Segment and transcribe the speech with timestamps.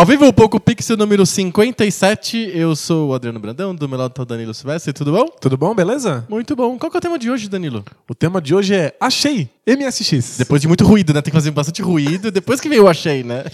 [0.00, 2.52] Ao vivo, o Poco Pixel número 57.
[2.54, 4.94] Eu sou o Adriano Brandão, do meu lado tá o Danilo Silvestre.
[4.94, 5.26] Tudo bom?
[5.38, 6.24] Tudo bom, beleza?
[6.26, 6.78] Muito bom.
[6.78, 7.84] Qual que é o tema de hoje, Danilo?
[8.08, 10.38] O tema de hoje é Achei MSX.
[10.38, 11.20] Depois de muito ruído, né?
[11.20, 12.30] Tem que fazer bastante ruído.
[12.30, 13.44] Depois que veio o Achei, né?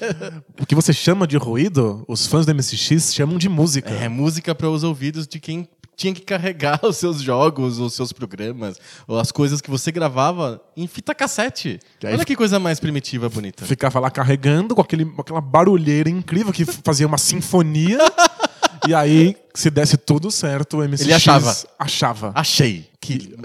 [0.60, 3.90] O que você chama de ruído, os fãs do MSX chamam de música.
[3.90, 8.12] É música para os ouvidos de quem tinha que carregar os seus jogos, os seus
[8.12, 11.80] programas, ou as coisas que você gravava em fita cassete.
[12.02, 13.64] E aí Olha que coisa mais primitiva, bonita.
[13.64, 17.98] Ficava lá carregando com, aquele, com aquela barulheira incrível que fazia uma sinfonia.
[18.86, 21.56] e aí, se desse tudo certo, o MSX Ele achava.
[21.78, 22.32] achava.
[22.34, 22.88] Achei.
[22.98, 23.36] Que,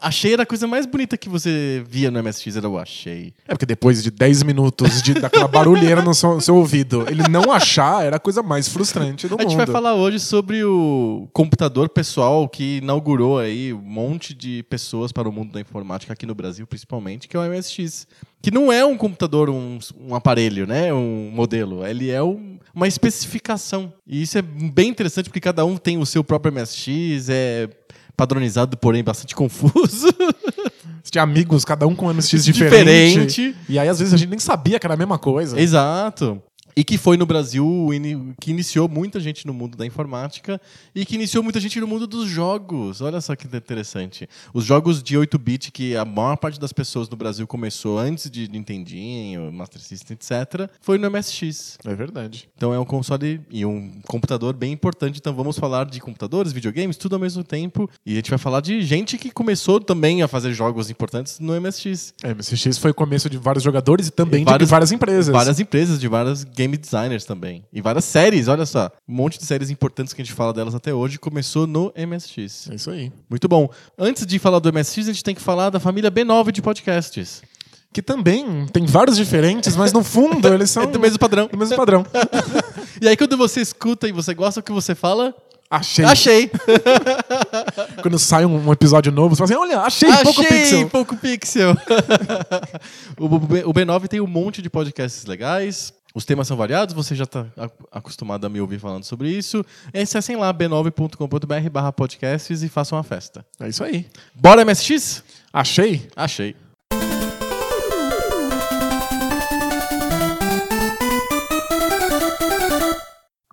[0.00, 3.32] achei era a coisa mais bonita que você via no MSX, era o achei.
[3.48, 7.50] É porque depois de 10 minutos de, daquela barulheira no seu, seu ouvido, ele não
[7.50, 9.58] achar era a coisa mais frustrante do A gente mundo.
[9.58, 15.26] vai falar hoje sobre o computador pessoal que inaugurou aí um monte de pessoas para
[15.26, 18.06] o mundo da informática aqui no Brasil, principalmente, que é o MSX.
[18.42, 20.92] Que não é um computador, um, um aparelho, né?
[20.92, 21.84] Um modelo.
[21.86, 23.92] Ele é um- uma especificação.
[24.06, 27.68] E isso é bem interessante porque cada um tem o seu próprio MSX, é
[28.16, 30.08] padronizado, porém bastante confuso.
[31.10, 33.26] Tinha amigos, cada um com um MSX diferente.
[33.26, 33.56] Diferente.
[33.68, 35.60] E aí, às vezes, a gente nem sabia que era a mesma coisa.
[35.60, 36.42] Exato.
[36.78, 37.88] E que foi no Brasil,
[38.38, 40.60] que iniciou muita gente no mundo da informática
[40.94, 43.00] e que iniciou muita gente no mundo dos jogos.
[43.00, 44.28] Olha só que interessante.
[44.52, 48.46] Os jogos de 8-bit, que a maior parte das pessoas no Brasil começou antes de
[48.48, 51.78] Nintendinho, Master System, etc., foi no MSX.
[51.84, 52.48] É verdade.
[52.54, 55.18] Então é um console e um computador bem importante.
[55.18, 57.88] Então vamos falar de computadores, videogames, tudo ao mesmo tempo.
[58.04, 61.58] E a gente vai falar de gente que começou também a fazer jogos importantes no
[61.58, 62.12] MSX.
[62.22, 65.32] É, MSX foi o começo de vários jogadores e também E de várias empresas.
[65.32, 67.64] Várias empresas, de várias game designers também.
[67.72, 68.90] E várias séries, olha só.
[69.08, 72.68] Um monte de séries importantes que a gente fala delas até hoje começou no MSX.
[72.70, 73.12] É isso aí.
[73.30, 73.68] Muito bom.
[73.98, 77.42] Antes de falar do MSX, a gente tem que falar da família B9 de podcasts.
[77.92, 81.46] Que também tem vários diferentes, mas no fundo eles são É do mesmo padrão.
[81.50, 82.04] do mesmo padrão.
[83.00, 85.34] E aí, quando você escuta e você gosta, o que você fala?
[85.70, 86.02] Achei.
[86.04, 86.50] Achei!
[88.00, 90.88] Quando sai um, episódio novo, você fala assim: olha, achei, pouco Achei pixel.
[90.88, 91.76] pouco pixel.
[93.18, 95.92] o, B- o B9 tem um monte de podcasts legais.
[96.16, 97.44] Os temas são variados, você já está
[97.92, 99.62] acostumado a me ouvir falando sobre isso.
[99.92, 103.44] Acessem lá b9.com.br barra podcasts e façam a festa.
[103.60, 104.06] É isso aí.
[104.34, 105.22] Bora MSX?
[105.52, 106.08] Achei.
[106.16, 106.56] Achei.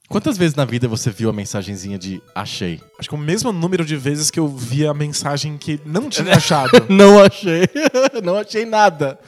[0.08, 2.80] Quantas vezes na vida você viu a mensagenzinha de achei?
[2.98, 6.32] Acho que o mesmo número de vezes que eu vi a mensagem que não tinha
[6.38, 6.86] achado.
[6.88, 7.64] Não achei.
[8.24, 9.20] Não achei nada.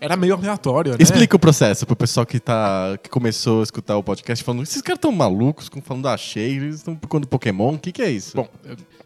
[0.00, 0.98] Era meio aleatório, né?
[1.00, 4.80] Explica o processo pro pessoal que, tá, que começou a escutar o podcast falando esses
[4.80, 8.36] caras tão malucos, falando achei, eles estão procurando Pokémon, o que, que é isso?
[8.36, 8.48] Bom,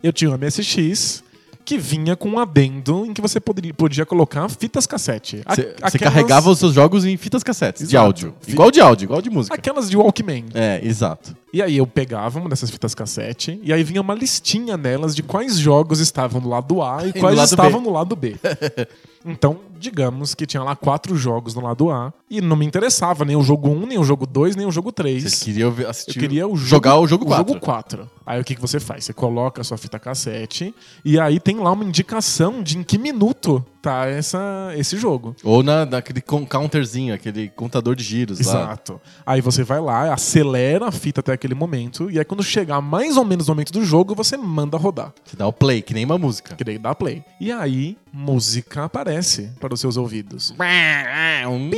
[0.02, 1.25] eu- tinha um MSX
[1.64, 5.42] que vinha com um adendo em que você poderia, podia colocar fitas cassete.
[5.48, 8.34] Você aquelas- carregava os seus jogos em fitas cassetes de áudio.
[8.41, 9.54] Fi- Igual de áudio, igual de música.
[9.54, 10.47] Aquelas de Walkman.
[10.54, 11.36] É, exato.
[11.52, 15.22] E aí eu pegava uma dessas fitas cassete e aí vinha uma listinha nelas de
[15.22, 17.86] quais jogos estavam no lado A e no quais estavam B.
[17.86, 18.34] no lado B.
[19.25, 23.37] então, digamos que tinha lá quatro jogos no lado A e não me interessava nem
[23.37, 25.22] o jogo 1, nem o jogo 2, nem o jogo 3.
[25.22, 27.44] Vocês queriam ver- assistir, Eu queria o jogo, jogar o jogo 4.
[27.44, 28.11] O jogo 4.
[28.25, 29.05] Aí o que, que você faz?
[29.05, 30.75] Você coloca a sua fita cassete
[31.05, 35.34] e aí tem lá uma indicação de em que minuto tá essa, esse jogo.
[35.43, 38.44] Ou na, naquele counterzinho, aquele contador de giros lá.
[38.53, 39.00] Exato.
[39.27, 43.16] Aí você vai lá, acelera a fita até aquele momento, e aí quando chegar mais
[43.16, 45.12] ou menos no momento do jogo, você manda rodar.
[45.25, 46.55] Você dá o play, que nem uma música.
[46.55, 47.25] Que daí dá play.
[47.41, 49.12] E aí, música aparece
[49.61, 50.55] para os seus ouvidos.
[51.49, 51.70] Um.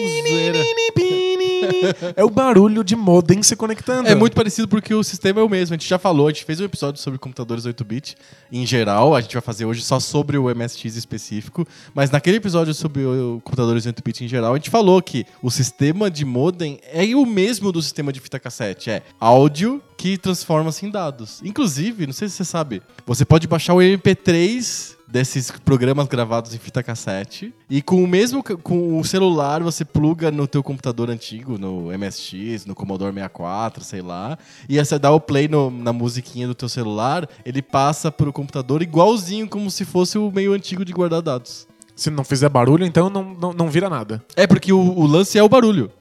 [2.16, 4.08] É o barulho de modem se conectando.
[4.08, 5.74] É muito parecido porque o sistema é o mesmo.
[5.74, 8.16] A gente já falou, a gente fez um episódio sobre computadores 8-bit
[8.52, 9.14] em geral.
[9.14, 11.66] A gente vai fazer hoje só sobre o MSX específico.
[11.94, 16.10] Mas naquele episódio sobre o computadores 8-bit em geral, a gente falou que o sistema
[16.10, 18.90] de modem é o mesmo do sistema de fita cassete.
[18.90, 21.40] É áudio que transforma-se em dados.
[21.44, 26.58] Inclusive, não sei se você sabe, você pode baixar o MP3 desses programas gravados em
[26.58, 27.54] fita cassete.
[27.70, 32.66] E com o mesmo com o celular você pluga no teu computador antigo, no MSX,
[32.66, 34.36] no Commodore 64, sei lá.
[34.68, 38.82] E você dá o play no- na musiquinha do teu celular, ele passa pro computador
[38.82, 41.68] igualzinho como se fosse o meio antigo de guardar dados.
[41.94, 44.20] Se não fizer barulho, então não, não, não vira nada.
[44.34, 45.92] É porque o, o lance é o barulho.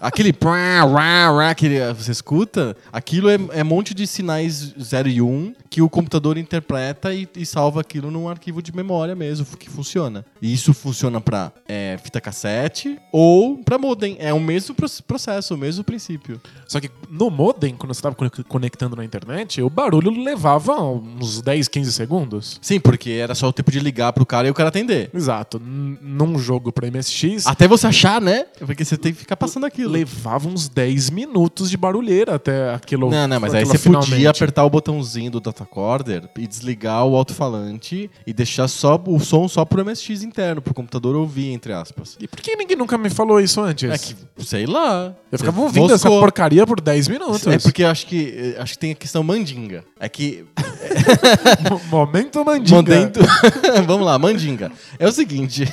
[0.00, 5.08] Aquele prá, rá, rá, que você escuta, aquilo é, é um monte de sinais 0
[5.08, 9.14] e 1 um que o computador interpreta e, e salva aquilo num arquivo de memória
[9.14, 10.24] mesmo, que funciona.
[10.40, 14.16] E isso funciona pra é, fita cassete ou pra modem.
[14.18, 16.40] É o mesmo proce- processo, o mesmo princípio.
[16.66, 18.16] Só que no modem, quando você estava
[18.48, 22.58] conectando na internet, o barulho levava uns 10, 15 segundos.
[22.62, 25.10] Sim, porque era só o tempo de ligar pro cara e o cara atender.
[25.14, 25.58] Exato.
[25.58, 28.46] N- Num jogo pra MSX, Até você achar, né?
[28.58, 29.90] Porque você tem que ficar passando aquilo.
[29.92, 33.10] levava uns 10 minutos de barulheira até aquilo.
[33.10, 34.26] Não, não, mas aí você podia finalmente.
[34.28, 39.64] apertar o botãozinho do datacorder e desligar o alto-falante e deixar só o som só
[39.64, 42.16] pro MSX interno, pro computador ouvir, entre aspas.
[42.20, 43.90] E por que ninguém nunca me falou isso antes?
[43.90, 44.14] É que,
[44.44, 45.14] sei lá.
[45.30, 46.20] Eu ficava ouvindo essa moscou.
[46.20, 47.46] porcaria por 10 minutos.
[47.46, 49.84] É porque eu acho que acho que tem a questão mandinga.
[49.98, 50.44] É que
[51.70, 52.76] Mo- Momento mandinga.
[52.76, 53.20] Mandento...
[53.86, 54.70] Vamos lá, mandinga.
[54.98, 55.64] É o seguinte,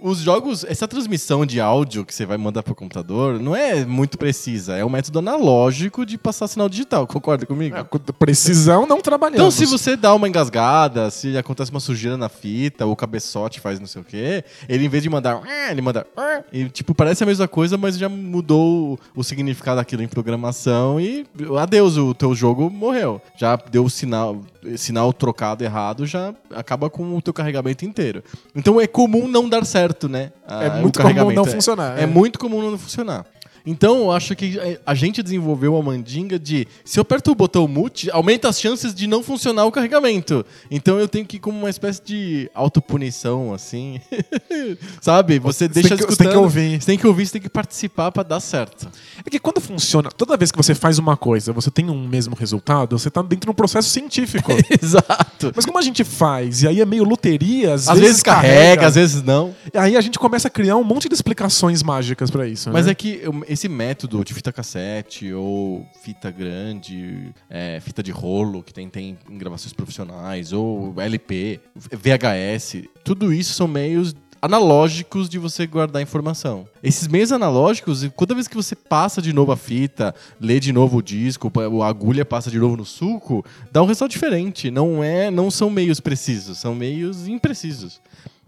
[0.00, 4.16] os jogos, essa transmissão de áudio que você vai mandar pro computador não é muito
[4.18, 7.76] precisa, é um método analógico de passar sinal digital, concorda comigo?
[7.76, 7.84] É,
[8.18, 9.38] Precisão não trabalhamos.
[9.40, 13.60] Então, se você dá uma engasgada, se acontece uma sujeira na fita, ou o cabeçote
[13.60, 16.68] faz não sei o quê, ele em vez de mandar, "Ah", ele manda, "Ah", e
[16.68, 21.26] tipo, parece a mesma coisa, mas já mudou o, o significado daquilo em programação e
[21.58, 23.20] adeus, o teu jogo morreu.
[23.36, 24.40] Já deu o sinal,
[24.76, 28.22] sinal trocado errado, já acaba com o teu carregamento inteiro.
[28.54, 30.32] Então é comum não dar certo, né?
[30.46, 31.98] a- É o muito comum não É- funcionar.
[31.98, 33.24] é muito comum não funcionar.
[33.66, 37.66] Então, eu acho que a gente desenvolveu uma mandinga de se eu aperto o botão
[37.68, 40.44] mute, aumenta as chances de não funcionar o carregamento.
[40.70, 44.00] Então eu tenho que ir como uma espécie de autopunição, assim.
[45.00, 45.38] Sabe?
[45.38, 46.26] Você, Você deixa tem que- você escutando.
[46.28, 46.80] tem que ouvir.
[46.80, 48.88] Você tem que ouvir, você tem que participar pra dar certo.
[49.24, 52.34] É que quando funciona, toda vez que você faz uma coisa, você tem um mesmo
[52.34, 54.52] resultado, você tá dentro de um processo científico.
[54.82, 55.52] Exato.
[55.54, 58.94] Mas como a gente faz, e aí é meio loteria, às, Às vezes carrega, às
[58.94, 59.54] vezes não.
[59.74, 62.70] Aí a gente começa a criar um monte de explicações mágicas pra isso.
[62.72, 62.92] Mas né?
[62.92, 68.72] é que esse método de fita cassete ou fita grande, é, fita de rolo, que
[68.72, 75.66] tem, tem em gravações profissionais, ou LP, VHS, tudo isso são meios analógicos de você
[75.66, 76.68] guardar informação.
[76.82, 80.98] Esses meios analógicos, toda vez que você passa de novo a fita, lê de novo
[80.98, 81.50] o disco,
[81.82, 84.70] a agulha passa de novo no suco, dá um resultado diferente.
[84.70, 88.00] Não é, não são meios precisos, são meios imprecisos.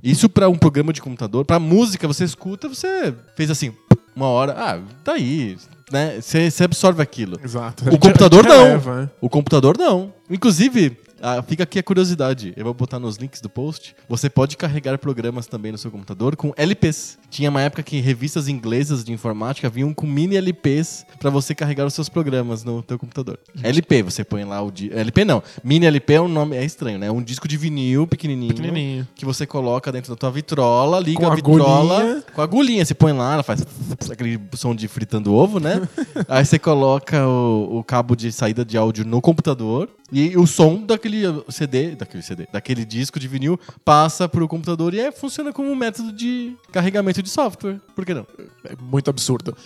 [0.02, 3.74] Isso para um programa de computador, para música, você escuta, você fez assim,
[4.20, 5.56] uma hora, ah, tá aí,
[5.90, 6.20] né?
[6.20, 7.40] Você absorve aquilo.
[7.42, 7.88] Exato.
[7.88, 8.64] O computador não.
[8.64, 9.10] releva, né?
[9.20, 10.12] O computador não.
[10.28, 12.52] Inclusive, ah, fica aqui a curiosidade.
[12.56, 13.96] Eu vou botar nos links do post.
[14.08, 17.18] Você pode carregar programas também no seu computador com LPs.
[17.30, 21.86] Tinha uma época que revistas inglesas de informática vinham com mini LPs para você carregar
[21.86, 23.38] os seus programas no teu computador.
[23.62, 25.42] LP, você põe lá o di- LP não.
[25.62, 27.06] Mini LP é um nome é estranho, né?
[27.06, 29.08] É um disco de vinil pequenininho, Pequenininho.
[29.14, 32.24] que você coloca dentro da tua vitrola, liga Com a vitrola agulhinha.
[32.34, 32.84] com a agulhinha.
[32.84, 33.64] Você põe lá, ela faz
[34.10, 35.88] aquele som de fritando ovo, né?
[36.28, 40.84] Aí você coloca o, o cabo de saída de áudio no computador e o som
[40.84, 45.70] daquele CD, daquele CD, daquele disco de vinil passa pro computador e é, funciona como
[45.70, 47.80] um método de carregamento de software.
[47.94, 48.26] Por que não?
[48.64, 49.56] É muito absurdo.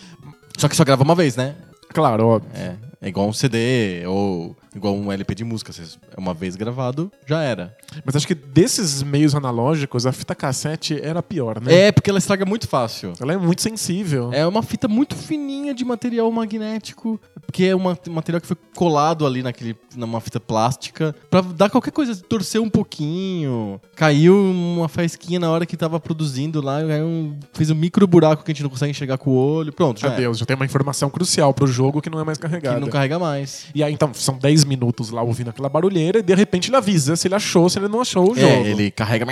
[0.56, 1.56] Só que só grava uma vez, né?
[1.89, 2.51] Claro, óbvio.
[2.55, 5.73] É, é igual um CD ou igual um LP de música.
[6.17, 7.77] É uma vez gravado, já era.
[8.05, 11.72] Mas acho que desses meios analógicos, a fita cassete era pior, né?
[11.87, 13.13] É, porque ela estraga muito fácil.
[13.20, 14.32] Ela é muito sensível.
[14.32, 17.20] É uma fita muito fininha de material magnético,
[17.53, 21.91] que é um material que foi colado ali naquele, numa fita plástica, pra dar qualquer
[21.93, 27.70] coisa, torcer um pouquinho, caiu uma faísquinha na hora que tava produzindo lá, um- fez
[27.70, 30.17] um micro buraco que a gente não consegue enxergar com o olho, pronto, já Meu.
[30.19, 32.81] Deus, já tem uma informação crucial pro jogo que não é mais Que carregada.
[32.81, 33.67] não carrega mais.
[33.75, 37.15] E aí, então, são 10 minutos lá ouvindo aquela barulheira e de repente ele avisa
[37.17, 38.47] se ele achou, se ele não achou o jogo.
[38.47, 39.25] É, ele carrega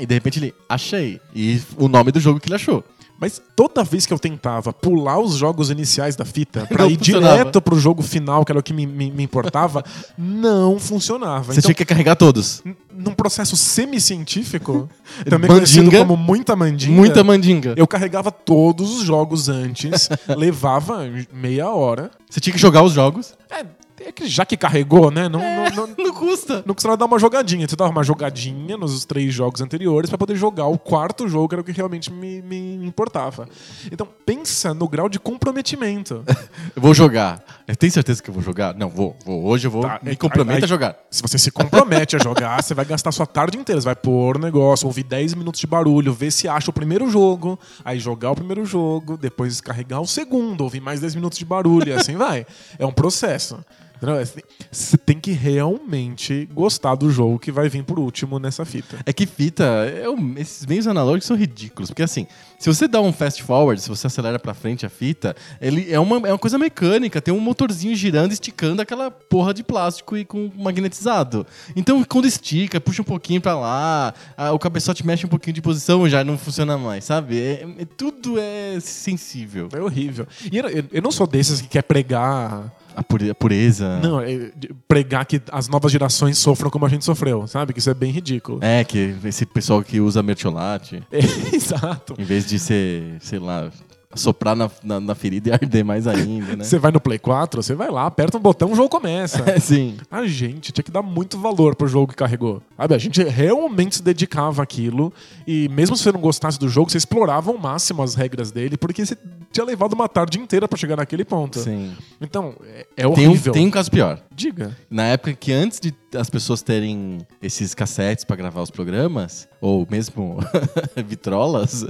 [0.00, 1.20] e de repente ele achei.
[1.34, 2.84] E o nome do jogo que ele achou.
[3.18, 6.96] Mas toda vez que eu tentava pular os jogos iniciais da fita pra Não ir
[6.96, 7.36] funcionava.
[7.36, 9.84] direto pro jogo final, que era o que me, me- me importava,
[10.16, 11.52] não funcionava.
[11.52, 12.62] Você então, tinha que carregar todos.
[12.90, 14.88] num processo semi-científico,
[15.28, 15.54] também Mandinga.
[15.54, 17.74] conhecido como muita mandinga, Muita mandinga.
[17.76, 22.10] eu carregava todos os jogos antes, levava meia hora.
[22.28, 23.34] Você tinha que jogar os jogos.
[23.50, 23.64] É,
[24.08, 25.28] é que já que carregou, né?
[25.28, 26.62] Não, não, não, Não custa.
[26.66, 27.68] não custava dar uma jogadinha.
[27.68, 31.54] Você dava uma jogadinha nos três jogos anteriores pra poder jogar o quarto jogo, que
[31.54, 33.48] era o que realmente me, me importava.
[33.90, 36.24] Então, pensa no grau de comprometimento.
[36.74, 37.42] Eu vou jogar.
[37.66, 38.74] Eu tenho certeza que eu vou jogar?
[38.74, 39.16] Não, vou.
[39.24, 39.44] vou.
[39.44, 40.96] Hoje eu vou Tá, me é- comprometo aí- a jogar.
[41.10, 43.80] Se você se compromete a jogar, você vai gastar sua tarde inteira.
[43.80, 47.08] Você vai pôr o negócio, ouvir 10 minutos de barulho, ver se acha o primeiro
[47.10, 51.44] jogo, aí jogar o primeiro jogo, depois carregar o segundo, ouvir mais 10 minutos de
[51.44, 52.44] barulho e assim vai.
[52.78, 53.58] É um processo.
[54.02, 54.16] Entendeu?
[54.18, 54.24] É,
[54.72, 58.96] Você tem que realmente gostar do jogo que vai vir por último nessa fita.
[59.04, 61.90] É que fita, é um- esses meios analógicos são ridículos.
[61.90, 62.26] Porque assim,
[62.58, 65.98] se você dá um fast forward, se você acelera pra frente a fita, ele é
[66.00, 70.24] uma, é uma coisa mecânica, tem um motorzinho girando, esticando aquela porra de plástico e
[70.24, 71.46] com magnetizado.
[71.76, 75.60] Então, quando estica, puxa um pouquinho pra lá, a- o cabeçote mexe um pouquinho de
[75.60, 77.38] posição, já não funciona mais, sabe?
[77.38, 79.68] É- é- tudo é sensível.
[79.72, 80.26] É horrível.
[80.50, 82.72] E eu, eu- eu não sou desses que quer pregar.
[82.96, 83.98] A pure- a pureza.
[84.00, 84.50] Não, é,
[84.88, 87.72] pregar que as novas gerações sofram como a gente sofreu, sabe?
[87.72, 88.58] Que isso é bem ridículo.
[88.62, 91.02] É, que esse pessoal que usa mertiolate,
[91.52, 92.14] Exato.
[92.18, 93.70] em vez de ser, sei lá,
[94.14, 96.64] soprar na, na, na ferida e arder mais ainda, né?
[96.64, 99.44] Você vai no Play 4, você vai lá, aperta um botão, o jogo começa.
[99.50, 99.96] É, sim.
[100.10, 102.62] A gente tinha que dar muito valor pro jogo que carregou.
[102.76, 102.94] Sabe?
[102.94, 105.12] A gente realmente se dedicava àquilo.
[105.46, 108.76] E mesmo se você não gostasse do jogo, você explorava ao máximo as regras dele,
[108.76, 109.16] porque você
[109.50, 111.58] tinha levado uma tarde inteira pra chegar naquele ponto.
[111.58, 111.92] Sim.
[112.20, 113.52] Então, é, é Tem horrível.
[113.52, 114.20] tem um caso pior.
[114.32, 114.76] Diga.
[114.88, 119.86] Na época que antes de as pessoas terem esses cassetes pra gravar os programas, ou
[119.90, 120.38] mesmo
[121.06, 121.84] vitrolas,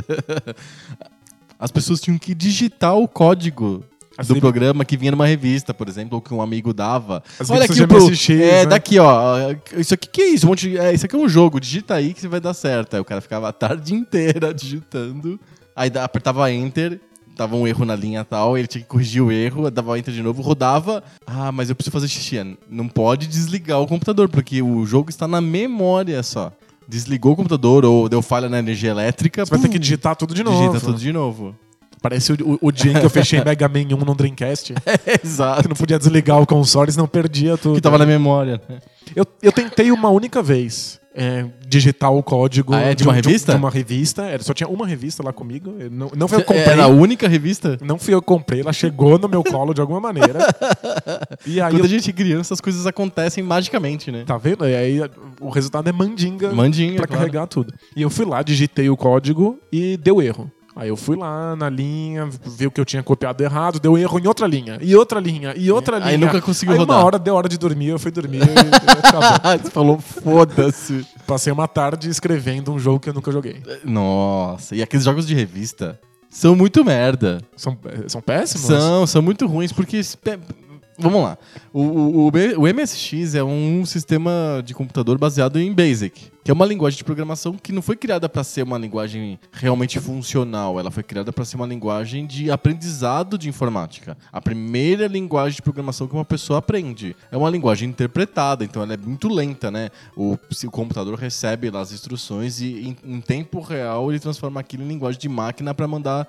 [1.60, 3.84] as pessoas tinham que digitar o código
[4.26, 7.22] do programa que vinha numa revista, por exemplo, ou que um amigo dava.
[7.38, 8.66] As Olha aqui de pro, MSX, é, né?
[8.66, 9.54] daqui, ó.
[9.76, 10.46] Isso aqui que é isso?
[10.46, 12.94] Um monte de- é, isso aqui é um jogo, digita aí que vai dar certo.
[12.94, 15.38] Aí o cara ficava a tarde inteira digitando.
[15.74, 17.00] Aí apertava enter,
[17.34, 20.22] dava um erro na linha tal, ele tinha que corrigir o erro, dava enter de
[20.22, 21.02] novo, rodava.
[21.26, 22.56] Ah, mas eu preciso fazer xixi.
[22.68, 26.52] Não pode desligar o computador, porque o jogo está na memória só.
[26.90, 29.47] Desligou o computador ou deu falha na energia elétrica.
[29.47, 30.59] Você vai ter pum, que digitar tudo de novo.
[30.59, 31.54] Digita tudo de novo.
[32.02, 34.75] Parece o, o, o dia em que eu fechei Mega Man 1 no Dreamcast.
[35.23, 35.62] Exato.
[35.62, 37.76] que não podia desligar o console, senão perdia tudo.
[37.76, 38.61] Que tava na memória.
[38.68, 38.80] né?
[39.14, 42.94] Eu, eu tentei uma única vez é, digitar o código Ah, é?
[42.94, 43.52] De uma um- revista?
[43.52, 44.22] De, uma revista.
[44.22, 45.74] Era, só tinha uma revista lá comigo.
[45.90, 46.64] Não, não fui eu que comprei.
[46.72, 47.78] Era a única revista?
[47.82, 50.38] Não fui eu que comprei, ela chegou no meu colo de alguma maneira.
[51.46, 54.24] E aí Quando eu, a gente é criança, as coisas acontecem magicamente, né?
[54.26, 54.66] Tá vendo?
[54.68, 55.00] E aí
[55.40, 57.20] o resultado é mandinga, Mandinga, pra claro.
[57.22, 57.72] carregar tudo.
[57.96, 60.50] E eu fui lá, digitei o código e deu erro.
[60.80, 64.18] Aí eu fui lá na linha, vi o que eu tinha copiado errado, deu erro
[64.18, 66.26] em outra linha, e outra linha, e outra Aí linha.
[66.26, 66.96] nunca conseguiu aí rodar.
[66.96, 69.60] uma hora deu hora de dormir, eu fui dormir e acabou.
[69.62, 71.06] Você falou, foda-se.
[71.26, 73.62] Passei uma tarde escrevendo um jogo que eu nunca joguei.
[73.84, 77.42] Nossa, e aqueles jogos de revista são muito merda.
[77.54, 78.66] São, eh, são péssimos?
[78.66, 80.00] São, são muito ruins, porque.
[80.99, 81.37] Vamos lá.
[81.75, 86.66] O, o, o MSX é um sistema de computador baseado em BASIC, que é uma
[86.66, 90.80] linguagem de programação que não foi criada para ser uma linguagem realmente funcional.
[90.80, 94.19] Ela foi criada para ser uma linguagem de aprendizado de informática.
[94.33, 97.14] A primeira linguagem de programação que uma pessoa aprende.
[97.30, 99.90] É uma linguagem interpretada, então ela é muito lenta, né?
[100.16, 104.83] O, o computador recebe lá as instruções e em, em tempo real ele transforma aquilo
[104.83, 106.26] em linguagem de máquina para mandar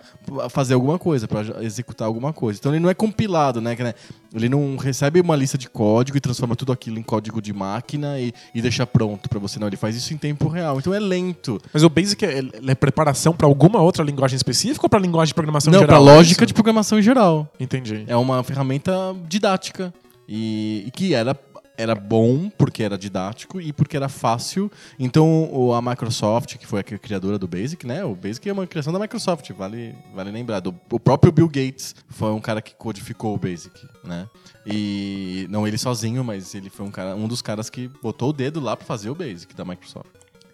[0.52, 2.60] fazer alguma coisa, para executar alguma coisa.
[2.60, 3.76] Então ele não é compilado, né?
[3.76, 3.96] Né?
[4.36, 8.20] Ele não recebe uma lista de código e transforma tudo aquilo em código de máquina
[8.20, 9.58] e, e deixa pronto para você.
[9.58, 10.80] Não, ele faz isso em tempo real.
[10.80, 11.60] Então é lento.
[11.74, 15.34] Mas o Basic é, é preparação pra alguma outra linguagem específica ou pra linguagem de
[15.34, 16.04] programação não, geral?
[16.04, 16.48] para lógica Isso?
[16.48, 17.52] de programação em geral.
[17.60, 18.04] Entendi.
[18.08, 18.92] É uma ferramenta
[19.28, 19.94] didática
[20.28, 21.38] e, e que era
[21.82, 24.72] era bom porque era didático e porque era fácil.
[25.00, 28.06] Então a Microsoft, que foi a criadora do Basic, né?
[28.06, 30.62] O Basic é uma criação da Microsoft, vale, vale lembrar.
[30.92, 34.30] O próprio Bill Gates foi um cara que codificou o Basic, né?
[34.66, 38.34] E não ele sozinho, mas ele foi um cara, um dos caras que botou o
[38.34, 40.10] dedo lá para fazer o Basic da Microsoft.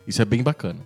[0.08, 0.80] Isso é bem bacana.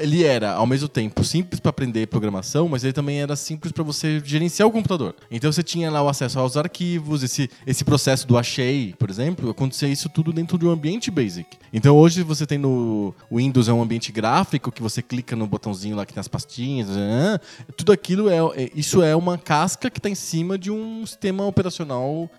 [0.00, 3.84] Ele era, ao mesmo tempo, simples para aprender programação, mas ele também era simples para
[3.84, 5.14] você gerenciar o computador.
[5.30, 9.50] Então você tinha lá o acesso aos arquivos, esse, esse processo do achei, por exemplo,
[9.50, 11.56] acontecia isso tudo dentro de um ambiente basic.
[11.72, 15.96] Então hoje você tem no Windows é um ambiente gráfico que você clica no botãozinho
[15.96, 17.38] lá que tem as pastinhas, né?
[17.76, 21.44] tudo aquilo é, é- isso é uma casca que está em cima de um sistema
[21.46, 22.30] operacional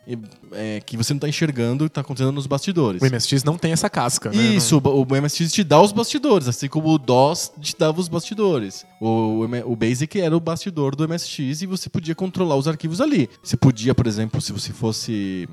[0.54, 3.02] é, que você não está enxergando, está acontecendo nos bastidores.
[3.02, 4.42] O MSX não tem essa casca, né?
[4.42, 7.19] Isso, o o MSX te dá os bastidores, assim como o DOS
[7.60, 8.86] te dava os bastidores.
[9.00, 9.08] O,
[9.46, 13.30] o o Basic era o bastidor do MSX e você podia controlar os arquivos ali.
[13.44, 15.48] Você podia, por exemplo, se você fosse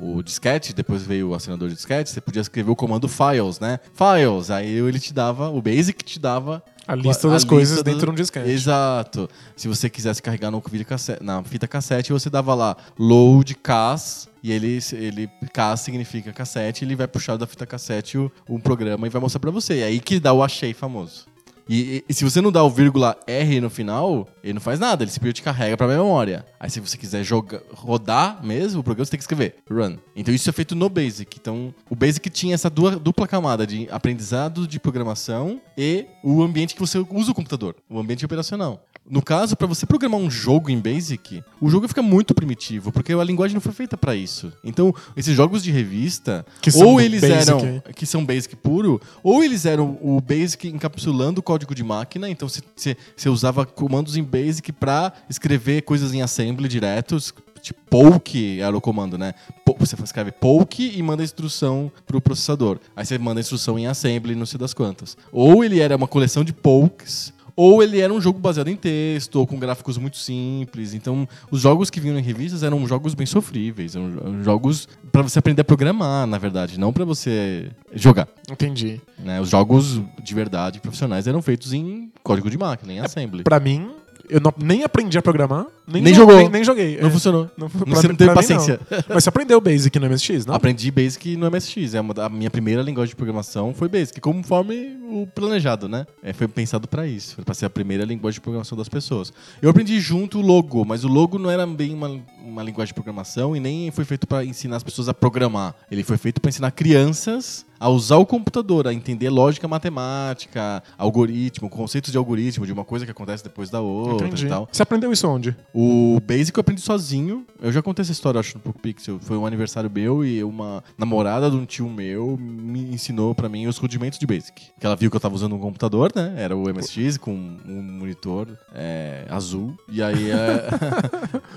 [0.00, 3.78] o disquete, depois veio o assinador de disquete, você podia escrever o comando files, né?
[3.92, 7.84] Files, aí ele te dava, o Basic te dava A lista a das coisas lista
[7.84, 8.48] do- dentro de um disquete.
[8.48, 9.28] Exato.
[9.54, 14.28] Se você quisesse carregar no vídeo cassete- na fita cassete, você dava lá load cas
[14.42, 19.06] e ele, ele cas significa cassete, ele vai puxar da fita cassete o, um programa
[19.06, 19.78] e vai mostrar pra você.
[19.80, 21.30] É aí que dá o achei famoso.
[21.68, 25.04] E, e se você não dá o vírgula R no final, ele não faz nada,
[25.04, 26.44] ele simplesmente carrega pra memória.
[26.58, 29.96] Aí se você quiser jogar, rodar mesmo o programa, você tem que escrever run.
[30.16, 31.36] Então isso é feito no Basic.
[31.40, 36.74] Então o Basic tinha essa dua- dupla camada de aprendizado de programação e o ambiente
[36.74, 38.84] que você usa o computador, o ambiente operacional.
[39.08, 43.12] No caso, para você programar um jogo em Basic, o jogo fica muito primitivo, porque
[43.12, 44.52] a linguagem não foi feita para isso.
[44.62, 47.92] Então, esses jogos de revista, Que são ou eles Basic, eram é.
[47.92, 52.48] que são Basic puro, ou eles eram o Basic encapsulando o código de máquina, então
[52.48, 52.96] você-
[53.28, 59.18] usava comandos em Basic para escrever coisas em assembly diretos, tipo poke era o comando,
[59.18, 59.34] né?
[59.78, 62.78] Você escreve poke e manda a instrução pro processador.
[62.96, 65.16] Aí você manda a instrução em assembly, não sei das quantas.
[65.30, 69.36] Ou ele era uma coleção de pokes, ou ele era um jogo baseado em texto,
[69.36, 70.94] ou com gráficos muito simples.
[70.94, 75.38] Então, os jogos que vinham em revistas eram jogos bem sofríveis, eram jogos para você
[75.38, 78.28] aprender a programar, na verdade, não para você jogar.
[78.50, 79.00] Entendi.
[79.18, 79.40] né?
[79.40, 83.42] Os jogos de verdade profissionais eram feitos em código de máquina, em assembly.
[83.42, 83.90] Pra mim,
[84.28, 86.36] eu não- nem aprendi a programar, nem, Nem jo- jogou.
[86.36, 86.98] Nem, nem joguei.
[87.00, 87.10] Não é.
[87.10, 87.50] funcionou.
[87.56, 88.34] Não, Você pra não teve pra mim, não.
[88.34, 88.80] paciência.
[89.08, 90.54] Mas você aprendeu Basic no MSX, não?
[90.54, 91.94] Aprendi Basic no MSX.
[91.94, 96.06] É uma, a minha primeira linguagem de programação foi Basic, conforme o planejado, né?
[96.22, 99.32] É, foi pensado pra isso, pra ser a primeira linguagem de programação das pessoas.
[99.60, 102.08] Eu aprendi junto o Logo, mas o Logo não era bem uma,
[102.42, 105.74] uma linguagem de programação e nem foi feito pra ensinar as pessoas a programar.
[105.90, 111.68] Ele foi feito pra ensinar crianças a usar o computador, a entender lógica matemática, algoritmo,
[111.68, 114.46] conceitos de algoritmo, de uma coisa que acontece depois da outra Entendi.
[114.46, 114.68] e tal.
[114.70, 115.56] Você aprendeu isso onde?
[115.74, 117.44] O Basic eu aprendi sozinho.
[117.60, 119.18] Eu já contei essa história, acho, no Poco Pixel.
[119.20, 123.66] Foi um aniversário meu e uma namorada de um tio meu me ensinou pra mim
[123.66, 124.62] os rudimentos de Basic.
[124.78, 126.34] Que ela viu que eu tava usando um computador, né?
[126.36, 129.76] Era o MSX com um monitor é, azul.
[129.90, 130.68] E aí, é,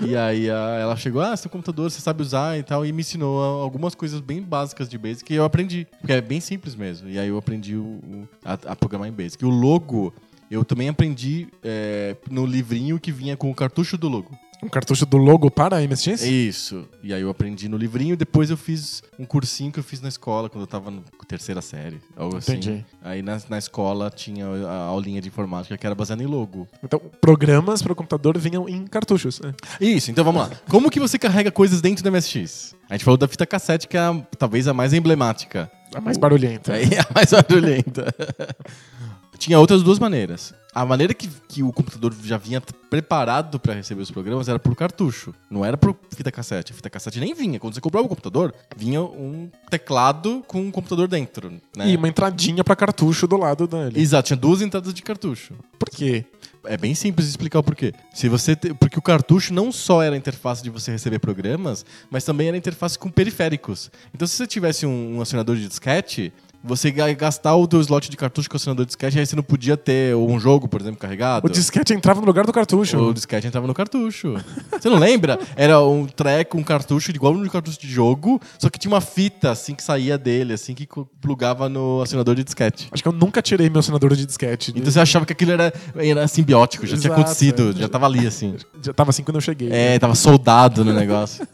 [0.00, 2.84] e aí a- ela chegou, ah, seu computador, você sabe usar e tal.
[2.84, 5.86] E me ensinou algumas coisas bem básicas de Basic e eu aprendi.
[6.00, 7.08] Porque é bem simples mesmo.
[7.08, 9.44] E aí eu aprendi o- o- a, a programar em Basic.
[9.44, 10.12] O logo...
[10.48, 14.30] Eu também aprendi é, no livrinho que vinha com o cartucho do logo.
[14.62, 16.22] Um cartucho do logo para MSX?
[16.22, 16.88] Isso.
[17.02, 20.00] E aí eu aprendi no livrinho e depois eu fiz um cursinho que eu fiz
[20.00, 22.00] na escola quando eu tava na terceira série.
[22.16, 22.52] Algo assim.
[22.52, 22.84] Entendi.
[23.02, 26.66] Aí na, na escola tinha a aulinha de informática que era baseada em logo.
[26.82, 29.40] Então, programas para o computador vinham em cartuchos.
[29.40, 29.54] né?
[29.80, 30.50] Isso, então vamos lá.
[30.68, 32.74] Como que você carrega coisas dentro do MSX?
[32.88, 35.70] A gente falou da fita cassete, que é a- talvez a mais emblemática.
[35.94, 36.76] A mais barulhenta.
[36.76, 38.12] É a mais barulhenta.
[39.38, 40.54] Tinha outras duas maneiras.
[40.74, 44.74] A maneira que, que o computador já vinha preparado para receber os programas era por
[44.76, 45.34] cartucho.
[45.50, 46.72] Não era por fita cassete.
[46.72, 47.58] A fita cassete nem vinha.
[47.58, 51.50] Quando você comprava o computador, vinha um teclado com um computador dentro.
[51.76, 51.88] Né?
[51.90, 53.98] E uma entradinha para cartucho do lado dele.
[53.98, 55.54] Exato, tinha duas entradas de cartucho.
[55.78, 56.24] Por quê?
[56.64, 57.92] É bem simples de explicar o porquê.
[58.12, 61.86] Se você te- Porque o cartucho não só era a interface de você receber programas,
[62.10, 63.90] mas também era a interface com periféricos.
[64.12, 66.32] Então, se você tivesse um, um acionador de disquete,
[66.66, 69.36] você ia gastar o teu slot de cartucho com o acionador de disquete, aí você
[69.36, 71.46] não podia ter um jogo, por exemplo, carregado.
[71.46, 72.98] O disquete entrava no lugar do cartucho.
[72.98, 74.34] O disquete entrava no cartucho.
[74.72, 75.38] Você não lembra?
[75.54, 79.50] Era um treco, um cartucho igual um cartucho de jogo, só que tinha uma fita
[79.50, 80.86] assim que saía dele, assim que
[81.20, 82.88] plugava no acionador de disquete.
[82.90, 84.72] Acho que eu nunca tirei meu acionador de disquete.
[84.74, 87.80] Então você achava que aquilo era, era simbiótico, já tinha Exato, acontecido, é.
[87.80, 88.56] já tava ali assim.
[88.82, 89.70] Já tava assim quando eu cheguei.
[89.70, 91.46] É, tava soldado no negócio.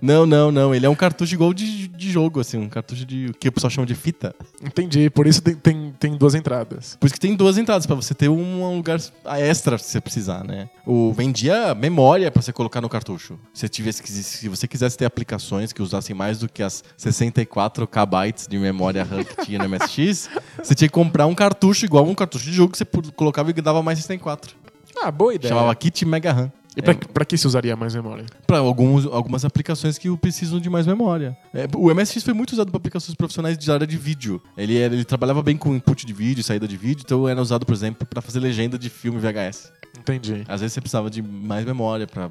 [0.00, 0.74] Não, não, não.
[0.74, 3.52] Ele é um cartucho igual de, de jogo, assim, um cartucho de o que o
[3.52, 4.34] pessoal chama de fita.
[4.62, 5.10] Entendi.
[5.10, 6.96] Por isso tem, tem, tem duas entradas.
[6.98, 8.98] Por isso que tem duas entradas, pra você ter um lugar
[9.38, 10.68] extra se você precisar, né?
[10.86, 13.38] O vendia memória pra você colocar no cartucho.
[13.52, 18.48] Se, tivesse, se você quisesse ter aplicações que usassem mais do que as 64 KB
[18.48, 20.30] de memória RAM que tinha no MSX,
[20.62, 23.52] você tinha que comprar um cartucho igual um cartucho de jogo que você colocava e
[23.54, 24.56] dava mais 64.
[25.02, 25.52] Ah, boa ideia.
[25.52, 26.52] Chamava Kit Mega RAM.
[26.76, 28.26] E pra, É, que se usaria mais memória?
[28.46, 31.36] Para alguns, algumas aplicações que precisam de mais memória.
[31.54, 34.42] É, o MSX foi muito usado para aplicações profissionais de área de vídeo.
[34.56, 37.64] Ele, era- ele trabalhava bem com input de vídeo, saída de vídeo, então era usado,
[37.64, 39.72] por exemplo, para fazer legenda de filme VHS.
[39.98, 40.44] Entendi.
[40.46, 42.30] Às vezes você precisava de mais memória para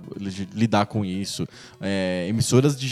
[0.54, 1.48] lidar com isso.
[1.82, 2.88] É, emissoras de,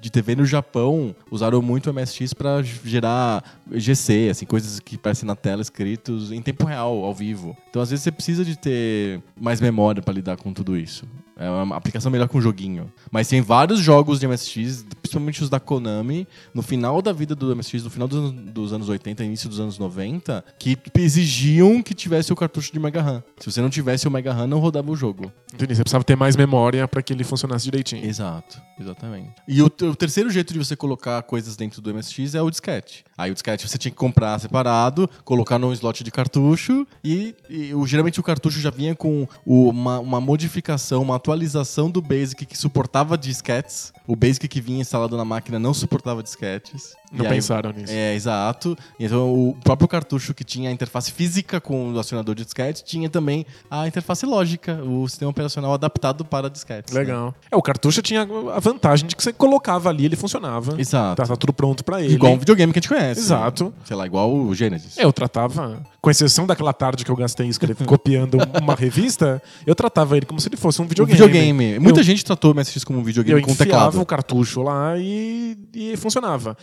[0.00, 5.26] de TV no Japão usaram muito o MSX para gerar GC, assim, coisas que aparecem
[5.26, 7.54] na tela escritos em tempo real, ao vivo.
[7.68, 11.06] Então, às vezes você precisa de ter mais memória para lidar com tudo isso.
[11.38, 12.92] É uma aplicação melhor com joguinho.
[13.12, 17.54] Mas tem vários jogos de MSX, principalmente os da Konami, no final da vida do
[17.54, 21.94] MSX, no final dos anos, dos anos 80, início dos anos 90, que exigiam que
[21.94, 23.22] tivesse o cartucho de Mega RAM.
[23.38, 25.32] Se você não tivesse o Mega RAM, não rodava o jogo.
[25.54, 25.76] Entendi.
[25.76, 28.04] Você precisava ter mais memória pra que ele funcionasse direitinho.
[28.04, 29.30] Exato, exatamente.
[29.46, 33.04] E o, o terceiro jeito de você colocar coisas dentro do MSX é o disquete.
[33.16, 37.72] Aí o disquete você tinha que comprar separado, colocar num slot de cartucho e, e
[37.86, 43.18] geralmente o cartucho já vinha com uma, uma modificação, uma atualização do Basic que suportava
[43.18, 43.92] disquetes.
[44.06, 46.96] O Basic que vinha instalado na máquina não suportava disquetes.
[47.10, 47.92] Não E aí- pensaram nisso.
[47.92, 48.76] É, exato.
[49.00, 53.08] Então, o próprio cartucho que tinha a interface física com o acionador de disquete tinha
[53.08, 56.92] também a interface lógica, o sistema operacional adaptado para disquetes.
[56.92, 57.00] né?
[57.00, 57.34] Legal.
[57.50, 58.22] É, o cartucho tinha
[58.54, 60.78] a vantagem de que você colocava ali, ele funcionava.
[60.80, 61.22] Exato.
[61.22, 62.14] Tá, tá tudo pronto pra ele.
[62.14, 63.20] Igual um videogame que a gente conhece.
[63.20, 63.72] Exato.
[63.84, 64.98] Sei lá, igual o Genesis.
[64.98, 69.74] É, eu tratava, com exceção daquela tarde que eu gastei escrevendo, copiando uma revista, eu
[69.74, 71.18] tratava ele como se ele fosse um Um videogame.
[71.18, 71.78] videogame.
[71.78, 74.00] Muita Eu- gente tratou o MSX como um Eu videogame com enfiava teclado.
[74.00, 76.56] o cartucho lá e, e funcionava.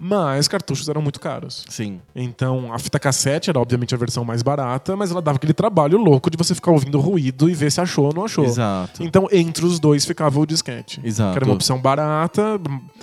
[0.00, 1.64] Mas cartuchos eram muito caros.
[1.68, 2.00] Sim.
[2.16, 5.98] Então, a fita cassete era obviamente a versão mais barata, mas ela dava aquele trabalho
[5.98, 8.44] louco de você ficar ouvindo ruído e ver se achou ou não achou.
[8.44, 9.02] Exato.
[9.02, 11.00] Então, entre os dois ficava o disquete.
[11.04, 11.32] Exato.
[11.32, 12.58] Que era uma opção barata,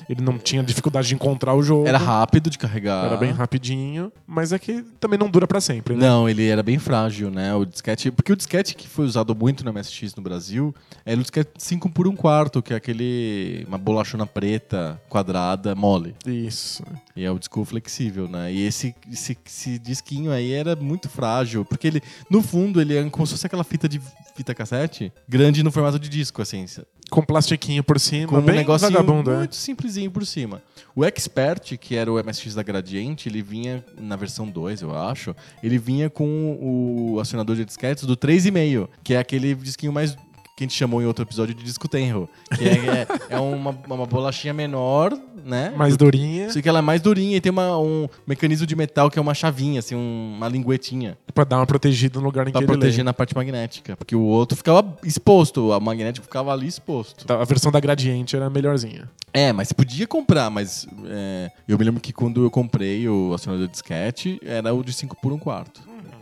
[0.10, 1.88] ele não tinha dificuldade de encontrar o jogo.
[1.88, 3.06] Era rápido de carregar.
[3.06, 6.08] Era bem rapidinho, mas é que também não dura pra sempre, né?
[6.08, 7.54] Não, ele era bem frágil, né?
[7.54, 8.10] O disquete.
[8.10, 10.74] Porque o disquete que foi usado muito no MSX no Brasil
[11.06, 13.66] era o disquete 5 por 1 quarto, que é aquele.
[13.68, 16.16] uma bolachona preta, quadrada, mole.
[16.26, 16.84] Isso.
[17.16, 18.52] E é o disco flexível, né?
[18.52, 23.10] E esse, esse, esse disquinho aí era muito frágil, porque ele, no fundo, ele é
[23.10, 24.02] como se fosse aquela fita de
[24.36, 26.66] fita cassete, grande no formato de disco, assim.
[27.10, 29.38] Com plastiquinho por cima, Com um bem negocinho vagabundo, é.
[29.38, 30.62] muito simplesinho por cima.
[30.96, 35.36] O Expert, que era o MSX da Gradiente, ele vinha na versão 2, eu acho.
[35.64, 40.18] Ele vinha com o acionador de disquetes do 3,5, que é aquele disquinho mais
[40.58, 42.28] que a gente chamou em outro episódio de disco tenro.
[42.58, 45.16] Que é, é, é uma, uma bolachinha menor,
[45.46, 45.72] né?
[45.78, 49.12] Mais durinha, Só que ela é mais durinha e tem uma, um mecanismo de metal
[49.12, 51.16] que é uma chavinha, assim, um- uma linguetinha.
[51.32, 53.04] pra dar uma protegida no lugar em Pra que ele proteger lê.
[53.04, 53.96] na parte magnética.
[53.96, 57.24] Porque o outro ficava exposto, a magnética ficava ali exposto.
[57.26, 59.08] Tá, A versão da Gradiente era melhorzinha.
[59.32, 63.32] É, mas você podia comprar, mas é, eu me lembro que quando eu comprei o
[63.36, 65.82] acionador de disquete, era o de 5 por 1 quarto.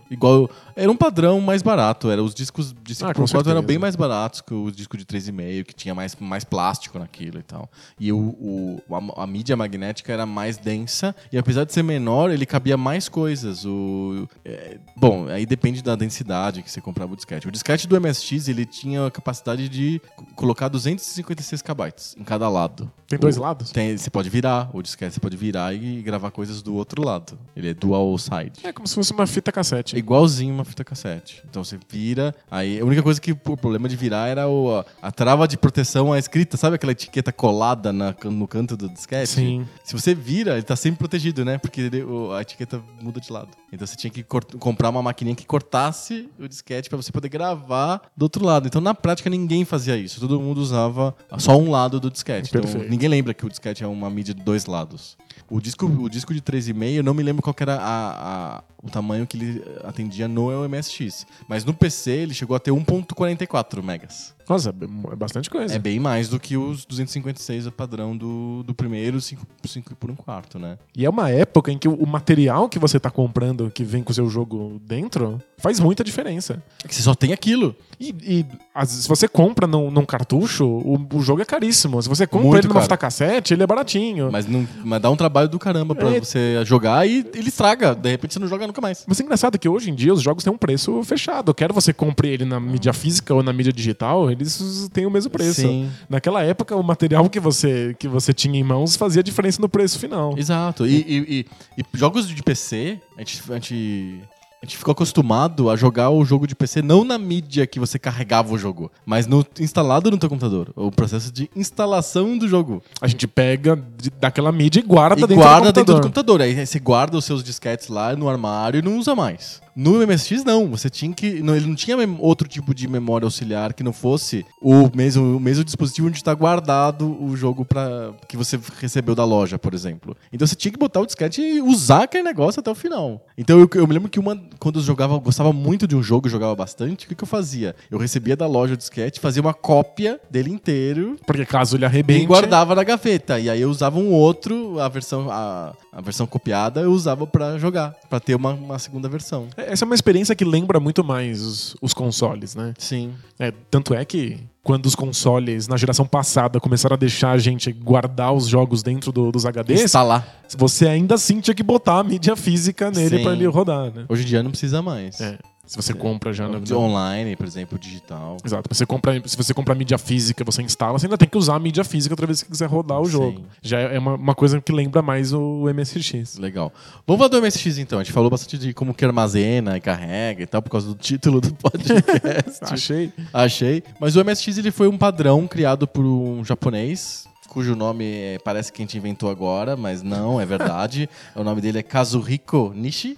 [0.10, 0.50] Igual.
[0.76, 2.10] Era um padrão mais barato.
[2.12, 4.54] Era, os discos de 5 Ah, por 1 com quarto eram bem mais baratos que
[4.54, 7.70] os discos de 3,5, que tinha mais, mais plástico naquilo e tal.
[8.00, 8.82] E o, o-
[9.18, 13.08] a, a mídia magnética era mais densa, e apesar de ser menor, ele cabia mais
[13.10, 13.65] coisas.
[13.65, 17.48] O, é, bom, aí depende da densidade que você comprava o disquete.
[17.48, 22.48] O disquete do MSX ele tinha a capacidade de co- colocar 256 KB em cada
[22.50, 22.91] lado.
[23.08, 23.72] Tem dois O- lados?
[23.72, 27.38] tem, você pode virar, o disquete você pode virar e gravar coisas do outro lado.
[27.56, 28.60] Ele é dual side.
[28.63, 29.94] É como se fosse uma fita cassete.
[29.95, 31.41] É igualzinho uma fita cassete.
[31.49, 35.12] Então você vira, aí a única coisa que o problema de virar era o, a,
[35.12, 39.27] trava de proteção à escrita, sabe aquela etiqueta colada na- no canto do disquete?
[39.29, 39.67] Sim.
[39.84, 41.58] Se você vira, ele tá sempre protegido, né?
[41.58, 42.03] Porque ele-
[42.38, 43.49] a etiqueta muda de lado.
[43.71, 44.23] Então você tinha que
[44.60, 48.67] comprar uma maquininha que cortasse o disquete pra você poder gravar do outro lado.
[48.67, 50.19] Então na prática ninguém fazia isso.
[50.19, 52.49] Todo mundo usava só um lado do disquete.
[52.49, 52.89] Então, Perfeito.
[52.89, 55.17] ninguém lembra que o disquete é uma mídia de dois lados.
[55.49, 58.89] O disco, o disco de 3,5, eu não me lembro qual era a- a- o
[58.89, 61.25] tamanho que ele atendia no MSX.
[61.47, 64.35] Mas no PC ele chegou a ter 1.44 megas.
[64.47, 64.69] Nossa,
[65.12, 65.73] é bastante coisa.
[65.75, 70.15] É bem mais do que os 256 padrão do, do primeiro 5, 5 por 1
[70.15, 70.77] quarto, né?
[70.95, 74.12] E é uma época em que o material que você tá comprando, que vem com
[74.12, 76.62] o seu jogo dentro, faz muita diferença.
[76.84, 77.75] É que você só tem aquilo.
[77.99, 82.01] E, e, às se você compra num, num cartucho, o, o jogo é caríssimo.
[82.01, 82.84] Se você compra Muito ele numa caro.
[82.86, 84.29] fita cassete, ele é baratinho.
[84.31, 86.19] Mas, Mas, não, mas dá um trabalho do caramba pra É.
[86.19, 87.95] você jogar e ele estraga.
[87.95, 89.05] De repente você não joga nunca mais.
[89.08, 91.53] é engraçado que hoje em dia os jogos têm um preço fechado.
[91.53, 95.30] Quer você compre ele na mídia física ou na mídia digital, eles têm o mesmo
[95.32, 95.62] preço.
[95.62, 95.89] Sim.
[96.10, 99.98] Naquela época, o material que você, que você tinha em mãos fazia diferença no preço
[100.00, 100.34] final.
[100.38, 100.86] Exato.
[100.86, 101.45] E, e-
[101.78, 104.21] e- e jogos de PC, a gente, a, gente,
[104.62, 107.98] a gente ficou acostumado a jogar o jogo de PC não na mídia que você
[108.00, 110.71] carregava o jogo, mas no instalado no teu computador.
[110.76, 112.82] O processo de instalação do jogo.
[113.02, 116.39] A gente pega de- daquela mídia e guarda, e dentro, guarda do dentro do computador.
[116.39, 116.41] computador.
[116.41, 119.62] Aí você guarda os seus disquetes lá no armário e não usa mais.
[119.75, 120.67] No MSX, não.
[120.69, 121.41] Você tinha que.
[121.41, 125.39] não, ele não tinha outro tipo de memória auxiliar que não fosse o mesmo, o
[125.39, 130.15] mesmo dispositivo onde está guardado o jogo pra, que você recebeu da loja, por exemplo.
[130.31, 133.25] Então você tinha que botar o disquete e usar aquele negócio até o final.
[133.38, 136.01] Então eu, eu me lembro que uma, quando eu jogava, eu gostava muito de um
[136.01, 137.75] jogo, jogava bastante, o que, que eu fazia?
[137.91, 141.85] Eu recebia da loja o disquete, fazia uma cópia dele inteiro Porque caso ele e
[141.85, 142.25] arrebente...
[142.25, 143.39] guardava na gaveta.
[143.39, 147.58] E aí eu usava um outro, a versão, a, a versão copiada, eu usava pra
[147.58, 149.47] jogar, pra ter uma, uma segunda versão.
[149.55, 152.73] Essa é uma experiência que lembra muito mais os, os consoles, né?
[152.77, 153.13] Sim.
[153.39, 157.71] É, tanto é que quando os consoles na geração passada começaram a deixar a gente
[157.71, 160.27] guardar os jogos dentro do- dos HDs, Instalar.
[160.58, 164.05] você ainda assim tinha que botar a mídia física nele pra ele rodar, né?
[164.10, 165.21] Hoje em dia não precisa mais.
[165.21, 165.38] É.
[165.65, 166.60] Se você compra já na.
[166.75, 168.38] Online, por exemplo, digital.
[168.43, 168.73] Exato.
[168.73, 171.56] Você compra, se você compra a mídia física, você instala, você ainda tem que usar
[171.56, 173.12] a mídia física outra vez que quiser rodar o Sim.
[173.12, 173.41] jogo.
[173.62, 176.38] Já é uma, uma coisa que lembra mais o MSX.
[176.38, 176.71] Legal.
[177.08, 177.99] Vamos falar do MSX então.
[177.99, 180.95] A gente falou bastante de como que armazena e carrega e tal, por causa do
[180.95, 182.60] título do podcast.
[182.62, 183.13] Achei.
[183.34, 183.84] Achei.
[183.99, 188.71] Mas o MSX ele foi um padrão criado por um japonês, cujo nome é- parece
[188.71, 191.10] que a gente inventou agora, mas não, é verdade.
[191.36, 193.17] o nome dele é Kazuhiko Nishi.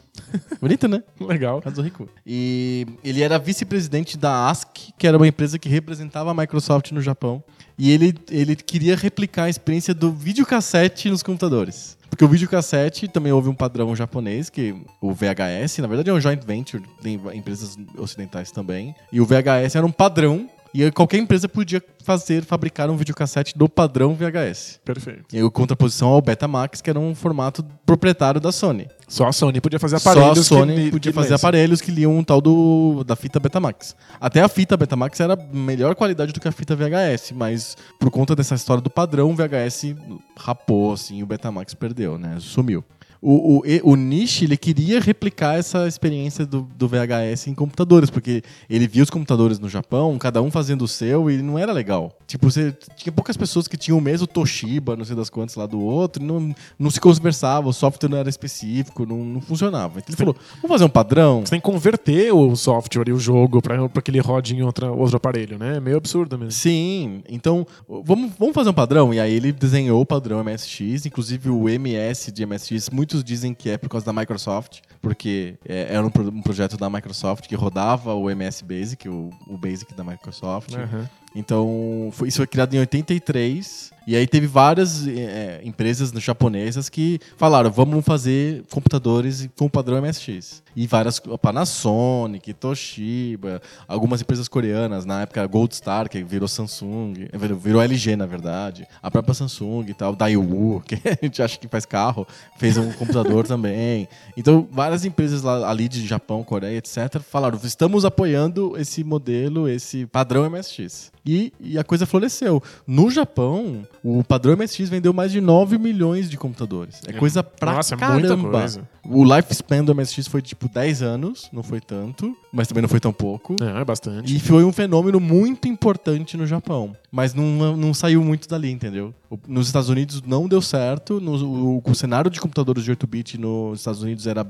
[0.59, 1.03] Bonito, né?
[1.19, 1.61] Legal.
[1.61, 2.09] Kazuhiko.
[2.25, 7.01] E ele era vice-presidente da ASCII, que era uma empresa que representava a Microsoft no
[7.01, 7.43] Japão.
[7.77, 11.95] E ele, ele queria replicar a experiência do videocassete nos computadores.
[12.09, 16.19] Porque o videocassete também houve um padrão japonês, que o VHS, na verdade é um
[16.19, 18.95] joint venture, tem empresas ocidentais também.
[19.11, 23.67] E o VHS era um padrão, e qualquer empresa podia fazer, fabricar um videocassete do
[23.67, 24.79] padrão VHS.
[24.83, 25.25] Perfeito.
[25.35, 28.87] E a contraposição ao Betamax, que era um formato proprietário da Sony.
[29.07, 31.91] Só a Sony podia fazer Só aparelhos a Sony que, podia que fazer aparelhos que
[31.91, 33.95] liam um tal do, da fita Betamax.
[34.19, 38.35] Até a fita Betamax era melhor qualidade do que a fita VHS, mas por conta
[38.35, 39.95] dessa história do padrão, o VHS
[40.37, 42.37] rapou, assim, e o Betamax perdeu, né?
[42.39, 42.83] Sumiu.
[43.21, 48.43] O, o, o Nishi, ele queria replicar essa experiência do, do VHS em computadores, porque
[48.69, 52.17] ele via os computadores no Japão, cada um fazendo o seu, e não era legal.
[52.27, 55.65] Tipo, você tinha poucas pessoas que tinham o mesmo Toshiba, não sei das quantas, lá
[55.65, 59.99] do outro, e não, não se conversava, o software não era específico, não, não funcionava.
[59.99, 61.41] Então ele falou, vamos fazer um padrão?
[61.41, 64.91] Você tem que converter o software e o jogo pra que ele rode em outra,
[64.91, 65.77] outro aparelho, né?
[65.77, 66.51] É meio absurdo mesmo.
[66.51, 69.13] Sim, então vamos, vamos fazer um padrão?
[69.13, 73.69] E aí ele desenhou o padrão MSX, inclusive o MS de MSX, muitos dizem que
[73.69, 78.13] é por causa da Microsoft, porque é, era um, um projeto da Microsoft que rodava
[78.13, 80.73] o MS Basic, o, o Basic da Microsoft.
[80.73, 81.09] Aham.
[81.37, 83.91] Então, foi, isso foi criado em 83.
[84.07, 90.63] E aí teve várias é, empresas japonesas que falaram, vamos fazer computadores com padrão MSX.
[90.73, 97.57] E várias, Panasonic, Toshiba, algumas empresas coreanas, na época Gold Star, que virou Samsung, virou,
[97.57, 98.87] virou LG, na verdade.
[99.03, 102.25] A própria Samsung e tal, Daewoo, que a gente acha que faz carro,
[102.57, 104.07] fez um computador também.
[104.37, 110.05] Então, várias empresas lá, ali de Japão, Coreia, etc., falaram, estamos apoiando esse modelo, esse
[110.05, 111.11] padrão MSX.
[111.27, 112.63] E, e a coisa floresceu.
[112.87, 117.01] No Japão, o padrão MSX vendeu mais de 9 milhões de computadores.
[117.05, 118.35] É coisa pra Nossa, é caramba.
[118.37, 118.89] muita coisa.
[119.03, 122.99] O lifespan do MSX foi tipo 10 anos, não foi tanto, mas também não foi
[122.99, 123.55] tão pouco.
[123.61, 124.35] É, é bastante.
[124.35, 126.95] E foi um fenômeno muito importante no Japão.
[127.17, 129.11] Mas não, não saiu muito dali, entendeu?
[129.47, 131.19] Nos Estados Unidos não deu certo.
[131.19, 134.45] no- o, o cenário de computadores de 8-bit nos Estados Unidos era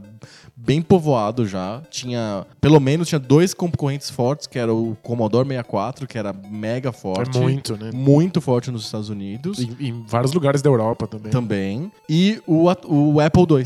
[0.54, 1.82] bem povoado já.
[1.90, 6.92] Tinha, pelo menos, tinha dois concorrentes fortes, que era o Commodore 64, que era mega
[6.92, 7.38] forte.
[7.38, 7.90] É muito, né?
[7.94, 11.32] Muito forte nos Estados Unidos Em, em vários lugares da Europa também.
[11.32, 11.92] também.
[12.10, 13.64] E o, o Apple II.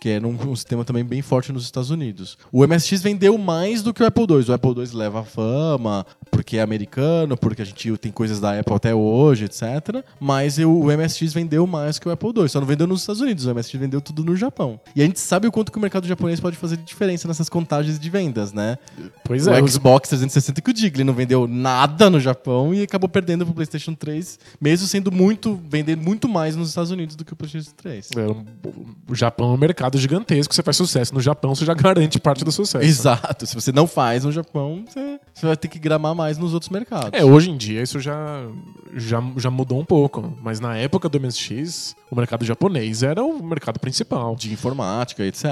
[0.00, 2.38] Que era um, um sistema também bem forte nos Estados Unidos.
[2.52, 4.44] O MSX vendeu mais do que o Apple II.
[4.48, 8.74] O Apple II leva fama, porque é americano, porque a gente tem coisas da Apple
[8.74, 10.04] até hoje, etc.
[10.20, 12.48] Mas eu- o MSX vendeu mais que o Apple II.
[12.48, 13.44] Só não vendeu nos Estados Unidos.
[13.46, 14.78] O MSX vendeu tudo no Japão.
[14.94, 17.48] E a gente sabe o quanto que o mercado japonês pode fazer de diferença nessas
[17.48, 18.78] contagens de vendas, né?
[19.24, 22.72] Pois o é, os- Xbox 360 que o diga, ele não vendeu nada no Japão
[22.72, 27.16] e acabou perdendo pro PlayStation 3, mesmo sendo muito, vendendo muito mais nos Estados Unidos
[27.16, 28.10] do que o PlayStation 3.
[28.16, 28.26] é,
[29.10, 30.52] o Japão é um mercado gigantesco.
[30.54, 32.84] Você faz sucesso no Japão, você já garante parte do sucesso.
[32.84, 33.46] Exato.
[33.46, 36.68] Se você não faz no Japão, você, você vai ter que gramar mais nos outros
[36.70, 37.10] mercados.
[37.12, 38.42] É, hoje em dia isso já,
[38.94, 40.36] já, já mudou um pouco.
[40.42, 44.34] Mas na época do MSX, o mercado japonês era o mercado principal.
[44.36, 45.46] De informática, etc.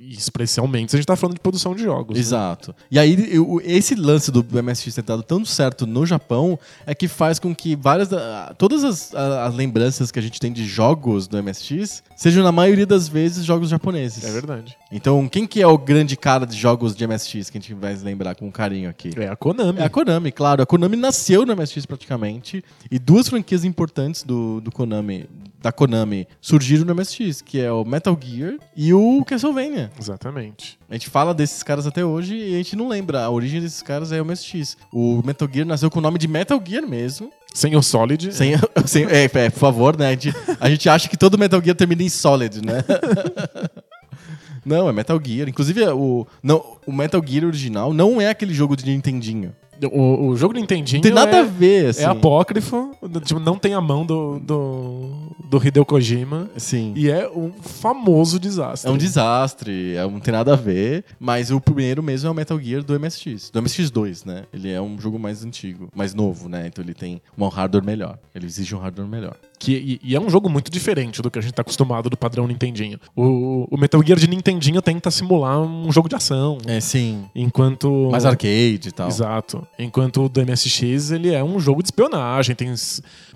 [0.00, 2.14] E especialmente se a gente tá falando de produção de jogos.
[2.14, 2.20] né?
[2.20, 2.74] Exato.
[2.90, 7.06] E aí, eu- esse lance do MSX ter dado tão certo no Japão é que
[7.08, 8.08] faz com que várias.
[8.08, 12.52] da- Todas as, as lembranças que a gente tem de jogos do MSX sejam, na
[12.52, 14.24] maioria das vezes, jogos japoneses.
[14.24, 14.76] É verdade.
[14.90, 17.94] Então, quem que é o grande cara de jogos de MSX que a gente vai
[17.94, 19.10] lembrar com carinho aqui?
[19.16, 19.80] É a Konami.
[19.80, 20.62] É a Konami, claro.
[20.62, 22.64] A Konami nasceu no MSX praticamente.
[22.90, 25.28] E duas franquias importantes do, do Konami,
[25.60, 29.90] da Konami surgiram no MSX, que é o Metal Gear e o Castlevania.
[29.98, 30.78] Exatamente.
[30.88, 33.22] A gente fala desses caras até hoje e a gente não lembra.
[33.22, 34.76] A origem desses caras é o MSX.
[34.92, 37.30] O Metal Gear nasceu com o nome de Metal Gear mesmo.
[37.54, 38.32] Sem o Solid.
[38.34, 38.54] Sem,
[38.86, 40.08] sem- é, é, por favor, né?
[40.08, 42.84] A gente, a gente acha que todo Metal Gear termina em Solid, né?
[44.64, 45.48] Não, é Metal Gear.
[45.48, 49.54] Inclusive, o, não, o Metal Gear original não é aquele jogo de Nintendinho.
[49.86, 52.02] O, o jogo Nintendinho Não tem nada é, a ver, assim.
[52.02, 52.90] é apócrifo.
[53.24, 55.10] Tipo, não tem a mão do, do,
[55.48, 56.50] do Hideo Kojima.
[56.56, 56.92] Sim.
[56.96, 58.90] E é um famoso desastre.
[58.90, 62.34] É um desastre, é, não tem nada a ver, mas o primeiro mesmo é o
[62.34, 64.44] Metal Gear do MSX, do MSX2, né?
[64.52, 66.66] Ele é um jogo mais antigo, mais novo, né?
[66.66, 69.36] Então ele tem um hardware melhor, ele exige um hardware melhor.
[69.60, 72.16] Que, e, e é um jogo muito diferente do que a gente tá acostumado do
[72.16, 72.98] padrão Nintendinho.
[73.14, 76.56] O, o Metal Gear de Nintendinho tenta simular um jogo de ação.
[76.66, 77.26] É, sim.
[77.34, 78.08] Enquanto.
[78.10, 79.06] Mais arcade e tal.
[79.08, 79.66] Exato.
[79.78, 82.74] Enquanto o do MSX, ele é um jogo de espionagem, tem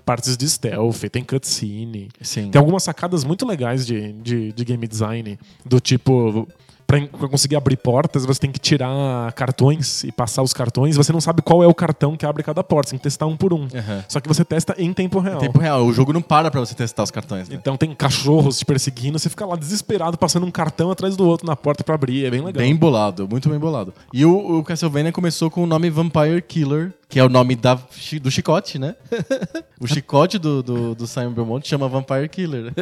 [0.03, 2.09] partes de stealth, tem cutscene.
[2.19, 2.49] Sim.
[2.49, 6.47] Tem algumas sacadas muito legais de, de, de game design, do tipo.
[6.87, 10.95] Pra conseguir abrir portas, você tem que tirar cartões e passar os cartões.
[10.95, 12.89] Você não sabe qual é o cartão que abre cada porta.
[12.89, 13.67] Você tem que testar um por um.
[13.73, 14.03] Aham.
[14.07, 15.39] Só que você testa em tempo real.
[15.39, 15.85] Tempo real.
[15.85, 17.55] O jogo não para pra você testar os cartões, né?
[17.55, 21.47] Então tem cachorros te perseguindo, você fica lá desesperado, passando um cartão atrás do outro
[21.47, 22.25] na porta pra abrir.
[22.25, 22.61] É bem legal.
[22.61, 23.93] Bem bolado, muito bem bolado.
[24.13, 27.79] E o, o Castlevania começou com o nome Vampire Killer, que é o nome da,
[28.21, 28.95] do chicote, né?
[29.79, 32.73] o chicote do, do, do Simon Belmont chama Vampire Killer.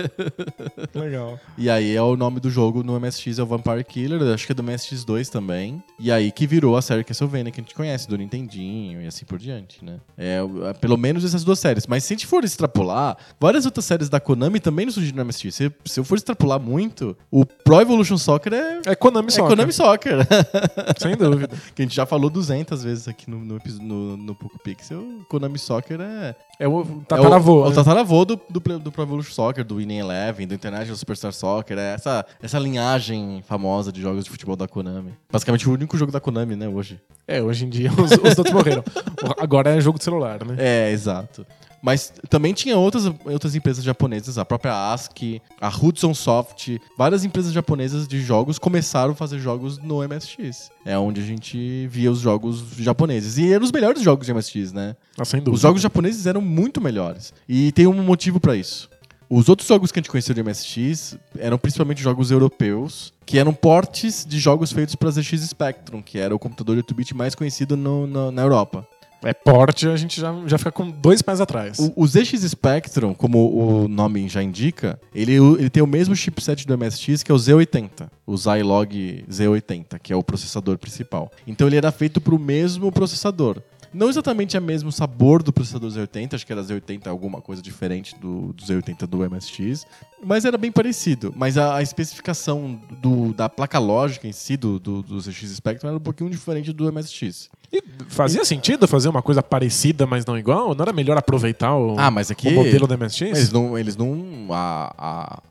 [0.96, 1.40] legal.
[1.58, 3.93] e aí é o nome do jogo no MSX, é o Vampire Killer,
[4.34, 5.84] acho que é do MSX2 também.
[6.00, 9.26] E aí que virou a série Castlevania que a gente conhece, do Nintendinho e assim
[9.26, 10.00] por diante, né?
[10.18, 10.40] É,
[10.80, 11.88] pelo menos essas duas séries.
[11.88, 15.26] Mas se a gente for extrapolar, várias outras séries da Konami também não surgiram no
[15.26, 15.56] MSX.
[15.56, 18.82] Se, se eu for extrapolar muito, o Pro Evolution Soccer é...
[18.86, 19.50] É Konami É Soccer.
[19.50, 20.18] Konami Soccer.
[20.98, 21.56] Sem dúvida.
[21.76, 25.24] que a gente já falou 200 vezes aqui no, no, no, no Poco Pixel.
[25.30, 26.36] Konami Soccer é.
[26.60, 27.64] É o é o, tataravô.
[27.64, 27.76] é o né?
[27.76, 31.78] tataravô do, do, Pro- do Pro Evolution Soccer, do Winning Eleven, do International Superstar Soccer.
[31.78, 35.14] É essa, essa linhagem famosa de jogos de futebol da Konami.
[35.32, 37.00] Basicamente o único jogo da Konami, né, hoje.
[37.28, 38.84] É, hoje em dia os, os outros morreram.
[39.40, 40.56] Agora é jogo de celular, né?
[40.60, 41.46] É, exato.
[41.86, 47.52] Mas também tinha outras, outras empresas japonesas, a própria ASCII, a Hudson Soft, várias empresas
[47.52, 50.72] japonesas de jogos começaram a fazer jogos no MSX.
[50.86, 53.38] É onde a gente via os jogos japoneses.
[53.38, 54.96] E eram os melhores jogos de MSX, né?
[55.18, 55.56] Ah, sem dúvida.
[55.56, 57.34] Os jogos japoneses eram muito melhores.
[57.50, 58.90] E tem um motivo pra isso.
[59.30, 63.54] Os outros jogos que a gente conheceu de MSX eram principalmente jogos europeus, que eram
[63.54, 68.06] portes de jogos feitos para ZX Spectrum, que era o computador 8-bit mais conhecido no-
[68.06, 68.88] na- na Europa.
[69.24, 71.80] É porte, a gente já, já fica com dois pés atrás.
[71.80, 76.68] O, o ZX Spectrum, como o nome já indica, ele, ele tem o mesmo chipset
[76.68, 81.32] do MSX que é o Z80, o Zilog Z80, que é o processador principal.
[81.48, 83.62] Então ele era feito para o mesmo processador.
[83.94, 88.16] Não exatamente o mesmo sabor do processador Z80, acho que era Z80 alguma coisa diferente
[88.20, 89.86] do, do Z80 do MSX,
[90.26, 91.32] mas era bem parecido.
[91.36, 95.90] Mas a, a especificação do- da placa lógica em si do, do, do ZX Spectrum
[95.90, 97.50] era um pouquinho diferente do MSX.
[97.74, 100.76] E fazia sentido fazer uma coisa parecida, mas não igual?
[100.76, 103.22] Não era melhor aproveitar o, Ah, mas aqui- o modelo da MSX?
[103.22, 103.76] Eles não.
[103.78, 104.94] Eles não a,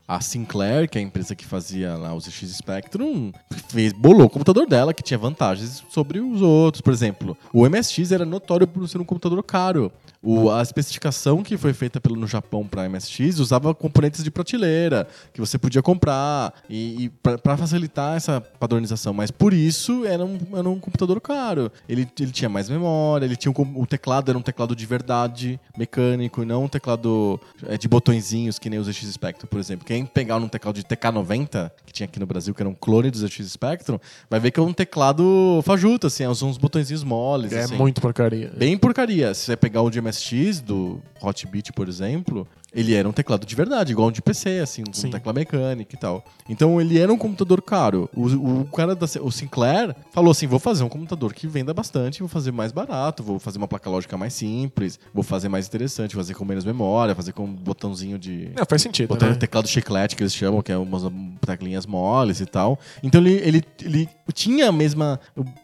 [0.07, 3.33] a, a Sinclair, que é a empresa que fazia lá o ZX Spectrum,
[3.67, 6.79] fez, bolou o computador dela, que tinha vantagens sobre os outros.
[6.79, 9.91] Por exemplo, o MSX era notório por ser um computador caro.
[10.25, 15.05] O, a especificação que foi feita pelo, no Japão para MSX usava componentes de prateleira
[15.33, 19.13] que você podia comprar e, e para facilitar essa padronização.
[19.13, 21.69] Mas por isso era um, era um computador caro.
[21.89, 25.59] Ele, ele tinha mais memória, ele tinha um, o teclado era um teclado de verdade,
[25.77, 29.85] mecânico, e não um teclado é, de botõezinhos que nem o ZX Spectrum, por exemplo.
[29.85, 33.09] Quem pegar num teclado de TK90, que tinha aqui no Brasil, que era um clone
[33.09, 33.99] do ZX Spectrum,
[34.29, 37.51] vai ver que é um teclado fajuto, assim, são uns botõezinhos moles.
[37.51, 37.75] É assim.
[37.75, 38.51] muito porcaria.
[38.55, 39.33] Bem porcaria.
[39.33, 43.55] Se você pegar o de MSX, do Hotbit, por exemplo, ele era um teclado de
[43.55, 45.07] verdade, igual um de PC, assim, Sim.
[45.07, 46.23] um tecla mecânica e tal.
[46.49, 48.09] Então ele era um computador caro.
[48.15, 52.19] O, o cara da o Sinclair falou assim: vou fazer um computador que venda bastante,
[52.19, 56.15] vou fazer mais barato, vou fazer uma placa lógica mais simples, vou fazer mais interessante,
[56.15, 58.51] fazer com menos memória, fazer com um botãozinho de.
[58.55, 59.35] É, faz sentido, Botão, né?
[59.35, 61.03] teclado chiclete que eles chamam, que é umas
[61.45, 62.79] teclinhas moles e tal.
[63.01, 65.19] Então ele, ele, ele tinha a mesma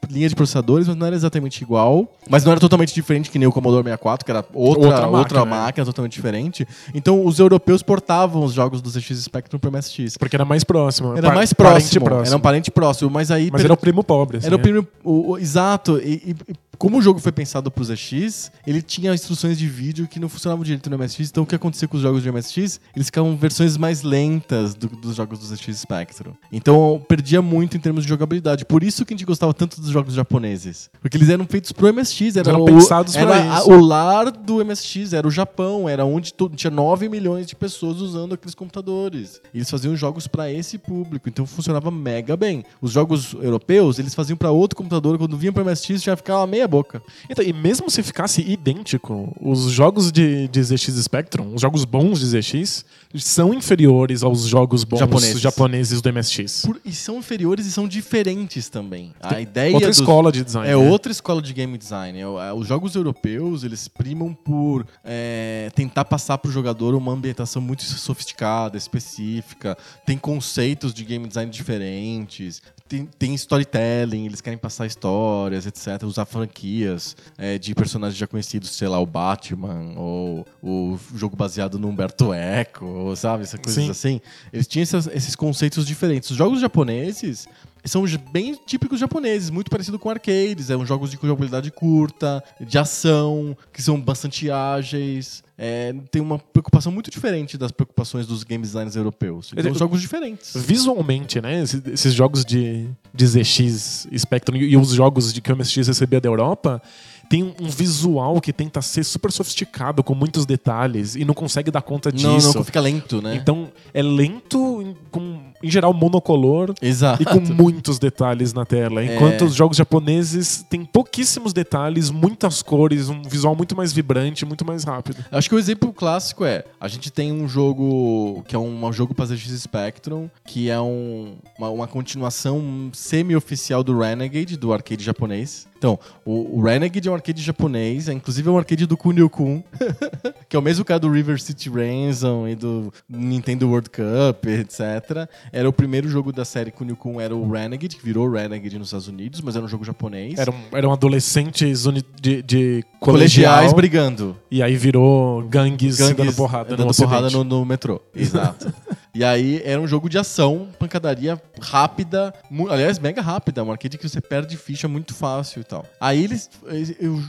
[0.10, 2.16] linha de processadores, mas não era exatamente igual.
[2.30, 5.40] Mas não era totalmente diferente que nem o Commodore 64, que era outra, Outra outra,
[5.40, 5.86] máquina, máquina, né?
[5.86, 6.68] totalmente diferente.
[7.00, 10.18] Então os europeus portavam os jogos do ZX Spectrum para MSX.
[10.18, 11.18] Porque era mais próximo.
[11.18, 13.50] Era mais parente próximo, era um parente próximo, mas aí...
[13.52, 14.38] Mas per- era o primo pobre.
[14.38, 14.62] assim, era o né?
[14.64, 14.88] primeiro.
[15.04, 15.98] o- o- exato.
[16.00, 20.18] E, e- como o jogo foi pensado pro ZX, ele tinha instruções de vídeo que
[20.18, 21.30] não funcionavam direito no MSX.
[21.30, 22.80] Então o que acontecia com os jogos de MSX?
[22.96, 26.32] Eles ficavam versões mais lentas do- dos jogos do ZX Spectrum.
[26.52, 28.64] Então perdia muito em termos de jogabilidade.
[28.66, 30.90] Por isso que a gente gostava tanto dos jogos japoneses.
[31.02, 32.38] Porque eles eram feitos pro MSX.
[32.38, 33.72] Era Eram o, pensados era pra a- isso.
[33.72, 35.88] o lar do MSX, era o Japão.
[35.90, 39.40] Era onde tinha 9 milhões de pessoas usando aqueles computadores.
[39.54, 41.30] E eles faziam jogos pra esse público.
[41.30, 42.64] Então funcionava mega bem.
[42.82, 45.16] Os jogos europeus, eles faziam pra outro computador.
[45.20, 47.00] Quando vinham pro MSX, já ficava meia boca.
[47.30, 52.20] Então, e mesmo se ficasse idêntico, os jogos de, de ZX Spectrum, os jogos bons
[52.20, 52.84] de ZX,
[53.16, 55.40] são inferiores aos jogos bons Japoneses.
[55.42, 56.64] japoneses, do MSX.
[56.66, 59.14] Por- e são inferiores e são diferentes também.
[59.22, 60.68] A ideia Outra dos- escola de design.
[60.68, 60.90] É né?
[60.90, 62.18] outra escola de game design.
[62.18, 67.62] É é, Os jogos europeus, eles primam por é, tentar passar pro jogador uma ambientação
[67.62, 69.78] muito sofisticada, específica.
[70.06, 72.62] Tem conceitos de game design diferentes.
[72.88, 76.02] tem, tem storytelling, eles querem passar histórias, etc.
[76.04, 81.78] Usar franquias é, de personagens já conhecidos, sei lá, o Batman, ou o jogo baseado
[81.78, 83.44] no Humberto Eco, ou, sabe?
[83.44, 83.92] Essas coisas Sim.
[83.92, 84.22] assim.
[84.52, 86.32] Eles tinham essas- esses conceitos diferentes.
[86.32, 87.48] Os jogos japoneses
[87.84, 90.66] são bem típicos japoneses, muito parecido com arcades.
[90.66, 95.44] São jogos de jogabilidade curta, de ação, que são bastante ágeis.
[95.58, 99.52] É, tem uma preocupação muito diferente das preocupações dos game designers europeus.
[99.54, 100.54] Então, Ele- jogos diferentes.
[100.56, 101.62] Visualmente, né?
[101.62, 105.88] Esses, esses jogos de, de ZX Spectrum e, e os jogos de que o MSX
[105.88, 106.82] recebia da Europa
[107.30, 111.70] tem um, um visual que tenta ser super sofisticado, com muitos detalhes, e não consegue
[111.70, 112.48] dar conta disso.
[112.48, 113.36] Não, não, fica lento, né?
[113.36, 116.74] Então, é lento, com, em geral, monocolor.
[116.82, 117.22] Exato.
[117.22, 119.04] E com muitos detalhes na tela.
[119.04, 119.46] Enquanto É.
[119.46, 124.84] os jogos japoneses têm pouquíssimos detalhes, muitas cores, um visual muito mais vibrante, muito mais
[124.84, 125.24] rápido.
[125.32, 128.94] Acho que o exemplo clássico é: a gente tem um jogo que é um, um
[128.94, 135.04] jogo para ZX Spectrum, que é um- uma, uma continuação semi-oficial do Renegade, do arcade
[135.04, 135.68] japonês.
[135.78, 139.64] Então, o, Renegade é um arcade japonês, é, inclusive é um arcade do Kunio-kun,
[140.50, 145.30] que é o mesmo cara do River City Ransom e do Nintendo World Cup, etc.
[145.52, 149.08] Era o primeiro jogo da série Kunio-kun, era o Renegade, que virou Renegade nos Estados
[149.08, 150.38] Unidos, mas era um jogo japonês.
[150.38, 151.84] Eram, eram adolescentes
[152.22, 154.38] de, de colegiais colegial, brigando.
[154.50, 158.02] E aí virou gangues, Gangues dando porrada dando no porrada no, no metrô.
[158.16, 158.74] Exato.
[159.14, 162.34] e aí era um jogo de ação, pancadaria rápida,
[162.70, 165.86] aliás, mega rápida, um arcade que você perde ficha muito fácil e tal.
[166.00, 166.50] Aí eles.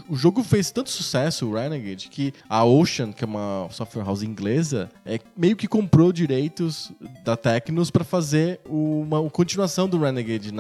[0.09, 4.23] O, jogo fez tanto sucesso, o Renegade, que a Ocean, que é uma software house
[4.23, 6.93] inglesa, é, meio que comprou direitos
[7.25, 10.53] da Tecnos pra fazer uma, uma continuação do Renegade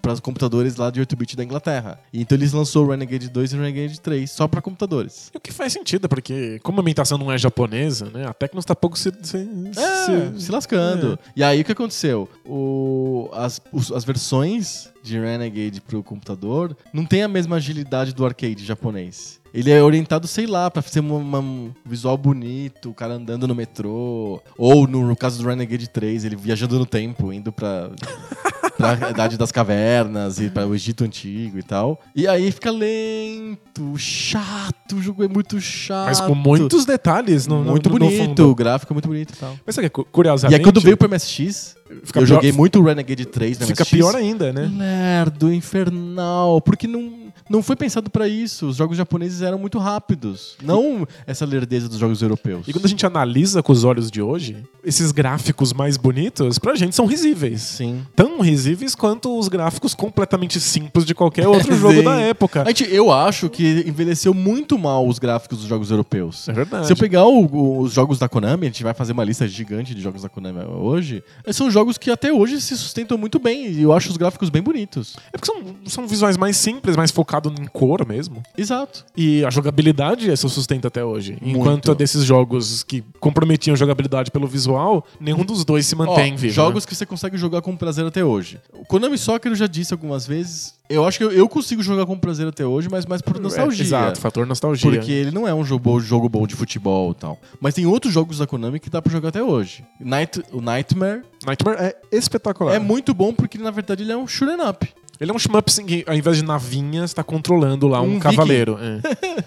[0.00, 1.98] para os computadores lá de 8-bit da Inglaterra.
[2.12, 5.30] E então eles lançou o Renegade 2 e o Renegade 3 só pra computadores.
[5.34, 8.26] O que faz sentido, porque como a ambientação não é japonesa, né?
[8.26, 11.18] A Tecnos tá pouco se, se, É, se- se lascando.
[11.36, 12.28] E aí o que aconteceu?
[12.44, 18.24] O, as, os- as versões de Renegade pro computador não tem a mesma agilidade do
[18.24, 19.40] arcade japonês.
[19.54, 24.40] Ele é orientado, sei lá, pra ser um visual bonito, o cara andando no metrô.
[24.56, 27.90] Ou no, no caso do Renegade 3, ele viajando no tempo, indo pra,
[28.76, 32.00] pra Idade das Cavernas e para o Egito Antigo e tal.
[32.16, 36.06] E aí fica lento, chato, o jogo é muito chato.
[36.06, 38.50] Mas com muitos detalhes no, no- Muito no bonito, fundo.
[38.50, 39.54] o gráfico é muito bonito e tal.
[39.66, 40.58] Mas sabe, que, E curiosamente...
[40.58, 43.82] aí quando veio pro MSX, Fica eu pior- joguei muito o Renegade 3 no Fica
[43.84, 43.90] MSX.
[43.90, 44.70] pior ainda, né?
[44.76, 47.12] Lerdo, infernal, porque não,
[47.48, 48.66] não foi pensado pra isso.
[48.68, 52.66] Os jogos japoneses eram muito rápidos, não essa lerdeza dos jogos europeus.
[52.68, 56.74] E quando a gente analisa com os olhos de hoje, esses gráficos mais bonitos, pra
[56.74, 57.60] gente são risíveis.
[57.62, 58.02] Sim.
[58.16, 62.02] Tão risíveis quanto os gráficos completamente simples de qualquer outro jogo Sim.
[62.04, 62.62] da época.
[62.62, 66.48] A gente, eu acho que envelheceu muito mal os gráficos dos jogos europeus.
[66.48, 66.86] É verdade.
[66.86, 69.94] Se eu pegar o- os jogos da Konami, a gente vai fazer uma lista gigante
[69.94, 71.22] de jogos da Konami hoje,
[71.52, 74.62] são jogos que até hoje se sustentam muito bem e eu acho os gráficos bem
[74.62, 75.16] bonitos.
[75.32, 78.42] É porque são, são visuais mais simples, mais focado em cor mesmo.
[78.56, 79.04] Exato.
[79.16, 81.38] E a jogabilidade se sustenta até hoje.
[81.40, 81.58] Muito.
[81.58, 86.34] Enquanto a desses jogos que comprometiam a jogabilidade pelo visual, nenhum dos dois se mantém
[86.34, 86.54] Ó, vivo.
[86.54, 86.88] Jogos né?
[86.88, 88.60] que você consegue jogar com prazer até hoje.
[88.72, 90.74] O Konami Soccer eu já disse algumas vezes.
[90.92, 93.82] Eu acho que eu, eu consigo jogar com prazer até hoje, mas mais por nostalgia.
[93.82, 94.90] É, exato, fator nostalgia.
[94.90, 97.38] Porque ele não é um jogo bom, jogo bom de futebol e tal.
[97.60, 99.84] Mas tem outros jogos da Konami que dá pra jogar até hoje.
[99.98, 102.74] Night, o Nightmare Nightmare é espetacular.
[102.74, 104.86] é muito bom porque, na verdade, ele é um shoot'em up.
[105.22, 108.18] Ele é um shmup assim, que ao invés de navinhas, tá controlando lá um, Um
[108.18, 108.76] cavaleiro.
[108.80, 109.00] é.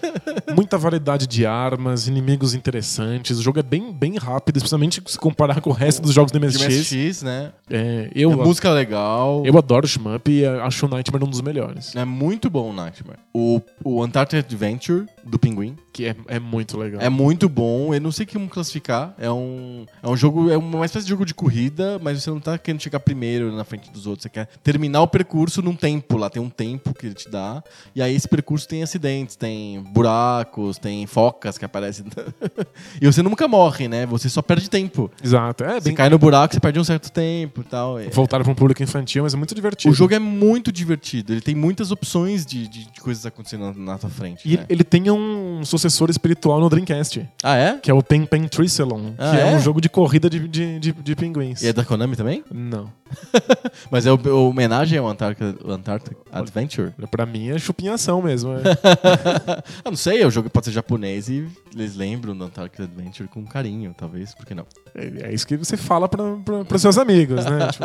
[0.56, 3.38] Muita variedade de armas, inimigos interessantes.
[3.38, 6.38] O jogo é bem, bem rápido, especialmente se comparar com o resto dos jogos do
[6.40, 6.64] De MSX.
[6.92, 7.52] MSX, né?
[7.68, 9.42] É, eu, É música legal.
[9.44, 11.94] eu adoro shmup e acho o Nightmare um dos melhores.
[11.94, 13.18] É muito bom o Nightmare.
[13.34, 17.00] O, o Uncharted Adventure, do Pinguim, Que é, é muito legal.
[17.00, 19.14] É muito bom, eu não sei como classificar.
[19.18, 22.38] É um, é um jogo, é uma espécie de jogo de corrida, mas você não
[22.40, 24.22] tá querendo chegar primeiro na frente dos outros.
[24.22, 27.62] Você quer terminar o percurso num tempo lá, tem um tempo que ele te dá.
[27.94, 32.06] E aí esse percurso tem acidentes, tem buracos, tem focas que aparecem.
[33.00, 34.06] e você nunca morre, né?
[34.06, 35.10] Você só perde tempo.
[35.22, 35.64] Exato.
[35.64, 35.94] É Você bem.
[35.94, 37.98] cai no buraco, você perde um certo tempo e tal.
[37.98, 39.92] É- Voltaram para um público infantil, mas é muito divertido.
[39.92, 43.92] O jogo é muito divertido, ele tem muitas opções de, de, de coisas acontecendo na,
[43.92, 44.42] na tua frente.
[44.44, 44.66] E né?
[44.68, 45.15] ele tem um
[45.64, 47.78] sucessor espiritual no Dreamcast, Ah, é?
[47.78, 49.52] que é o Pen Pen Tricelon, Ah, que é?
[49.52, 49.56] é?
[49.56, 51.62] um jogo de corrida de, de, de, de pinguins.
[51.62, 52.44] E é da Konami também?
[52.52, 52.90] Não.
[53.90, 56.92] Mas é o, o homenagem ao Antarctic, Antarctic Adventure?
[57.10, 58.52] Pra mim é chupinhação mesmo.
[58.54, 58.62] é.
[59.84, 63.44] Eu não sei, o jogo pode ser japonês e eles lembram do Antarctic Adventure com
[63.44, 64.66] carinho, talvez, por que não?
[64.94, 66.24] É, é isso que você fala para
[66.74, 67.68] os seus amigos, né?
[67.72, 67.84] Tipo,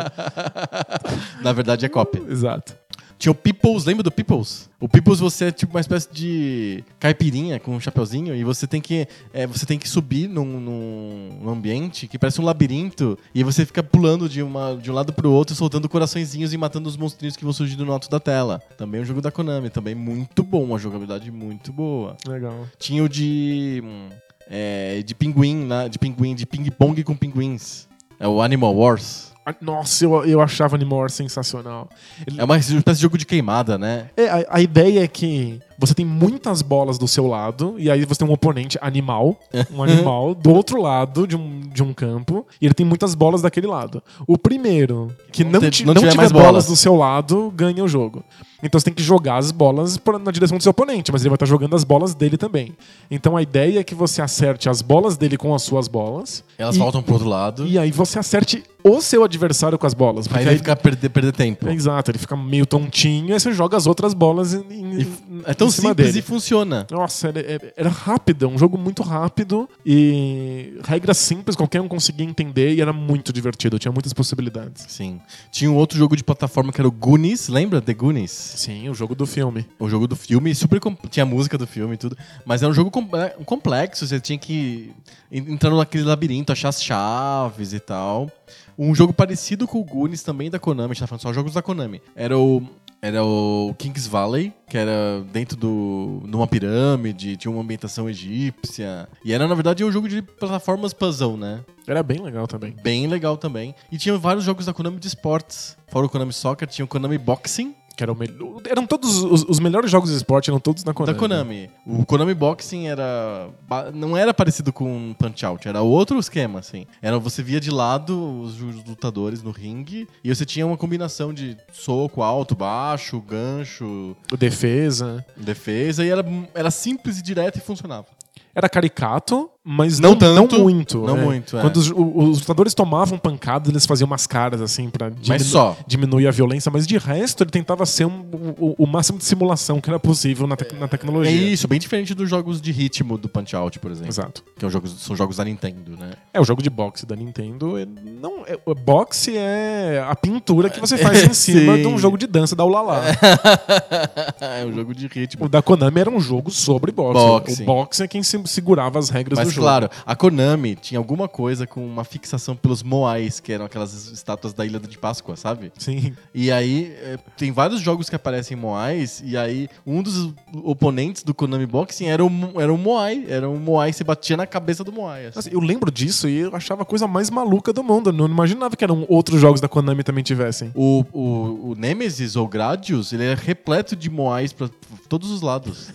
[1.42, 2.22] Na verdade é cópia.
[2.28, 2.74] exato.
[3.22, 4.68] Tinha o Peoples, lembra do Peoples?
[4.80, 8.80] O Peoples você é tipo uma espécie de caipirinha com um chapeuzinho e você tem
[8.80, 13.64] que, é, você tem que subir num, num- ambiente que parece um labirinto e você
[13.64, 17.36] fica pulando de, uma, de um lado pro outro, soltando coraçõezinhos e matando os monstrinhos
[17.36, 18.60] que vão surgindo no alto da tela.
[18.76, 22.16] Também um jogo da Konami, também muito bom, uma jogabilidade muito boa.
[22.26, 22.66] Legal.
[22.76, 23.80] Tinha o de.
[23.84, 24.08] hum,
[24.50, 25.88] é, de pinguim, né?
[25.88, 27.86] De pinguim, de ping-pong com pinguins.
[28.18, 29.31] É o Animal Wars.
[29.60, 31.88] Nossa, eu, eu achava Animal Wars sensacional.
[32.26, 34.08] Ele- É uma espécie de jogo de queimada, né?
[34.16, 38.04] É, a, a ideia é que você tem muitas bolas do seu lado, e aí
[38.04, 39.36] você tem um oponente animal,
[39.74, 43.42] um animal, do outro lado de um, de um campo, e ele tem muitas bolas
[43.42, 44.02] daquele lado.
[44.26, 46.46] O primeiro, que não, te- não não tiver tiver mais bolas.
[46.48, 46.66] bolas.
[46.66, 48.22] do seu lado, ganha o jogo.
[48.64, 51.34] Então você tem que jogar as bolas na direção do seu oponente, mas ele vai
[51.34, 52.76] estar jogando as bolas dele também.
[53.10, 56.44] Então a ideia é que você acerte as bolas dele com as suas bolas.
[56.56, 57.66] Elas e, voltam pro outro lado.
[57.66, 60.28] E aí você acerte o seu adversário com as bolas.
[60.32, 61.68] Aí aí, ficar perder, perder tempo.
[61.68, 65.06] é, Exato, ele fica meio tontinho, aí você joga as outras bolas em, em- E
[65.44, 66.18] é tão simples dele.
[66.18, 66.86] e funciona.
[66.90, 72.24] Nossa, era, era- era rápido, um jogo muito rápido e regras simples, qualquer um conseguia
[72.26, 74.84] entender e era muito divertido, tinha muitas possibilidades.
[74.88, 75.20] Sim.
[75.50, 77.80] Tinha um outro jogo de plataforma que era o Goonies, lembra?
[77.80, 78.30] The Goonies?
[78.30, 79.66] Sim, o jogo do filme.
[79.78, 82.74] O jogo do filme, super com- tinha música do filme e tudo, mas era um
[82.74, 84.92] jogo comple- complexo, você tinha que
[85.30, 88.30] en- entrar naquele labirinto, achar as chaves e tal.
[88.78, 91.52] Um jogo parecido com o Goonies também da Konami, a gente tá falando só jogos
[91.54, 92.00] da Konami.
[92.16, 92.62] Era o
[93.02, 99.08] era o Kings Valley, que era dentro do numa pirâmide, tinha uma ambientação egípcia.
[99.24, 101.64] E era na verdade um jogo de plataformas puzzle, né?
[101.84, 102.76] Era bem legal também.
[102.80, 103.74] Bem legal também.
[103.90, 105.76] E tinha vários jogos da Konami de esportes.
[105.88, 108.60] Fora o Konami Soccer, tinha o Konami Boxing, Que era o melhor.
[108.68, 111.12] Eram todos os, os melhores jogos de esporte, eram todos na Konami.
[111.12, 111.70] Da Konami.
[111.86, 113.48] O Konami Boxing era.
[113.94, 116.86] Não era parecido com Punch Out, era outro esquema, assim.
[117.00, 121.56] Era você via de lado os, lutadores no ringue e você tinha uma combinação de
[121.72, 125.24] soco alto, baixo, gancho, Defesa.
[125.36, 126.24] defesa, e era,
[126.54, 128.06] era simples e direto e funcionava.
[128.54, 130.98] Era caricato, mas Não não, tanto, não muito.
[131.06, 131.24] não né?
[131.24, 131.60] muito, é.
[131.60, 136.30] Quando os, os lutadores tomavam pancadas, eles faziam umas caras assim pra diminu- diminuir a
[136.32, 138.24] violência, mas de resto ele tentava ser um-
[138.58, 141.30] o, o máximo de simulação que era possível na, tec- na É tecnologia.
[141.30, 144.08] isso, bem diferente dos jogos de ritmo do Punch Out, por exemplo.
[144.10, 144.42] Exato.
[144.58, 146.12] Que é um jogo- são jogos da Nintendo, né?
[146.34, 147.78] É, o jogo de boxe da Nintendo.
[147.78, 151.96] é- Não, é, o boxe é a pintura que você faz em cima de um
[151.98, 153.02] jogo de dança da Ulala.
[154.40, 155.44] é um jogo de ritmo.
[155.46, 157.12] O da Konami era um jogo sobre boxe.
[157.20, 157.62] Boxe.
[157.62, 159.66] O boxe é quem se- segurava as regras do Mas jogo.
[159.66, 164.52] claro, a Konami tinha alguma coisa com uma fixação pelos Moais, que eram aquelas estátuas
[164.52, 165.72] da Ilha de Páscoa, sabe?
[165.78, 166.14] Sim.
[166.34, 170.32] E aí, é, tem vários jogos que aparecem em Moais, e aí um dos
[170.64, 173.24] oponentes do Konami Boxing era um, era um Moai.
[173.28, 175.26] Era um Moai que se batia na cabeça do Moai.
[175.26, 175.50] assim.
[175.52, 178.10] Eu lembro disso e eu achava a coisa mais maluca do mundo.
[178.10, 180.70] Eu não imaginava que eram outros jogos da Konami também tivessem.
[180.74, 184.68] O, o, o Nemesis ou Gradius, ele é repleto de Moais pra
[185.08, 185.90] todos os lados.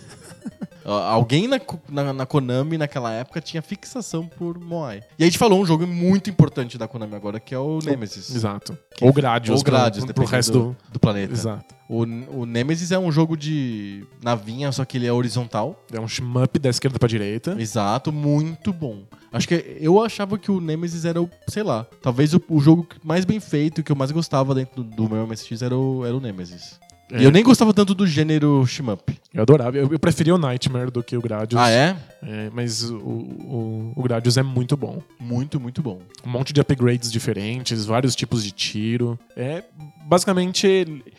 [0.84, 5.02] Alguém na, na, na Konami naquela época tinha fixação por Moai.
[5.18, 8.34] E a gente falou um jogo muito importante da Konami agora, que é o Nemesis.
[8.34, 8.76] Exato.
[9.00, 9.58] Ou Gradius.
[9.58, 10.76] Ou Gradius, pro, pro resto do, do...
[10.92, 11.32] do planeta.
[11.32, 11.74] Exato.
[11.88, 15.82] O, o Nemesis é um jogo de navinha, só que ele é horizontal.
[15.92, 17.56] É um shmup da esquerda pra direita.
[17.58, 19.04] Exato, muito bom.
[19.32, 22.86] Acho que eu achava que o Nemesis era o, sei lá, talvez o, o jogo
[23.02, 26.16] mais bem feito, que eu mais gostava dentro do, do meu MSX era o, era
[26.16, 26.78] o Nemesis.
[27.10, 27.20] É.
[27.20, 29.18] E eu nem gostava tanto do gênero shmup.
[29.32, 29.76] Eu adorava.
[29.76, 31.60] Eu, eu preferia o Nightmare do que o Gradius.
[31.60, 31.96] Ah, é?
[32.22, 35.00] É, mas o, o, o Gradius é muito bom.
[35.18, 36.00] Muito, muito bom.
[36.26, 39.18] Um monte de upgrades diferentes, vários tipos de tiro.
[39.36, 39.62] É
[40.04, 40.66] basicamente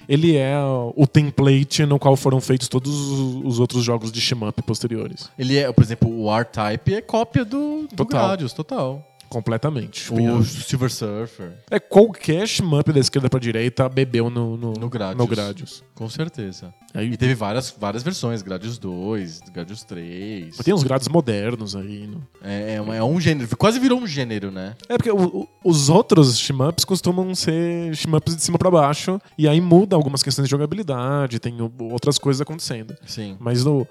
[0.07, 0.55] ele- é
[0.95, 5.29] o template no qual foram feitos todos os- os outros jogos de shmup posteriores.
[5.37, 8.27] Ele é, por exemplo, o R-Type é cópia do, do Total.
[8.27, 9.05] Gradius, total.
[9.29, 10.11] Completamente.
[10.13, 15.17] O Silver Surfer, É qualquer shmup da esquerda pra direita bebeu no, no, No Gradius.
[15.17, 15.83] no Gradius.
[15.93, 16.73] com certeza.
[16.93, 20.57] Aí E teve várias, várias versões, Gradius 2, Gradius 3.
[20.57, 22.07] tem uns Gradius modernos aí.
[22.07, 24.75] no- É, é, uma- é um gênero, quase virou um gênero, né?
[24.87, 29.47] É porque o- o- os outros shmups costumam ser shmups de cima pra baixo, e
[29.47, 31.55] aí muda algumas questões de jogabilidade, tem
[31.91, 32.95] outras coisas acontecendo.
[33.05, 33.37] Sim.
[33.39, 33.87] Mas no-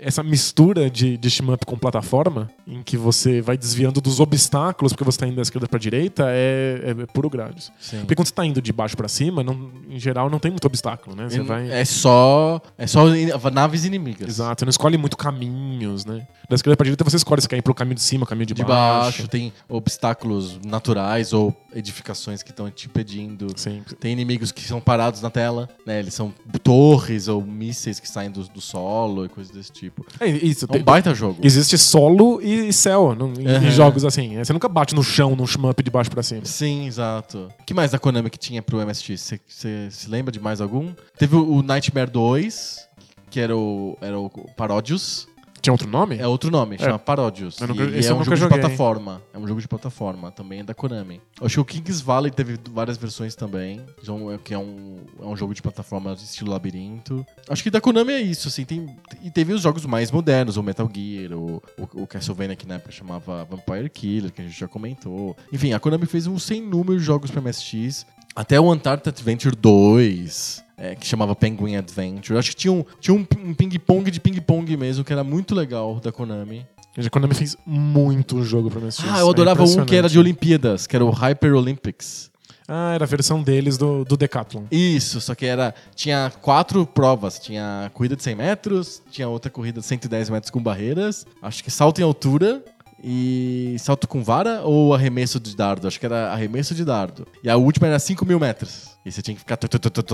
[0.00, 5.04] essa mistura de, de shmup com plataforma, em que você vai desviando dos obstáculos porque
[5.04, 7.72] você tá indo da esquerda pra direita, é, é puro Gradius.
[7.80, 7.98] Sim.
[8.00, 10.64] Porque quando você tá indo de baixo pra cima, não- em geral não tem muito
[10.66, 11.28] obstáculo, né?
[11.28, 11.70] Você vai...
[11.70, 12.60] É só.
[12.76, 13.04] É só
[13.52, 14.28] naves inimigas.
[14.28, 16.26] Exato, você não escolhe muito caminhos, né?
[16.48, 18.54] Da esquerda pra direita você escolhe se quer ir pro caminho de cima, caminho de,
[18.54, 23.46] De baixo, tem obstáculos naturais ou edificações que estão te impedindo.
[23.56, 23.94] Sempre.
[23.94, 25.98] Tem inimigos que são parados na tela, né?
[25.98, 30.04] Eles são torres ou mísseis que saem do, do solo e coisas desse tipo.
[30.20, 30.64] É isso.
[30.64, 31.38] É um tem- baita jogo.
[31.42, 34.36] Existe solo e céu no- em, jogos assim.
[34.38, 36.44] Você nunca nunca bate no chão num shmup de baixo pra cima.
[36.44, 37.48] Sim, exato.
[37.58, 39.32] O que mais da Konami que tinha pro MSX?
[39.46, 40.92] Você se lembra de mais algum?
[41.18, 42.86] Teve o Nightmare 2,
[43.30, 45.26] que era o, era o Parodius.
[45.68, 46.16] Tinha outro nome?
[46.18, 47.60] É outro nome, chama Parodius.
[47.60, 48.56] Eu nunca- e, é um jogo joguei.
[48.56, 49.22] de plataforma.
[49.34, 51.20] É um jogo de plataforma, também é da Konami.
[51.40, 54.96] Eu acho que o Kings Valley teve várias versões também, então, é- que é um,
[55.20, 57.24] é um jogo de plataforma estilo labirinto.
[57.48, 58.86] Acho que da Konami é isso, assim, tem,
[59.22, 62.74] e teve os jogos mais modernos, o Metal Gear, o, o, o Castlevania que na
[62.76, 65.36] época chamava Vampire Killer, que a gente já comentou.
[65.52, 68.06] Enfim, a Konami fez um sem número de jogos pra MSX,
[68.38, 72.38] até o Uncharted Adventure 2, é, que chamava Penguin Adventure.
[72.38, 75.98] Acho que tinha um, tinha um, um ping-pong de ping-pong mesmo, que era muito legal
[75.98, 76.64] da Konami.
[76.96, 79.08] A Konami fez muito jogo pra MSX.
[79.10, 82.30] Ah, eu É adorava um que era de Olimpíadas, que era o Hyper Olympics.
[82.68, 84.66] Ah, era a versão deles do, do Decathlon.
[84.70, 85.74] Isso, só que era.
[85.96, 87.40] Tinha quatro provas.
[87.40, 91.72] Tinha corrida de 100 metros, tinha outra corrida de 110 metros com barreiras, acho que
[91.72, 92.62] salto em altura
[93.02, 95.86] e salto com vara ou arremesso de dardo?
[95.86, 97.26] Acho que era arremesso de dardo.
[97.42, 98.88] E a última era 5 mil metros.
[99.04, 99.58] E você tinha que ficar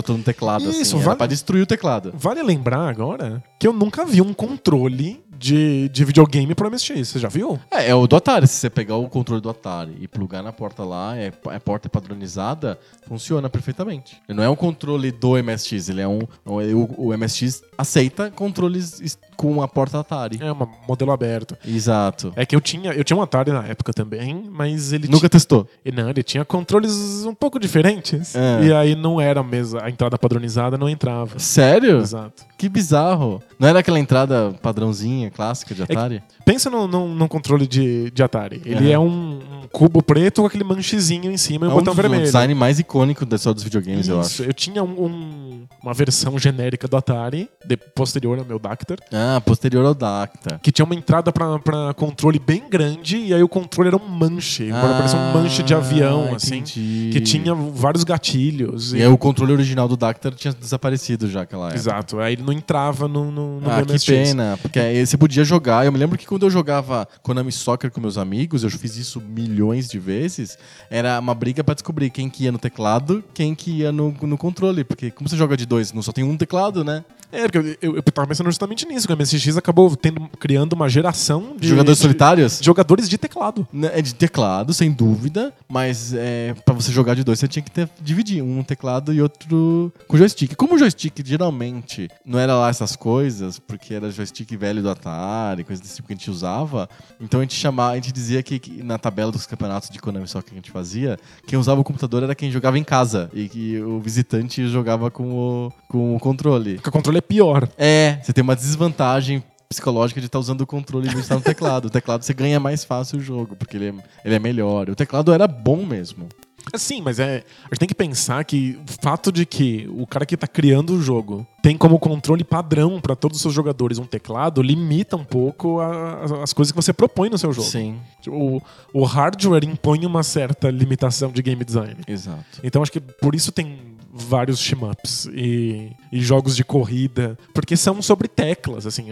[0.09, 0.97] no teclado, Isso, assim.
[0.97, 2.13] Era vale- pra destruir o teclado.
[2.17, 7.09] Vale lembrar agora que eu nunca vi um controle de, de videogame pro MSX.
[7.09, 7.59] Você já viu?
[7.71, 8.47] É, é o do Atari.
[8.47, 11.89] Se você pegar o controle do Atari e plugar na porta lá, é, a porta
[11.89, 12.79] é padronizada,
[13.09, 14.21] funciona perfeitamente.
[14.29, 16.21] Ele não é um controle do MSX, ele é um.
[16.45, 20.39] O, o MSX aceita controles es- com a porta Atari.
[20.41, 21.57] É um modelo aberto.
[21.67, 22.33] Exato.
[22.37, 25.69] É que eu tinha, eu tinha um Atari na época também, mas ele Nunca testou.
[25.83, 28.35] tinha, não, ele tinha controles um pouco diferentes.
[28.35, 28.65] É.
[28.65, 31.39] E aí não era a mesa, a entrada padronizada não entrava.
[31.39, 31.99] Sério?
[31.99, 32.45] Exato.
[32.57, 33.43] Que bizarro.
[33.59, 36.23] Não era aquela entrada padrãozinha, clássica de Atari?
[36.45, 38.61] Pensa num, num, num controle de, de Atari.
[38.65, 38.93] Ele Aham.
[38.93, 41.93] é um, um cubo preto com aquele manchezinho em cima e um é um, botão
[41.95, 42.23] dos- o vermelho.
[42.25, 44.51] design mais icônico da história dos videogames, eu Isso, acho.
[44.51, 49.41] eu tinha um- um- uma versão genérica do Atari, de- posterior ao meu Dactar, Ah,
[49.45, 50.59] posterior ao Dacta.
[50.63, 54.07] que tinha uma entrada pra, pra controle bem grande, e aí o controle era um
[54.09, 54.71] manche.
[54.71, 56.55] Agora parecia um manche de avião, assim.
[56.55, 57.11] Ah, entendi.
[57.13, 58.93] Que tinha vários gatilhos.
[58.93, 61.79] E aí o controle original do Dactar tinha desaparecido já aquela época.
[61.79, 64.59] Exato, aí ele não entrava no, no, no Ah, que pena.
[64.61, 65.85] Porque aí você podia jogar.
[65.87, 69.21] Eu me lembro que quando eu jogava Konami Soccer com meus amigos, eu fiz isso
[69.21, 70.59] milhões de vezes.
[70.91, 74.37] Era uma briga pra descobrir quem que ia no teclado, quem que ia no, no
[74.39, 74.85] controle.
[74.85, 77.05] Porque como você joga de dois, não só tem um teclado, né?
[77.33, 80.73] É, porque eu, eu, eu tava pensando justamente nisso, que o MSX acabou tendo, criando
[80.75, 82.61] uma geração de Jogadores de- solitários?
[82.61, 83.67] de jogadores de teclado.
[83.73, 87.63] Né, É de teclado, sem dúvida, mas é, para você jogar de dois, você tinha
[87.63, 90.55] que ter, dividir um teclado e outro com joystick.
[90.55, 95.65] Como o joystick geralmente não era lá essas coisas, porque era joystick velho do Atari,
[95.65, 96.89] coisa desse tipo que a gente usava,
[97.21, 100.27] então a gente chamava, a gente dizia que, que na tabela dos campeonatos de Konami
[100.27, 103.49] Soccer que a gente fazia, quem usava o computador era quem jogava em casa e
[103.49, 106.75] que o visitante jogava com o, com o controle.
[106.75, 107.69] Porque o controle é pior.
[107.77, 111.87] É, você tem uma desvantagem psicológica de estar usando o controle de estar no teclado.
[111.87, 114.89] O teclado você ganha mais fácil o jogo, porque ele é, ele é melhor.
[114.89, 116.29] O teclado era bom mesmo.
[116.77, 117.45] Sim, mas é.
[117.65, 120.95] A gente tem que pensar que o fato de que o cara que tá criando
[120.95, 125.25] o jogo tem como controle padrão pra todos os seus jogadores um teclado limita um
[125.25, 127.69] pouco a- as, as coisas que você propõe no seu jogo.
[127.69, 128.61] Sim, O,
[128.93, 131.97] o hardware impõe uma certa limitação de game design.
[132.09, 132.45] exato.
[132.63, 138.01] Então acho que por isso tem vários shmups e, e jogos de corrida, porque são
[138.01, 139.07] sobre teclas, assim,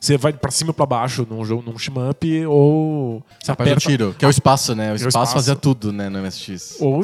[0.00, 4.14] você vai pra cima e pra baixo num jogo, num shmup ou você aperta tiro,
[4.16, 4.90] que é o espaço, né?
[4.90, 5.32] O É espaço, espaço.
[5.34, 6.76] fazia tudo, né, no MSX.
[6.80, 7.00] ou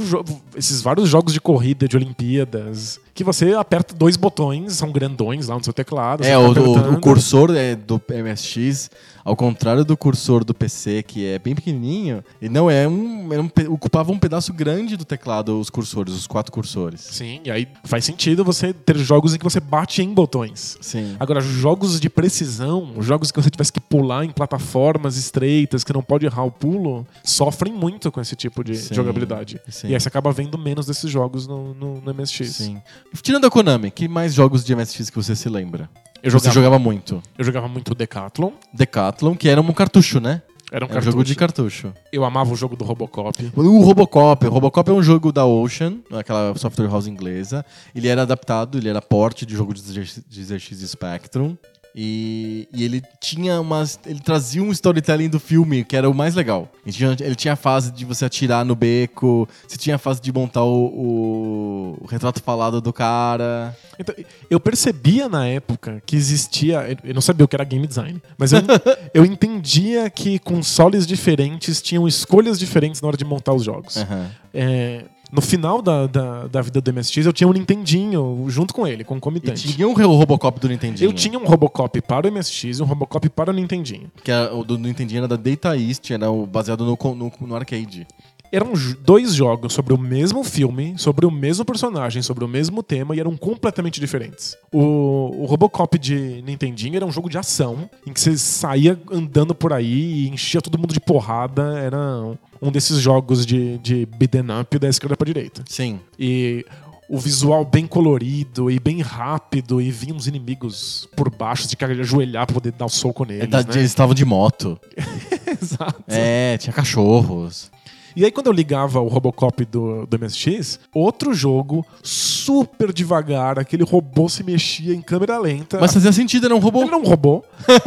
[0.57, 5.57] esses vários jogos de corrida de Olimpíadas que você aperta dois botões, são grandões lá
[5.57, 6.24] no seu teclado.
[6.24, 8.88] É, o, o- o cursor é do MSX,
[9.24, 13.42] ao contrário do cursor do PC, que é bem pequenininho, e não é um, era
[13.42, 17.00] um ocupava um pedaço grande do teclado, os cursores, os quatro cursores.
[17.00, 20.76] Sim, e aí faz sentido você ter jogos em que você bate em botões.
[20.80, 21.16] Sim.
[21.18, 26.02] Agora, jogos de precisão, jogos que você tivesse que pular em plataformas estreitas, que não
[26.02, 29.60] pode errar o pulo, sofrem muito com esse tipo de Sim, jogabilidade.
[29.68, 29.88] sim.
[29.88, 32.48] E aí você acaba vendo menos desses jogos no, no, no MSX.
[32.50, 32.80] Sim.
[33.22, 35.88] Tirando a Konami, que mais jogos de MSX que você se lembra?
[36.22, 37.22] Eu Você jogava, jogava muito.
[37.36, 38.52] eu jogava muito Decathlon.
[38.72, 40.42] Decathlon, que era um cartucho, né?
[40.70, 41.92] Era um Era um jogo de cartucho.
[42.10, 43.52] Eu amava o jogo do Robocop.
[43.54, 44.46] O Robocop.
[44.46, 47.62] O Robocop é um jogo da Ocean, aquela software house inglesa.
[47.94, 51.56] Ele era adaptado, ele era porte de jogo de ZX Spectrum.
[51.95, 53.99] E, e ele tinha umas.
[54.07, 56.68] Ele trazia um storytelling do filme, que era o mais legal.
[56.86, 60.20] Ele tinha, ele tinha a fase de você atirar no beco, você tinha a fase
[60.20, 63.76] de montar o, o- o retrato falado do cara.
[63.99, 64.14] Então,
[64.51, 66.97] eu percebia na época que existia.
[67.05, 68.61] eu- não sabia o que era game design, mas eu,
[69.12, 73.99] eu entendia que consoles diferentes tinham escolhas diferentes na hora de montar os jogos.
[73.99, 74.30] Aham.
[74.55, 78.86] É, no final da, da, da vida do MSX, eu tinha um Nintendinho junto com
[78.86, 79.66] ele, E concomitante.
[79.72, 81.08] tinha um Robocop do Nintendinho.
[81.08, 84.12] Eu tinha um Robocop para o MSX e um Robocop para o Nintendinho.
[84.22, 87.56] Que era, o do Nintendinho era da Data East, era o, baseado no, no, no
[87.56, 88.06] arcade.
[88.53, 93.16] Eram dois jogos sobre o mesmo filme, sobre o mesmo personagem, sobre o mesmo tema
[93.16, 94.57] e eram completamente diferentes.
[94.70, 99.55] O, o Robocop de Nintendinho era um jogo de ação, em que você saía andando
[99.55, 101.78] por aí e enchia todo mundo de porrada.
[101.78, 105.64] Era um- um desses jogos de, de beat'em up da esquerda pra direita.
[105.66, 105.98] Sim.
[106.18, 106.64] E
[107.09, 111.84] o visual bem colorido e bem rápido, e vinham uns inimigos por baixo, de que
[111.84, 113.44] ajoelhar pra poder dar o soco neles.
[113.44, 113.64] É né?
[113.70, 114.78] Eles estavam de moto.
[115.61, 116.05] Exato.
[116.07, 117.70] É, tinha cachorros.
[118.14, 123.84] E aí, quando eu ligava o Robocop do, do MSX, outro jogo, super devagar, aquele
[123.84, 125.78] robô se mexia em câmera lenta.
[125.80, 126.80] Mas fazia sentido, era um robô.
[126.80, 127.42] ele era um robô.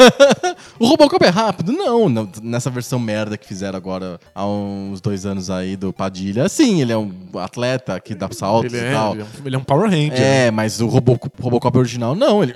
[0.78, 1.71] O Robocop é rápido?
[1.71, 6.49] Não, não, nessa versão merda que fizeram agora há uns dois anos aí do Padilha.
[6.49, 9.13] Sim, ele é um atleta que dá saltos Ele e é, tal.
[9.13, 10.19] ele é um- ele é um Power Ranger.
[10.21, 12.43] É, mas o Robo- Robocop original, não.
[12.43, 12.53] Ele,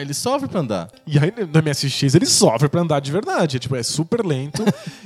[0.00, 0.88] ele sofre pra andar.
[1.06, 3.56] E aí, no MSX, ele sofre pra andar de verdade.
[3.56, 4.62] É, tipo, é super lento.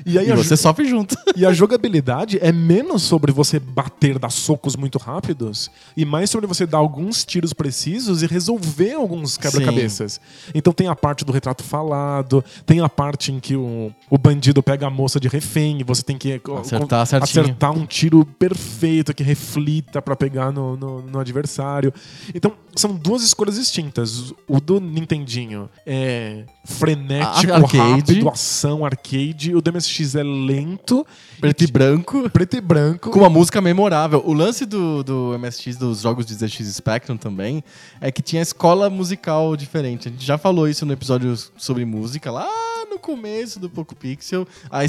[0.07, 1.17] E aí, E você sofre junto.
[1.37, 6.47] e a jogabilidade é menos sobre você bater, dar socos muito rápidos, e mais sobre
[6.47, 10.21] você dar alguns tiros precisos e resolver alguns quebra-cabeças.
[10.55, 14.63] Então tem a parte do retrato falado, tem a parte em que o, o bandido
[14.63, 17.45] pega a moça de refém e você tem que co- Acertar certinho.
[17.45, 21.93] acertar um tiro perfeito que reflita pra pegar no, no, no adversário.
[22.35, 24.33] Então são duas escolhas distintas.
[24.47, 27.77] O do Nintendinho é frenético, arcade.
[27.79, 29.55] rápido, ação, arcade.
[29.55, 31.07] O do MSX é lento,
[31.41, 32.29] Preto e branco.
[32.31, 33.11] preto e branco.
[33.11, 34.23] Com uma música memorável.
[34.25, 37.63] O lance do, do MSX, dos jogos de ZX Spectrum também,
[38.01, 40.09] é que tinha escola musical diferente.
[40.09, 42.49] A gente já falou isso no episódio sobre música, lá
[42.89, 44.47] no começo do Poco Pixel.
[44.71, 44.81] A,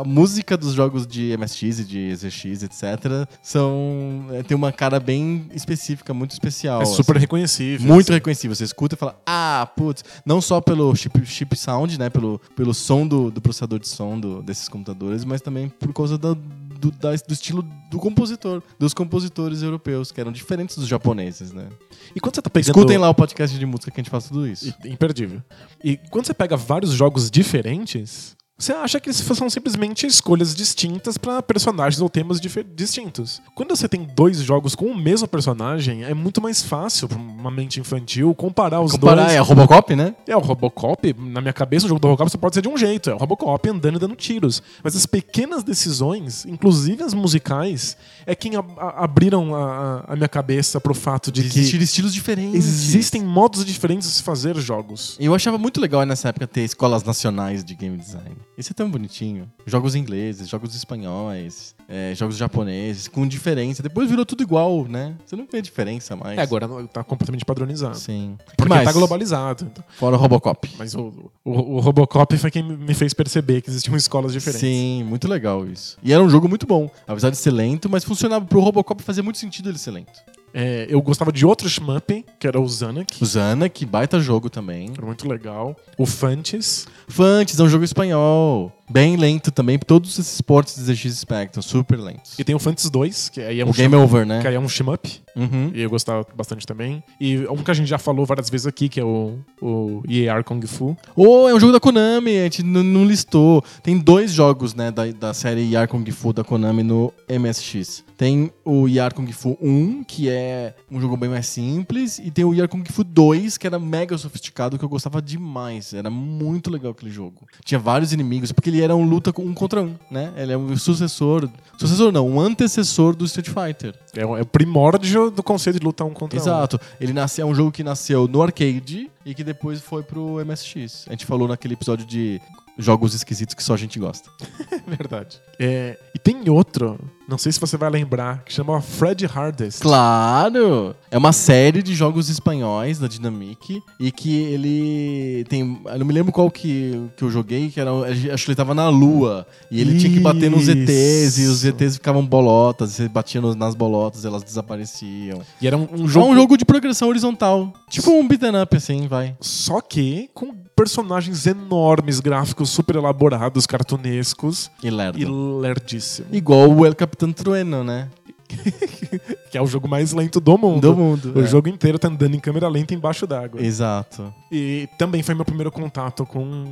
[0.00, 4.98] a música dos jogos de MSX e de ZX, etc., são, é, tem uma cara
[4.98, 6.82] bem específica, muito especial.
[6.82, 7.20] É super assim.
[7.20, 7.86] reconhecível.
[7.86, 8.54] Muito reconhecível.
[8.54, 12.08] Você escuta e fala, ah, putz, não só pelo chip, chip sound, né?
[12.08, 16.16] Pelo, pelo som do, do processador de som do- desses computadores, mas também por causa
[16.16, 16.36] da-
[16.82, 21.68] do, da- do estilo do compositor, dos compositores europeus, que eram diferentes dos japoneses, né?
[22.14, 22.76] E quando você tá pegando...
[22.76, 24.74] Escutem lá o podcast de música que a gente faz tudo isso.
[24.84, 25.40] Imperdível.
[25.84, 31.18] E quando você pega vários jogos diferentes, você acha que eles são simplesmente escolhas distintas
[31.18, 33.42] pra personagens ou temas distintos.
[33.56, 37.50] Quando você tem dois jogos com o mesmo personagem, é muito mais fácil pra uma
[37.50, 39.34] mente infantil comparar os Comparar dois.
[39.34, 40.14] é Robocop, né?
[40.28, 42.76] É o Robocop, na minha cabeça, o jogo do Robocop só pode ser de um
[42.76, 43.10] jeito.
[43.10, 44.62] É o Robocop andando e dando tiros.
[44.84, 50.80] Mas as pequenas decisões, inclusive as musicais, é quem ab- abriram a, a- minha cabeça
[50.80, 52.64] pro fato de que Existir estilos diferentes.
[52.64, 55.16] existem modos diferentes de se fazer jogos.
[55.18, 58.36] Eu achava muito legal nessa época ter escolas nacionais de game design.
[58.56, 59.50] Isso é tão bonitinho.
[59.66, 63.82] Jogos ingleses, jogos espanhóis, é, jogos japoneses, com diferença.
[63.82, 65.14] Depois virou tudo igual, né?
[65.24, 66.38] Você não vê diferença mais.
[66.38, 67.96] É, agora tá completamente padronizado.
[67.96, 68.36] Sim.
[68.50, 68.84] Que Porque mais?
[68.84, 69.64] tá globalizado.
[69.70, 69.84] Então.
[69.98, 70.68] Fora o Robocop.
[70.78, 74.60] Mas o, o, o Robocop foi quem me fez perceber que existiam escolas diferentes.
[74.60, 75.96] Sim, muito legal isso.
[76.02, 76.90] E era um jogo muito bom.
[77.06, 80.12] Apesar de ser lento, mas funcionava pro Robocop fazia muito sentido ele ser lento.
[80.54, 83.22] É, eu gostava de outro shmup, que era o Zanuck.
[83.22, 84.92] O Zana, que baita jogo também.
[84.96, 85.76] Era muito legal.
[85.96, 86.86] O Fantes.
[87.08, 88.72] Fantes é um jogo espanhol.
[88.92, 89.78] Bem lento também.
[89.78, 92.38] Todos esses portes de ZX Spectrum, super lentos.
[92.38, 94.42] E tem o Fantes 2, que aí é um o Game Over, que né?
[94.46, 95.22] aí é um shmup.
[95.34, 95.70] Uhum.
[95.74, 97.02] E eu gostava bastante também.
[97.20, 100.44] E um que a gente já falou várias vezes aqui, que é o, o EAR
[100.44, 100.96] Kung Fu.
[101.16, 103.64] Ou é um jogo da Konami, a gente não listou.
[103.82, 108.04] Tem dois jogos, né, da, da série Yar Kung Fu da Konami no MSX.
[108.16, 112.44] Tem o Yar Kung Fu 1, que é um jogo bem mais simples, e tem
[112.44, 115.92] o Yar Kung Fu 2, que era mega sofisticado, que eu gostava demais.
[115.92, 117.46] Era muito legal aquele jogo.
[117.64, 120.32] Tinha vários inimigos, porque ele era um luta um contra um, né?
[120.36, 121.48] Ele é um sucessor.
[121.78, 123.94] Sucessor não, um antecessor do Street Fighter.
[124.14, 126.42] É o, é o primórdio do conceito de lutar um contra um.
[126.42, 126.80] Exato.
[127.00, 131.06] Ele nasceu, é um jogo que nasceu no arcade e que depois foi pro MSX.
[131.08, 132.40] A gente falou naquele episódio de
[132.78, 134.30] jogos esquisitos que só a gente gosta.
[134.70, 135.40] É verdade.
[135.58, 136.98] É, e tem outro,
[137.28, 139.80] não sei se você vai lembrar, que chama Fred Hardest.
[139.80, 140.94] Claro!
[141.10, 145.80] É uma série de jogos espanhóis da Dynamic e que ele tem.
[145.86, 147.90] Eu não me lembro qual que, que eu joguei, que era.
[148.32, 151.64] Acho que ele tava na lua e ele tinha que bater nos ETs e os
[151.64, 151.68] Isso.
[151.68, 155.40] ETs ficavam bolotas, e você batia nas bolotas elas desapareciam.
[155.60, 157.72] E era um, um É jogo, um jogo de progressão horizontal.
[157.88, 159.36] Tipo um beat'em up, assim, vai.
[159.40, 165.18] Só que com personagens enormes, gráficos super elaborados, cartunescos E lerdo.
[165.18, 165.24] e
[165.60, 166.28] lerdíssimo.
[166.32, 168.08] Igual o El Capitão Trueno, né?
[169.50, 170.80] que é o jogo mais lento do mundo.
[170.80, 171.32] Do mundo.
[171.34, 171.46] O é.
[171.46, 173.62] jogo inteiro tá andando em câmera lenta embaixo d'água.
[173.62, 174.32] Exato.
[174.50, 176.64] E também foi meu primeiro contato com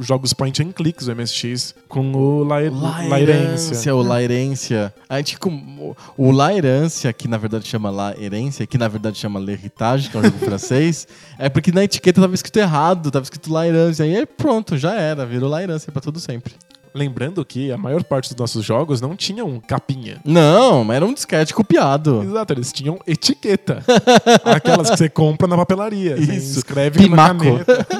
[0.00, 3.94] jogos point and clicks do MSX, com o Lair Lairência.
[3.94, 4.94] o Lairência.
[5.08, 10.10] A gente, com- o Lairância, que na verdade chama Lairência, que na verdade chama L'Héritage,
[10.10, 11.06] que é um jogo francês,
[11.38, 14.04] é porque na etiqueta tava escrito errado, tava escrito Lairância.
[14.06, 16.54] E aí pronto, já era, virou Lairância pra todo sempre.
[16.96, 20.18] Lembrando que a maior parte dos nossos jogos não tinham capinha.
[20.24, 22.22] Não, era um disquete copiado.
[22.22, 23.82] Exato, eles tinham etiqueta.
[24.44, 26.16] Aquelas que você compra na papelaria.
[26.16, 26.58] Isso.
[26.58, 27.44] escreve Pimaco.
[27.44, 27.86] na caneta.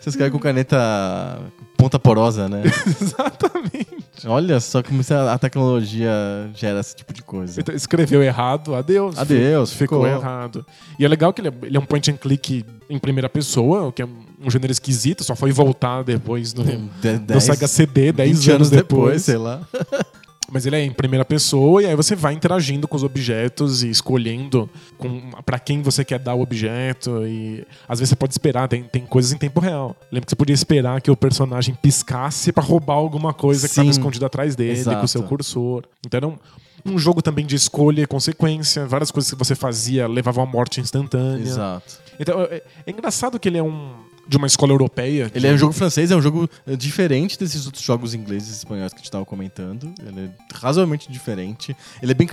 [0.00, 1.40] Você escreve com caneta
[1.76, 2.62] ponta porosa, né?
[2.86, 3.88] Exatamente.
[4.24, 6.12] Olha só como isso- a tecnologia
[6.54, 7.60] gera esse tipo de coisa.
[7.60, 9.18] Então, escreveu errado, adeus.
[9.18, 10.16] Adeus, ficou, ficou.
[10.16, 10.64] errado.
[10.96, 13.88] E é legal que ele é, ele é um point and click em primeira pessoa,
[13.88, 14.06] o que é
[14.40, 18.50] um gênero esquisito, só foi voltar depois no, De- no dez- Sega CD, 10 20
[18.52, 19.22] anos depois.
[19.22, 19.60] sei lá.
[20.48, 23.90] Mas ele é em primeira pessoa e aí você vai interagindo com os objetos e
[23.90, 24.70] escolhendo
[25.44, 27.26] para quem você quer dar o objeto.
[27.26, 29.96] E às vezes você pode esperar, tem, tem coisas em tempo real.
[30.12, 33.86] Lembra que você podia esperar que o personagem piscasse pra roubar alguma coisa que estava
[33.86, 33.98] Sim.
[33.98, 35.08] escondida atrás dele com o Exato.
[35.08, 35.82] seu cursor.
[36.06, 36.38] Então era um,
[36.84, 38.86] um jogo também de escolha e consequência.
[38.86, 41.42] Várias coisas que você fazia levavam à morte instantânea.
[41.42, 41.98] Exato.
[42.20, 43.90] Então é, é engraçado que ele é um
[44.28, 45.30] de uma escola europeia.
[45.34, 48.52] Ele é um jogo francês, é um jogo eh, diferente desses outros jogos ingleses e
[48.58, 49.92] espanhóis que a gente estava comentando.
[50.04, 51.76] Ele é razoavelmente diferente.
[52.02, 52.26] Ele é bem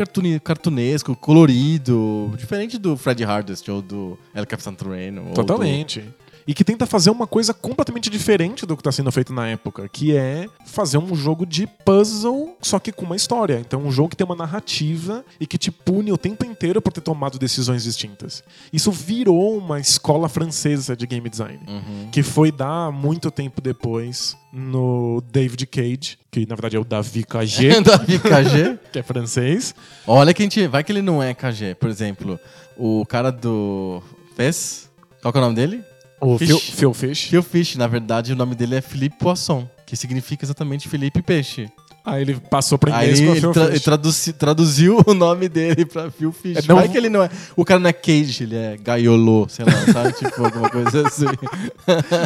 [0.43, 5.21] cartunesco, colorido, diferente do Fred Hardest ou do El Capitan Trueno.
[5.21, 6.03] ou do- Totalmente.
[6.47, 9.87] E que tenta fazer uma coisa completamente diferente do que está sendo feito na época,
[9.87, 13.59] que é fazer um jogo de puzzle, só que com uma história.
[13.59, 16.91] Então, um jogo que tem uma narrativa e que te pune o tempo inteiro por
[16.91, 18.43] ter tomado decisões distintas.
[18.71, 22.09] Isso virou uma escola francesa de game design, Uhum.
[22.11, 27.23] que foi dar muito tempo depois no David Cage, que na verdade é o Davi
[27.23, 28.77] Cage, Davi KG.
[28.91, 29.73] que é francês.
[30.05, 30.67] Olha que a gente.
[30.67, 31.75] Vai que ele não é KG.
[31.79, 32.39] Por exemplo,
[32.77, 34.01] o cara do.
[34.35, 34.89] Fez?
[35.21, 35.83] Qual que é o nome dele?
[36.25, 36.47] O Fish.
[36.47, 37.23] Phil, Phil Fish.
[37.29, 37.75] Phil Fish.
[37.75, 41.69] Na verdade, o nome dele é Philippe Poisson, que significa exatamente Felipe Peixe.
[42.05, 43.71] Aí ele passou para Aí inglês ele, com ele Phil tra- Fish.
[43.71, 46.57] ele traduzi- traduziu o nome dele pra Phil Fish.
[46.57, 47.29] É, não- Vai que ele não é.
[47.55, 50.11] O cara não é Cage, ele é Gaiolo, sei lá, sabe?
[50.19, 51.25] tipo, alguma coisa assim.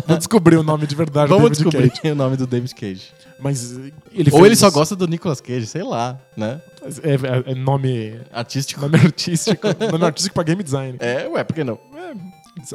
[0.05, 2.11] Vamos descobrir o nome de verdade Vamos do David descobrir Cage.
[2.11, 3.03] o nome do David Cage.
[3.39, 3.77] Mas
[4.11, 6.59] ele Ou ele só gosta do Nicolas Cage, sei lá, né?
[7.03, 8.81] É, é- é nome, Artístico.
[8.81, 9.67] nome artístico.
[9.91, 10.95] nome artístico pra game design.
[10.99, 11.77] É, ué, por que não?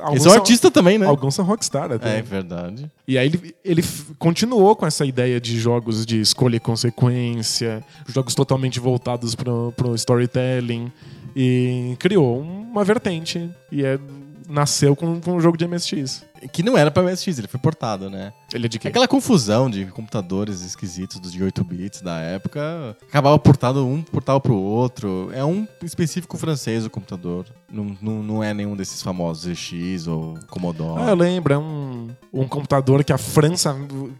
[0.01, 1.07] Alguns é um são- artista também, né?
[1.07, 2.19] Alguns são rockstar até.
[2.19, 2.91] É verdade.
[3.07, 3.85] E aí ele, ele
[4.19, 9.95] continuou com essa ideia de jogos de escolha e consequência, jogos totalmente voltados pro, pro
[9.95, 10.91] storytelling.
[11.35, 13.51] E criou uma vertente.
[13.71, 13.99] E é,
[14.49, 16.25] nasceu com, com um jogo de MSX.
[16.53, 18.33] Que não era pra MSX, ele foi portado, né?
[18.55, 18.89] Ele é de quê?
[18.89, 24.41] Aquela confusão de computadores esquisitos dos de 8 bits da época, acabava portado um portava
[24.41, 25.31] pro outro.
[25.33, 27.47] É um específico francês o computador.
[27.71, 31.03] Não, não, não é nenhum desses famosos ZX ou Commodore.
[31.03, 33.75] Ah, eu lembro, é um, um computador que a França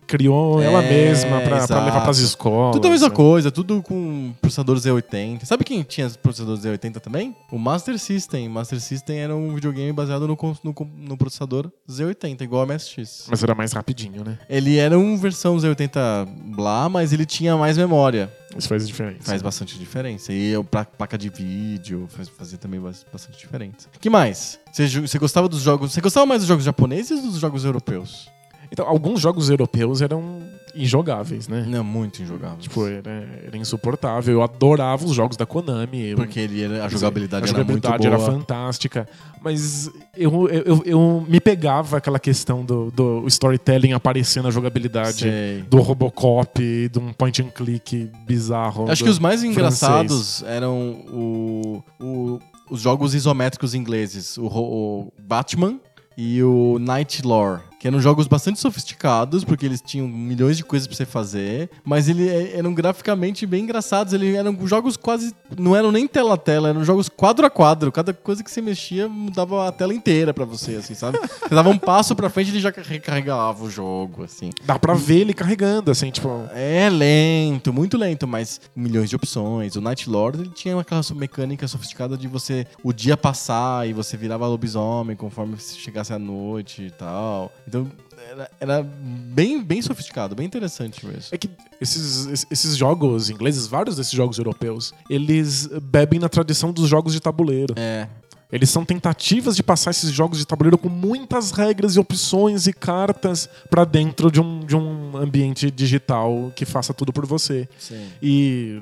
[0.07, 2.75] criou É, ela mesma pra, pra levar pras escolas.
[2.75, 3.15] Tudo a mesma né?
[3.15, 5.45] coisa, tudo com processador Z80.
[5.45, 7.37] Sabe quem tinha processador Z80 também?
[7.51, 8.49] O Master System.
[8.49, 13.27] Master System era um videogame baseado no, no, no processador Z80, igual ao MSX.
[13.29, 14.39] Mas era mais rapidinho, né?
[14.49, 18.33] Ele era uma versão Z80 blá, mas ele tinha mais memória.
[18.57, 19.23] Isso faz diferença.
[19.23, 20.33] Faz bastante diferença.
[20.33, 23.89] E a pra- placa de vídeo faz, fazia também bas- bastante diferença.
[24.01, 24.59] que mais?
[24.73, 25.93] Você, você gostava dos jogos.
[25.93, 28.29] Você gostava mais dos jogos japoneses ou dos jogos europeus?
[28.71, 30.41] Então, alguns jogos europeus eram
[30.75, 31.65] injogáveis, né?
[31.69, 32.59] Não, muito injogável.
[32.59, 34.35] Tipo, era, era insuportável.
[34.35, 36.15] Eu adorava os jogos da Konami.
[36.15, 38.39] Porque ele era, a jogabilidade, a jogabilidade era era, muito boa.
[38.41, 39.09] fantástica.
[39.43, 45.21] Mas eu, eu, eu, eu me pegava aquela questão do, do storytelling aparecendo na jogabilidade.
[45.21, 45.63] Sei.
[45.69, 48.91] Do Robocop, de um point and click bizarro.
[48.91, 49.57] Acho que os mais francês.
[49.57, 50.77] engraçados eram
[51.13, 52.39] o, o-
[52.71, 54.39] os jogos isométricos ingleses.
[54.39, 55.79] O, o Batman
[56.17, 57.61] e o Night Lore.
[57.83, 61.69] Que eram jogos bastante sofisticados, porque eles tinham milhões de coisas pra você fazer.
[61.85, 64.13] Mas eles eram graficamente bem engraçados.
[64.13, 65.35] Eles eram jogos quase.
[65.59, 67.91] Não eram nem tela a tela, eram jogos quadro a quadro.
[67.91, 71.19] Cada coisa que você mexia mudava a tela inteira pra você, assim, sabe?
[71.43, 74.51] Você dava um passo pra frente e ele já recarregava o jogo, assim.
[74.65, 76.29] Dá pra ver ele carregando, assim, tipo.
[76.55, 79.75] É lento, muito lento, mas milhões de opções.
[79.75, 84.17] O Night Lord ele tinha aquela mecânica sofisticada de você o dia passar e você
[84.17, 87.51] virava lobisomem conforme chegasse à noite e tal.
[87.73, 87.91] Então
[88.31, 91.25] era, era bem, bem sofisticado, bem interessante mesmo.
[91.33, 91.49] É que
[91.81, 97.21] esses, esses- jogos ingleses, vários desses jogos europeus, eles bebem na tradição dos jogos de
[97.21, 97.75] tabuleiro.
[97.79, 98.07] É.
[98.51, 102.73] Eles são tentativas de passar esses jogos de tabuleiro com muitas regras e opções e
[102.75, 107.67] cartas pra dentro de um, de um ambiente digital que faça tudo por você.
[107.79, 108.09] Sim.
[108.23, 108.79] E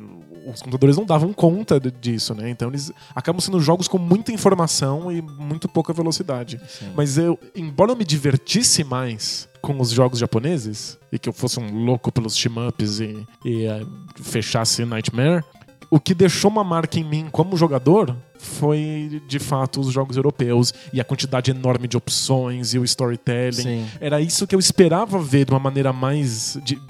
[0.47, 2.51] os computadores não davam conta disso, né?
[2.51, 6.61] Então eles acabam sendo jogos com muita informação e muito pouca velocidade.
[6.97, 11.61] Mas eu, embora eu me divertisse mais com os jogos japoneses e que eu fosse
[11.61, 13.83] um louco pelos team-ups e, e eh,
[14.21, 15.45] fechasse Nightmare,
[15.91, 20.73] o que deixou uma marca em mim como jogador foi de fato os jogos europeus
[20.95, 23.53] e a quantidade enorme de opções e o storytelling.
[23.53, 23.87] Sim.
[24.01, 26.81] Era isso que eu esperava ver de uma maneira mais, de-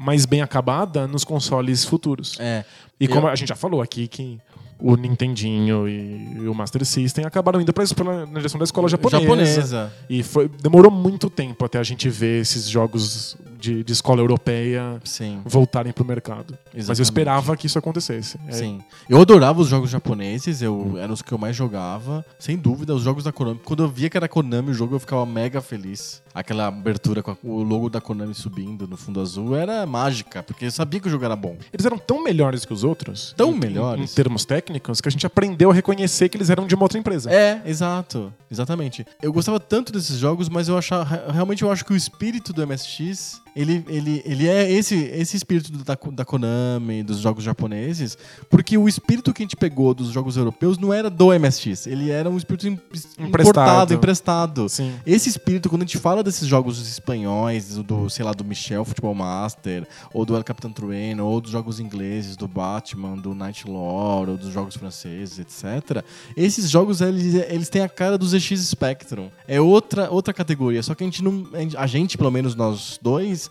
[0.00, 2.36] mais bem acabada nos consoles futuros.
[2.40, 2.64] É.
[2.98, 4.38] E como Eu- a gente já falou aqui que
[4.78, 7.84] o Nintendinho e, o Master System acabaram indo pra,
[8.26, 9.20] na direção da escola japonesa.
[9.20, 9.92] Japonesa.
[10.08, 14.98] E foi, demorou muito tempo até a gente ver esses jogos de, de escola europeia
[15.04, 15.40] Sim.
[15.44, 16.56] voltarem pro mercado.
[16.66, 17.02] Mas eu Exatamente.
[17.02, 18.38] esperava que isso acontecesse.
[18.48, 18.80] É, Sim.
[19.08, 22.24] Eu adorava os jogos japoneses, eu eram os que eu mais jogava.
[22.38, 23.60] Sem dúvida, os jogos da Konami.
[23.64, 26.22] Quando eu via que era Konami o jogo, eu ficava mega feliz.
[26.34, 30.70] Aquela abertura com o logo da Konami subindo no fundo azul era mágica, porque eu
[30.70, 31.56] sabia que o jogo era bom.
[31.72, 34.12] Eles eram tão melhores que os outros, Tão em- melhores?
[34.12, 36.98] em termos técnicos, que a gente aprendeu a reconhecer que eles eram de uma outra
[36.98, 37.30] empresa.
[37.30, 38.32] É, exato.
[38.50, 39.06] Exatamente.
[39.22, 42.66] Eu gostava tanto desses jogos, mas eu achava, realmente eu acho que o espírito do
[42.66, 48.76] MSX, ele, ele, ele é esse, esse espírito da, da Konami, dos jogos japoneses, porque
[48.76, 52.28] o espírito que a gente pegou dos jogos europeus não era do MSX, ele era
[52.28, 52.80] um espírito em-
[53.18, 54.68] importado, emprestado.
[54.68, 54.94] Sim.
[55.06, 59.14] Esse espírito, quando a gente fala desses jogos espanhóis, do, sei lá, do Michel Futebol
[59.14, 64.32] Master, ou do El Capitão Trueno, ou dos jogos ingleses, do Batman, do Night Lore,
[64.32, 66.04] ou dos jogos franceses, etc.
[66.36, 69.28] Esses jogos, eles, eles têm a cara dos ZX Spectrum.
[69.46, 71.46] É outra, outra categoria, só que a gente não...
[71.76, 73.50] A gente, pelo menos nós dois...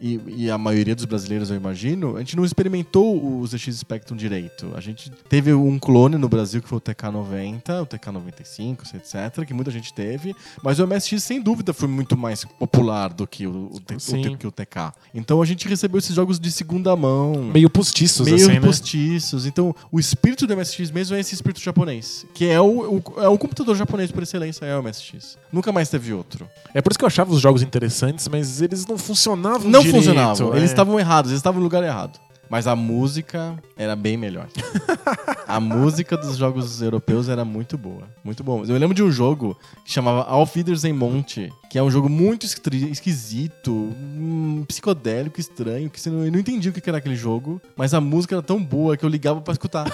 [0.00, 4.16] E, e a maioria dos brasileiros, eu imagino, a gente não experimentou o ZX Spectrum
[4.16, 4.72] direito.
[4.76, 9.54] A gente teve um clone no Brasil que foi o TK90, o TK95, etc., que
[9.54, 13.52] muita gente teve, mas o MSX, sem dúvida, foi muito mais popular do que o,
[13.52, 14.92] o, o que o TK.
[15.14, 17.44] Então a gente recebeu esses jogos de segunda mão.
[17.54, 18.60] Meio postiços, Meio assim, né?
[18.60, 19.46] postiços.
[19.46, 22.26] Então, o espírito do MSX mesmo é esse espírito japonês.
[22.34, 25.38] Que é o, o- é o computador japonês por excelência, é o MSX.
[25.52, 26.48] Nunca mais teve outro.
[26.74, 29.94] É por isso que eu achava os jogos interessantes, mas eles não funcionavam Não direito,
[29.96, 30.52] funcionavam.
[30.54, 30.56] é.
[30.58, 32.18] Eles estavam errados, eles estavam no lugar errado.
[32.48, 34.46] Mas a música era bem melhor.
[35.46, 38.02] a música dos jogos europeus era muito boa.
[38.22, 38.64] Muito bom.
[38.64, 42.46] Eu lembro de um jogo que chamava Auf Wiedersehen Monte, que é um jogo muito
[42.46, 47.94] esqui- esquisito, hum, psicodélico, estranho, que eu não entendi o que era aquele jogo, mas
[47.94, 49.86] a música era tão boa que eu ligava pra escutar.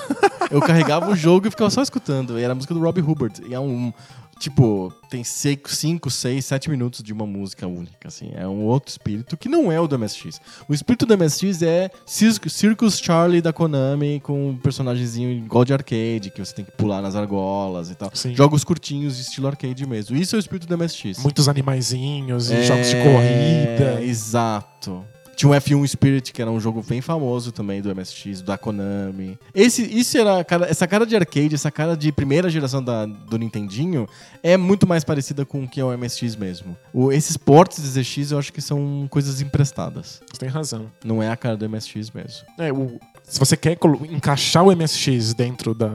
[0.50, 2.38] eu carregava o jogo e ficava só escutando.
[2.38, 3.42] E era a música do Robbie Hubbard.
[3.46, 3.92] E é um.
[4.40, 5.68] Tipo, tem 5,
[6.10, 8.30] 6, 7 minutos de uma música única, assim.
[8.34, 10.40] É um outro espírito que não é o do MSX.
[10.66, 15.74] O espírito do MSX é Cir- Circus Charlie da Konami com um personagemzinho igual de
[15.74, 18.10] arcade, que você tem que pular nas argolas e tal.
[18.14, 18.34] Sim.
[18.34, 20.16] Jogos curtinhos, estilo arcade mesmo.
[20.16, 21.18] Isso é o espírito do MSX.
[21.18, 24.02] Muitos animaizinhos e É, jogos de corrida.
[24.02, 25.04] Exato.
[25.40, 29.38] Tinha o F1 Spirit, que era um jogo bem famoso também do MSX, da Konami.
[29.54, 33.38] Esse, isso era cara- essa cara de arcade, essa cara de primeira geração da- do
[33.38, 34.06] Nintendinho
[34.42, 36.76] é muito mais parecida com o que é o MSX mesmo.
[36.92, 40.20] O- esses portes de ZX eu acho que são coisas emprestadas.
[40.30, 40.86] Você tem razão.
[41.02, 42.44] Não é a cara do MSX mesmo.
[42.58, 43.78] É, o- se você quer
[44.10, 45.88] encaixar o MSX dentro da,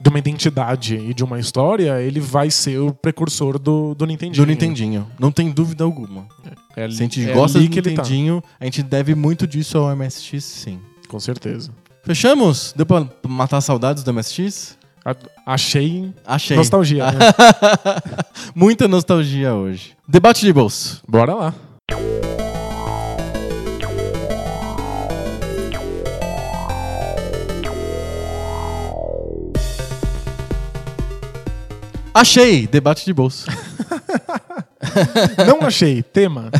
[0.00, 4.44] de uma identidade e de uma história, ele vai ser o precursor do, do Nintendinho.
[4.44, 5.06] Do Nintendinho.
[5.20, 6.26] Não tem dúvida alguma.
[6.44, 6.50] É,
[6.84, 8.02] ali- Se a gente é gosta ele tá.
[8.02, 10.80] Nintendinho, a gente deve muito disso ao MSX, sim.
[11.08, 11.70] Com certeza.
[12.02, 12.72] Fechamos?
[12.76, 14.76] Deu pra matar saudades do MSX?
[15.04, 15.14] A-
[15.46, 16.56] achei Achei.
[16.56, 17.06] nostalgia.
[17.12, 17.18] né?
[18.54, 19.92] Muita nostalgia hoje.
[20.06, 21.02] Debate de bolso.
[21.08, 21.54] Bora lá.
[32.14, 32.66] Achei!
[32.66, 33.46] Debate de bolso.
[35.46, 36.02] Não achei.
[36.02, 36.50] Tema.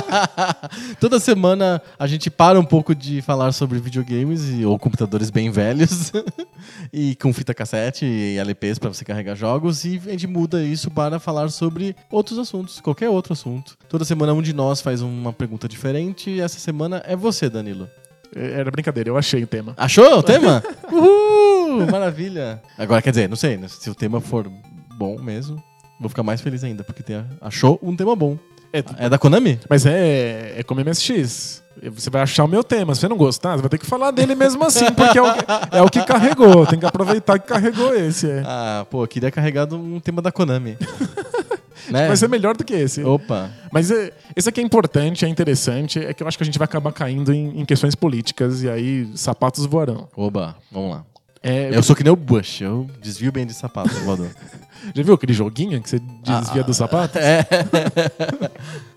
[1.00, 5.50] Toda semana a gente para um pouco de falar sobre videogames e, ou computadores bem
[5.50, 6.12] velhos
[6.92, 10.90] e com fita cassete e LPs para você carregar jogos e a gente muda isso
[10.90, 13.76] para falar sobre outros assuntos, qualquer outro assunto.
[13.88, 17.88] Toda semana um de nós faz uma pergunta diferente e essa semana é você, Danilo.
[18.34, 19.74] É, Era brincadeira, eu achei o tema.
[19.76, 20.62] Achou o tema?
[20.90, 21.86] Uhul!
[21.90, 22.62] Maravilha!
[22.78, 23.66] Agora, quer dizer, não sei, né?
[23.68, 24.50] se o tema for
[24.96, 25.62] bom mesmo,
[26.00, 28.38] vou ficar mais feliz ainda, porque tem, achou um tema bom.
[28.72, 29.58] É, É da Konami?
[29.68, 31.62] mas é, é como MSX.
[31.92, 32.94] Você vai achar o meu tema.
[32.94, 35.32] Se você não gostar, você vai ter que falar dele mesmo assim, porque é o
[35.32, 36.66] que, é o que carregou.
[36.66, 38.30] Tem que aproveitar que carregou esse.
[38.30, 38.42] É.
[38.44, 40.76] Ah, pô, eu queria carregar de um tema da Konami.
[41.90, 42.06] né?
[42.06, 43.02] Vai ser melhor do que esse.
[43.02, 43.50] Opa.
[43.72, 46.58] Mas é, esse aqui é importante, é interessante, é que eu acho que a gente
[46.58, 50.08] vai acabar caindo em, em questões políticas e aí sapatos voarão.
[50.16, 51.04] Oba, vamos lá.
[51.42, 54.28] É, Eu sou que nem o Bush, eu desvio bem de sapato, voador.
[54.94, 57.18] Já viu aquele joguinho que você desvia Ah, do sapato?
[57.18, 57.46] É.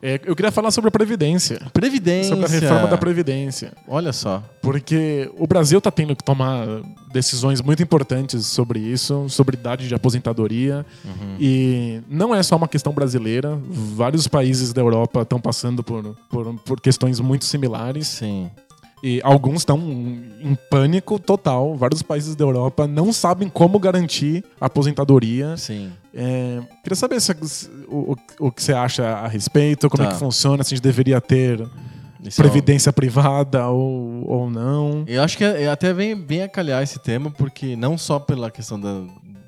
[0.00, 1.60] É, eu queria falar sobre a Previdência.
[1.72, 2.30] Previdência.
[2.30, 3.72] Sobre a reforma da Previdência.
[3.88, 4.44] Olha só.
[4.62, 6.66] Porque o Brasil está tendo que tomar
[7.12, 10.86] decisões muito importantes sobre isso, sobre idade de aposentadoria.
[11.04, 11.36] Uhum.
[11.40, 13.58] E não é só uma questão brasileira.
[13.68, 18.06] Vários países da Europa estão passando por, por, por questões muito similares.
[18.06, 18.48] Sim.
[19.02, 21.76] E alguns estão em pânico total.
[21.76, 25.56] Vários países da Europa não sabem como garantir a aposentadoria.
[25.56, 25.92] Sim.
[26.12, 27.32] É, queria saber se-
[27.88, 30.10] o, o, o que você acha a respeito, como Tá.
[30.10, 31.60] é que funciona, se a gente deveria ter
[32.24, 35.04] Isso é um- previdência privada ou, ou não.
[35.06, 38.18] Eu acho que é- é até vem bem a calhar esse tema, porque não só
[38.18, 39.02] pela questão da,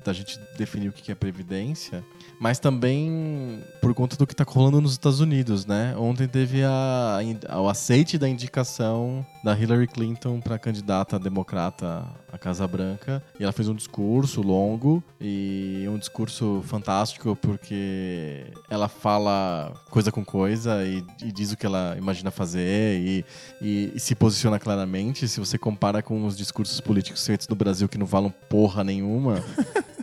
[0.05, 2.01] da gente definir o que é previdência,
[2.41, 5.95] mas também por conta do que está rolando nos Estados Unidos, né?
[5.95, 12.37] Ontem teve a, a- o aceite da indicação da Hillary Clinton para candidata democrata à
[12.39, 13.21] Casa Branca.
[13.39, 20.25] E ela fez um discurso longo e um discurso fantástico porque ela fala coisa com
[20.25, 23.25] coisa e, e diz o que ela imagina fazer e,
[23.61, 25.27] e- e se posiciona claramente.
[25.27, 29.43] Se você compara com os discursos políticos feitos no Brasil que não falam porra nenhuma,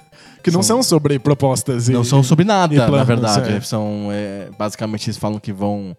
[0.51, 1.89] Que não São- são sobre propostas.
[1.89, 3.53] e- não são sobre nada, planos, na verdade.
[3.53, 3.61] é.
[3.61, 5.97] São, é, basicamente, eles falam que vão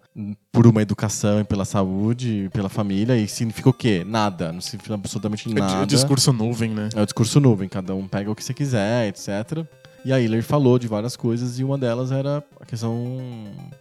[0.52, 4.04] por uma educação e pela saúde, e pela família, e significa o quê?
[4.06, 4.52] Nada.
[4.52, 5.86] Não significa absolutamente É di- nada.
[5.86, 6.88] discurso nuvem, né?
[6.94, 9.64] É o discurso nuvem, cada um pega o que você quiser, etc.
[10.04, 13.18] E a Hillary falou de várias coisas e uma delas era a questão.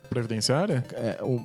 [0.09, 0.83] Previdenciária?
[0.93, 1.39] é, um-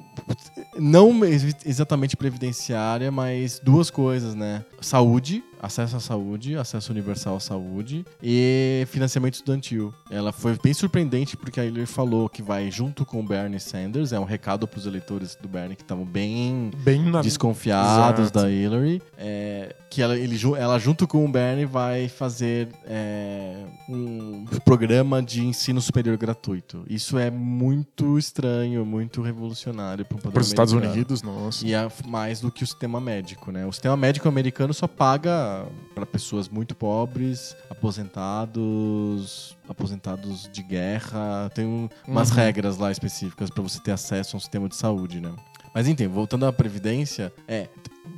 [0.78, 4.64] não ex- exatamente previdenciária, mas duas coisas, né?
[4.80, 9.94] Saúde, acesso à saúde, acesso universal à saúde e financiamento estudantil.
[10.10, 14.12] Ela foi bem surpreendente porque a Hillary falou que vai junto com o Bernie Sanders,
[14.12, 17.22] é um recado para os eleitores do Bernie que estavam bem Bem na.
[17.22, 18.40] desconfiados Exato.
[18.40, 24.44] da Hillary, é, que ela, ele ela junto com o Bernie vai fazer é, um
[24.66, 26.84] programa de ensino superior gratuito.
[26.90, 28.44] Isso é muito estranho,
[28.84, 30.72] muito revolucionário para os Estados.
[30.72, 31.66] Unidos, nossa.
[31.66, 33.64] E é mais do que o sistema médico, né?
[33.66, 41.50] O sistema médico americano só paga para pessoas muito pobres, aposentados, aposentados de guerra.
[41.54, 42.36] Tem um- umas Uhum.
[42.36, 45.32] regras lá específicas para você ter acesso a um sistema de saúde, né?
[45.74, 47.66] Mas enfim, voltando à previdência, é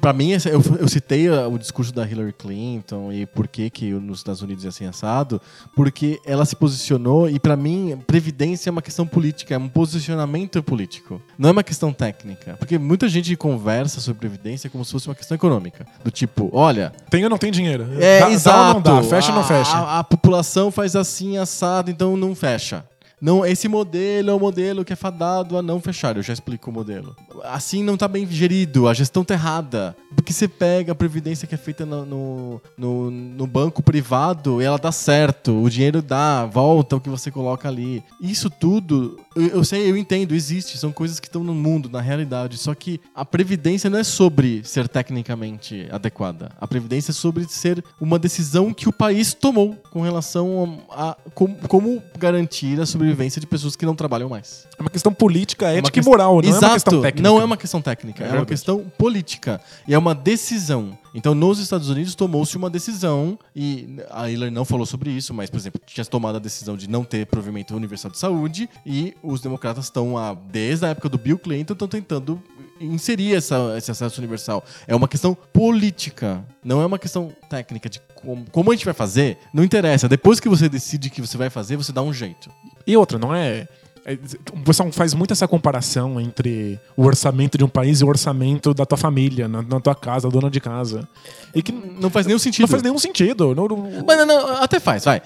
[0.00, 4.18] Pra mim, eu, eu citei o discurso da Hillary Clinton e por que que nos
[4.18, 5.40] Estados Unidos é assim assado,
[5.76, 10.60] porque ela se posicionou e pra mim, previdência é uma questão política, é um posicionamento
[10.62, 11.22] político.
[11.38, 15.14] Não é uma questão técnica, porque muita gente conversa sobre previdência como se fosse uma
[15.14, 17.86] questão econômica, do tipo, olha, Tem ou não tem dinheiro?
[18.00, 19.08] é Dá- exato, Dá ou não dá?
[19.08, 19.76] Fecha ou não a- fecha?
[19.76, 22.84] A, a população faz assim assado, então não fecha.
[23.20, 26.16] Não, esse modelo é o modelo que é fadado a não fechar.
[26.16, 27.16] Eu já explico o modelo.
[27.44, 29.96] Assim não tá bem gerido, a gestão tá errada.
[30.14, 34.78] Porque você pega a previdência que é feita no, no- no banco privado e ela
[34.78, 35.62] dá certo.
[35.62, 38.02] O dinheiro dá, volta o que você coloca ali.
[38.20, 40.76] Isso tudo, eu, eu sei, eu entendo, existe.
[40.78, 42.56] São coisas que estão no mundo, na realidade.
[42.58, 46.50] Só que a previdência não é sobre ser tecnicamente adequada.
[46.60, 51.16] A previdência é sobre ser uma decisão que o país tomou com relação a, a
[51.34, 54.66] como, como garantir a sobrevivência de pessoas que não trabalham mais.
[54.78, 57.28] É uma questão política, É ética questão- e moral, não Exato, é uma questão técnica.
[57.28, 59.60] Não é uma questão técnica, É é, uma questão política.
[59.86, 60.96] E é uma decisão.
[61.16, 65.48] Então, nos Estados Unidos, tomou-se uma decisão, e a Hillary não falou sobre isso, mas,
[65.48, 69.40] por exemplo, tinha tomado a decisão de não ter provimento universal de saúde, e os
[69.40, 70.14] democratas estão,
[70.50, 72.38] desde a época do Bill Clinton, estão tentando
[72.78, 74.62] inserir essa- esse acesso universal.
[74.86, 78.92] É uma questão política, não é uma questão técnica de como, como a gente vai
[78.92, 79.38] fazer.
[79.54, 80.06] Não interessa.
[80.08, 82.50] Depois que você decide que você vai fazer, você dá um jeito.
[82.86, 83.66] E outra, não é.
[84.06, 84.18] É-
[84.52, 88.72] O pessoal faz muito essa comparação entre o orçamento de um país e o orçamento
[88.72, 91.06] da tua família, na, na tua casa, dona de casa.
[91.54, 92.68] E que não Não faz nenhum sentido.
[92.68, 93.54] faz nenhum sentido.
[93.54, 95.20] Não- não- Mas não, não, até faz, vai.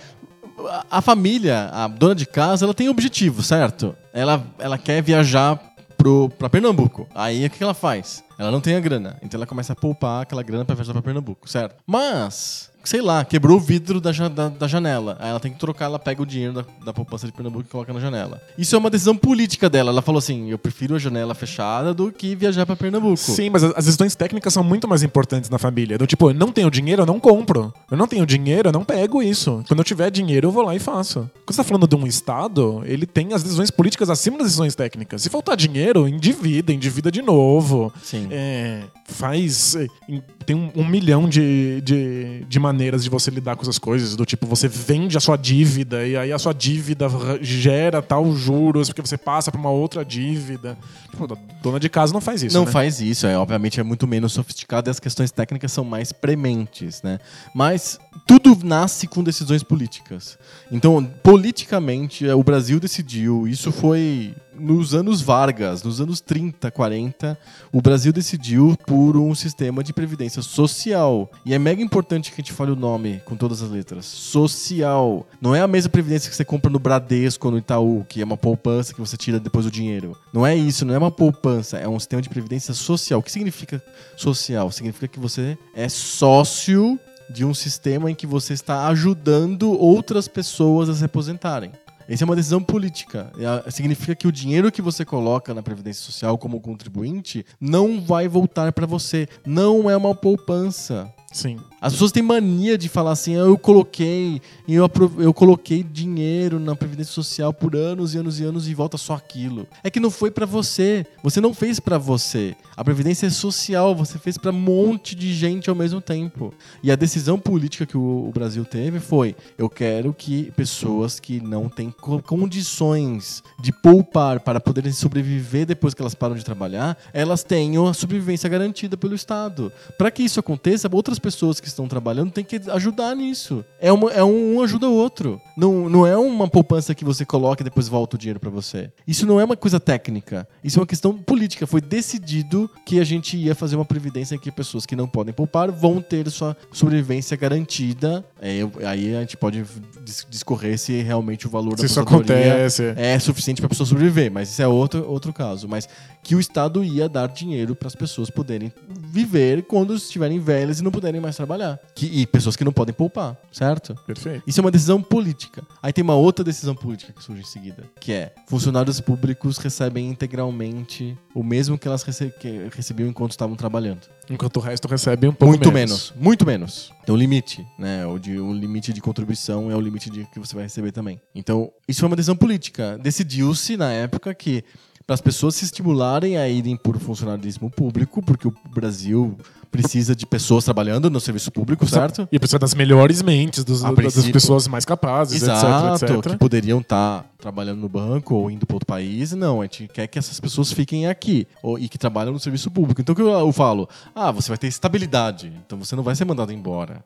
[0.91, 3.95] A- família, a dona de casa, ela tem objetivo, certo?
[4.13, 5.59] Ela, ela quer viajar
[5.97, 7.07] pro, pra Pernambuco.
[7.15, 8.23] Aí o que que ela faz?
[8.39, 9.19] Ela não tem a grana.
[9.23, 11.77] Então ela começa a poupar aquela grana pra viajar pra Pernambuco, certo?
[11.87, 15.17] Mas, sei lá, quebrou o vidro da, da, da janela.
[15.21, 17.71] Aí ela tem que trocar, ela pega o dinheiro da, da poupança de Pernambuco e
[17.71, 18.41] coloca na janela.
[18.59, 19.91] Isso é uma decisão política dela.
[19.91, 23.17] Ela falou assim: eu prefiro a janela fechada do que viajar pra Pernambuco.
[23.17, 25.99] Sim, mas as decisões técnicas são muito mais importantes na família.
[25.99, 27.73] Do tipo, eu não tenho dinheiro, eu não compro.
[27.91, 29.63] Eu não tenho dinheiro, eu não pego isso.
[29.69, 31.21] Quando eu tiver dinheiro, eu vou lá e faço.
[31.45, 34.75] Quando você tá falando de um Estado, ele tem as decisões políticas acima das decisões
[34.75, 35.23] técnicas.
[35.23, 37.93] Se faltar dinheiro, endivida, endivida de novo.
[38.03, 38.29] Sim.
[38.31, 39.77] É, faz.
[40.09, 44.15] em- tem um, um milhão de, de, de maneiras de você lidar com essas coisas.
[44.15, 48.35] Do tipo, você vende a sua dívida e aí a sua dívida ra- gera tal
[48.35, 50.79] juros, porque você passa pra uma outra dívida.
[51.11, 52.57] Tipo, a dona de casa não faz isso.
[52.57, 52.71] não né?
[52.71, 57.03] faz isso, é obviamente é muito menos sofisticado e as questões técnicas são mais prementes,
[57.03, 57.19] né?
[57.55, 60.39] Mas tudo nasce com decisões políticas.
[60.71, 67.39] Então, politicamente, o Brasil decidiu, isso foi nos anos Vargas, nos anos 30, 40,
[67.73, 71.31] o Brasil decidiu por um sistema de previdência social.
[71.45, 74.05] E é mega importante que a gente fale o nome com todas as letras.
[74.05, 75.27] Social.
[75.41, 78.25] Não é a mesma previdência que você compra no Bradesco ou no Itaú, que é
[78.25, 80.17] uma poupança que você tira depois o dinheiro.
[80.33, 83.21] Não é isso, não é uma poupança, é um sistema de previdência social.
[83.21, 83.83] O que significa
[84.17, 84.71] social?
[84.71, 86.99] Significa que você é sócio
[87.31, 91.71] de um sistema em que você está ajudando outras pessoas a se aposentarem.
[92.11, 93.31] Essa é uma decisão política.
[93.71, 98.73] Significa que o dinheiro que você coloca na Previdência Social como contribuinte não vai voltar
[98.73, 99.29] para você.
[99.47, 101.09] Não é uma poupança.
[101.33, 101.57] Sim.
[101.81, 104.89] As pessoas têm mania de falar assim, "Ah, eu coloquei, eu,
[105.19, 109.15] eu coloquei dinheiro na Previdência Social por anos e anos e anos e volta só
[109.15, 109.67] aquilo.
[109.83, 111.07] É que não foi pra você.
[111.23, 112.55] Você não fez pra você.
[112.77, 116.53] A Previdência é social, você fez pra um monte de gente ao mesmo tempo.
[116.83, 121.41] E a decisão política que o, o Brasil teve foi: eu quero que pessoas que
[121.41, 126.97] não têm co- condições de poupar para poderem sobreviver depois que elas param de trabalhar,
[127.13, 129.73] elas tenham a sobrevivência garantida pelo Estado.
[129.97, 133.65] Para que isso aconteça, outras pessoas que estão trabalhando têm que ajudar nisso.
[133.81, 135.41] É, uma, é um, um ajuda o outro.
[135.57, 138.91] Não, não é uma poupança que você coloca e depois volta o dinheiro para você.
[139.07, 140.47] Isso não é uma coisa técnica.
[140.63, 141.67] Isso é uma questão política.
[141.67, 145.33] Foi decidido que a gente ia fazer uma previdência em que pessoas que não podem
[145.35, 148.25] poupar vão ter sua sobrevivência garantida.
[148.41, 149.65] É, aí a gente pode
[150.05, 152.83] dis- discorrer se realmente o valor Se da isso acontece.
[152.97, 155.69] é suficiente para a pessoa sobreviver, mas isso é outro, outro caso.
[155.69, 155.89] Mas
[156.23, 160.83] que o Estado ia dar dinheiro para as pessoas poderem viver quando estiverem velhas e
[160.85, 161.79] não puderem mais trabalhar.
[161.95, 163.95] Que, e pessoas que não podem poupar, certo?
[164.07, 164.43] Perfeito.
[164.47, 165.63] Isso é uma decisão política.
[165.83, 170.09] Aí tem uma outra decisão política que surge em seguida, que é funcionários públicos recebem
[170.09, 174.01] integralmente o mesmo que elas rece- que recebiam enquanto estavam trabalhando.
[174.29, 176.13] Enquanto o resto recebe um pouco Muito menos.
[176.17, 176.93] muito menos.
[177.05, 178.07] Tem um limite, né?
[178.07, 181.21] O, de, o limite de contribuição é o limite de que você vai receber também.
[181.35, 182.97] Então, isso foi uma decisão política.
[182.99, 184.63] Decidiu-se na época que
[185.11, 189.37] para as pessoas se estimularem a irem por funcionalismo público, porque o Brasil
[189.69, 192.29] precisa de pessoas trabalhando no serviço público, certo?
[192.31, 196.39] E precisa das melhores mentes, dos- das pessoas mais capazes, Exato, etc, que etc.
[196.39, 199.33] poderiam estar trabalhando no banco ou indo para outro país.
[199.33, 202.71] Não, a gente quer que essas pessoas fiquem aqui ou, e que trabalham no serviço
[202.71, 203.01] público.
[203.01, 203.89] Então o que eu, eu falo?
[204.15, 207.03] Ah, você vai ter estabilidade, então você não vai ser mandado embora.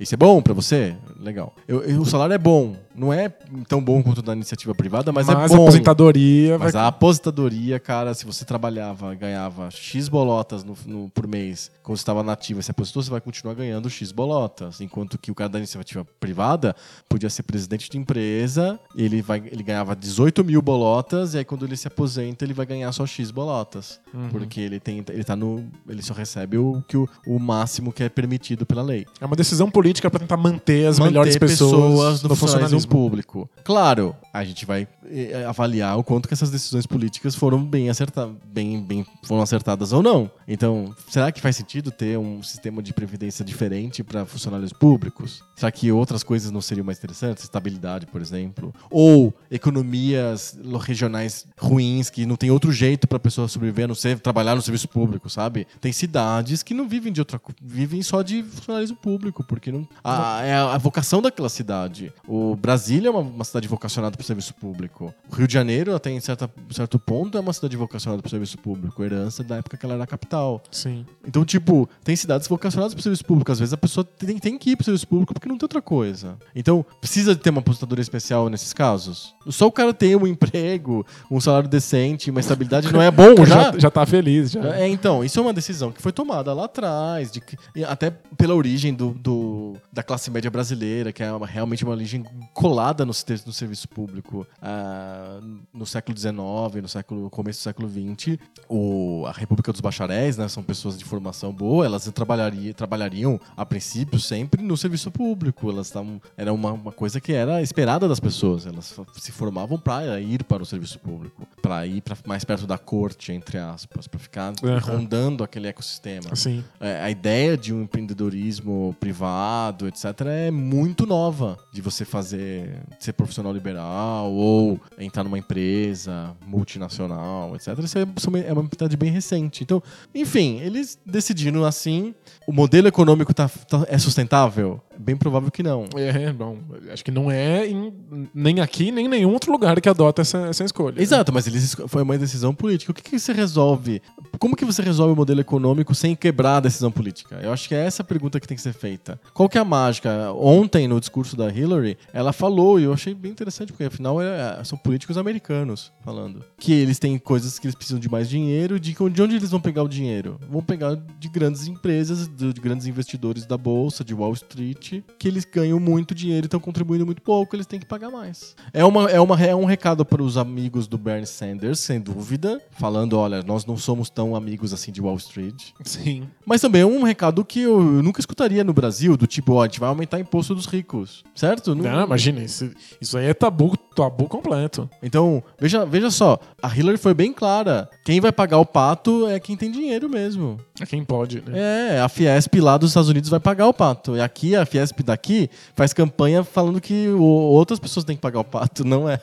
[0.00, 0.94] Isso é bom para você?
[1.20, 1.54] Legal.
[1.68, 3.28] Eu- eu- o salário é bom, não é
[3.68, 5.62] tão bom quanto da iniciativa privada, mas, Mas é a bom.
[5.64, 6.82] aposentadoria Mas vai...
[6.82, 12.02] a aposentadoria, cara, se você trabalhava, ganhava X bolotas no, no- por mês, quando você
[12.02, 14.80] estava nativo e se aposentou, você vai continuar ganhando X bolotas.
[14.80, 16.74] Enquanto que o cara da iniciativa privada
[17.08, 21.64] podia ser presidente de empresa, ele, vai, ele ganhava 18 mil bolotas, e aí quando
[21.64, 24.00] ele se aposenta, ele vai ganhar só X bolotas.
[24.12, 24.28] Uhum.
[24.30, 25.04] Porque ele tem.
[25.08, 25.64] Ele tá no.
[25.88, 29.36] Ele só recebe o, que o, o máximo que é permitido pela lei É uma
[29.36, 32.83] decisão política para tentar manter as manter melhores pessoas, no, no funcionalismo.
[32.86, 33.48] Público.
[33.62, 38.34] Claro, a gente vai eh, avaliar o quanto que essas decisões políticas foram bem acertadas,
[38.44, 40.28] bem, bem foram acertadas ou não.
[40.48, 45.40] Então, será que faz sentido ter um sistema de previdência diferente para funcionários públicos?
[45.54, 47.44] Será que outras coisas não seriam mais interessantes?
[47.44, 53.46] Estabilidade, por exemplo, ou economias regionais ruins que não tem outro jeito para a pessoa
[53.46, 55.64] sobreviver a não ser trabalhar no serviço público, sabe?
[55.80, 60.42] Tem cidades que não vivem de outra vivem só de funcionalismo público, porque não a,
[60.42, 62.12] é a, a vocação daquela cidade.
[62.26, 65.14] O Brasília é uma, uma cidade vocacionada para o serviço público.
[65.30, 68.30] O Rio de Janeiro, até em certa, certo ponto, é uma cidade vocacionada para o
[68.30, 69.04] serviço público.
[69.04, 70.62] Herança da época que ela era a capital.
[70.70, 71.04] Sim.
[71.26, 73.52] Então, tipo, tem cidades vocacionadas para o serviço público.
[73.52, 75.64] Às vezes a pessoa tem, tem que ir para o serviço público porque não tem
[75.64, 76.36] outra coisa.
[76.54, 79.34] Então, precisa de ter uma aposentadoria especial nesses casos?
[79.48, 83.72] Só o cara ter um emprego, um salário decente, uma estabilidade não é bom já?
[83.72, 84.76] já, já tá feliz, já.
[84.76, 87.42] É, então, isso é uma decisão que foi tomada lá atrás, de
[87.86, 92.24] até pela origem do, do- da classe média brasileira, que é uma- realmente uma origem
[92.52, 93.12] colada no,
[93.46, 94.13] no serviço público
[94.60, 95.40] ah,
[95.72, 96.34] no século XIX,
[96.82, 98.38] no século, começo do século XX.
[98.68, 103.64] O, a República dos Bacharéis, né, são pessoas de formação boa, elas trabalharia, trabalhariam, a
[103.64, 105.70] princípio, sempre no serviço público.
[105.70, 106.20] Elas estavam.
[106.36, 108.66] Era uma, uma coisa que era esperada das pessoas.
[108.66, 112.78] Elas se formavam para ir para o serviço público, para ir pra, mais perto da
[112.78, 114.78] corte, entre aspas, para ficar Aham.
[114.78, 116.28] rondando aquele ecossistema.
[116.30, 116.64] Assim.
[116.80, 121.58] É, a ideia de um empreendedorismo privado, etc., é muito nova.
[121.72, 127.78] De você fazer, ser profissional liberal ou entrar numa empresa multinacional, etc.
[127.82, 129.62] Isso é, isso é uma mentalidade bem recente.
[129.62, 129.82] Então,
[130.14, 132.14] enfim, eles decidiram assim,
[132.46, 134.80] o modelo econômico tá, tá- é sustentável?
[134.96, 135.86] Bem provável que não.
[135.96, 136.58] É, bom,
[136.92, 137.92] acho que não é em-
[138.32, 141.00] nem aqui, nem em nenhum outro lugar que adota essa, essa escolha.
[141.02, 142.92] Exato, mas eles foi uma decisão política.
[142.92, 144.00] O que, que você resolve?
[144.38, 147.40] Como que você resolve o modelo econômico sem quebrar a decisão política?
[147.42, 149.20] Eu acho que é essa a pergunta que tem que ser feita.
[149.32, 150.32] Qual que é a mágica?
[150.32, 154.62] Ontem, no discurso da Hillary, ela falou, e eu achei bem interessante, porque afinal é-
[154.64, 158.94] são políticos americanos falando, que eles têm coisas que eles precisam de mais dinheiro, de
[158.94, 160.38] de onde eles vão pegar o dinheiro?
[160.50, 165.28] Vão pegar de grandes empresas, de, de grandes investidores da Bolsa, de Wall Street, que
[165.28, 168.54] eles ganham muito dinheiro e estão contribuindo muito pouco, eles têm que pagar mais.
[168.72, 172.60] É, uma, é, uma, é um recado para os amigos do Bernie Sanders, sem dúvida,
[172.72, 175.70] falando, olha, nós não somos tão amigos assim de Wall Street.
[175.82, 176.28] Sim.
[176.46, 179.66] Mas também é um recado que eu nunca escutaria no Brasil, do tipo, ó, a
[179.66, 181.74] gente vai aumentar o imposto dos ricos, certo?
[181.74, 184.88] Não, imagina, isso, isso aí é tabu, tabu completo.
[185.02, 187.88] Então, veja, veja só, a Hillary foi bem clara.
[188.04, 190.58] Quem vai pagar o pato é quem tem dinheiro mesmo.
[190.80, 191.96] É quem pode, né?
[191.96, 194.16] É, a Fiesp lá dos Estados Unidos vai pagar o pato.
[194.16, 198.40] E aqui, a Fiesp daqui faz campanha falando que o- outras pessoas têm que pagar
[198.40, 199.20] o pato, não ela.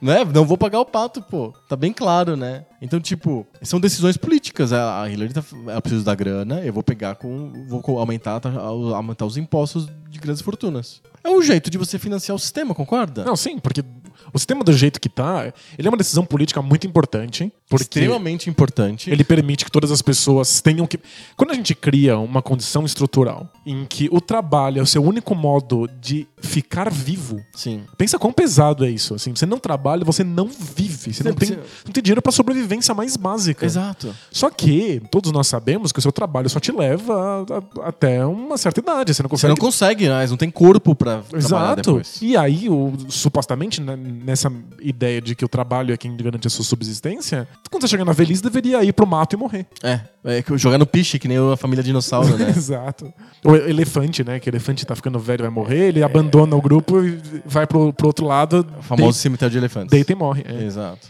[0.00, 0.24] não é?
[0.24, 1.52] Não vou pagar o pato, pô.
[1.68, 2.64] Tá bem claro, né?
[2.82, 4.72] Então, tipo, são decisões políticas.
[4.72, 7.52] A Hillary tá, ela precisa da grana, eu vou pegar com.
[7.68, 11.00] Vou aumentar, tá, aumentar os impostos de grandes fortunas.
[11.26, 13.24] É um jeito de você financiar o sistema, concorda?
[13.24, 13.82] Não, sim, porque
[14.32, 18.48] o sistema do jeito que tá, ele é uma decisão política muito importante, porque Extremamente
[18.48, 19.10] importante.
[19.10, 21.00] ele permite que todas as pessoas tenham que.
[21.36, 25.34] Quando a gente cria uma condição estrutural em que o trabalho é o seu único
[25.34, 27.82] modo de ficar vivo, Sim.
[27.98, 29.14] pensa quão pesado é isso.
[29.14, 32.30] Assim, você não trabalha, você não vive, você não tem, Você- não tem dinheiro pra
[32.30, 33.66] sobrevivência mais básica.
[33.66, 34.14] Exato.
[34.30, 38.24] Só que todos nós sabemos que o seu trabalho só te leva a- a- até
[38.24, 39.12] uma certa idade.
[39.12, 40.26] Você não Você consegue não consegue, né?
[40.28, 42.02] Não tem corpo pra trabalhar Exato.
[42.22, 46.50] E aí, o- supostamente, né, nessa ideia de que o trabalho é quem garante a
[46.50, 49.66] sua subsistência, quando você chegar na velhice, deveria ir pro mato e morrer.
[49.82, 52.46] É, é jogar no piche, que nem a família dinossauro, né?
[52.56, 53.12] Exato.
[53.64, 54.38] O elefante, né?
[54.40, 57.92] Que o elefante tá ficando velho vai morrer, ele abandona o grupo e vai pro,
[57.92, 59.90] pro outro lado, O famoso cemitério de elefantes.
[59.90, 60.44] deita e morre.
[60.46, 60.64] É.
[60.64, 61.08] Exato.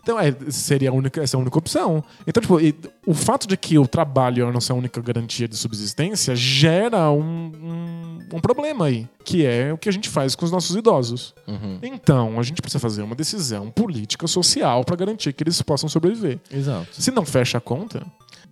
[0.00, 2.02] Então, é, seria a única, essa é a única opção.
[2.26, 2.74] Então, tipo, e
[3.06, 7.20] o fato de que o trabalho é a nossa única garantia de subsistência gera um,
[7.20, 11.34] um, um problema aí, que é o que a gente faz com os nossos idosos.
[11.46, 11.78] Uhum.
[11.82, 16.38] Então, a gente precisa fazer uma decisão política social para garantir que eles possam sobreviver.
[16.50, 16.86] Exato.
[16.92, 18.02] Se não fecha a conta,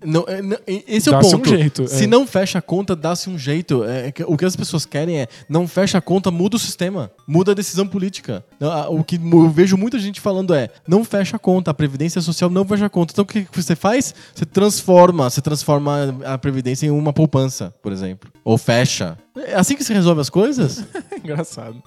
[0.04, 1.40] Não, é, não, esse é o ponto.
[1.40, 2.06] um jeito, Se é.
[2.06, 3.82] não fecha a conta, dá-se um jeito.
[3.84, 7.10] É, é o que as pessoas querem é não fecha a conta, muda o sistema,
[7.26, 8.44] muda a decisão política.
[8.90, 12.50] O que eu vejo muita gente falando é não fecha a conta, a previdência social
[12.50, 13.12] não fecha a conta.
[13.12, 14.14] Então o que que você faz?
[14.34, 19.16] Você transforma, você transforma a previdência em uma poupança, por exemplo, ou fecha.
[19.36, 20.84] É assim que se resolve as coisas?
[21.12, 21.82] é engraçado.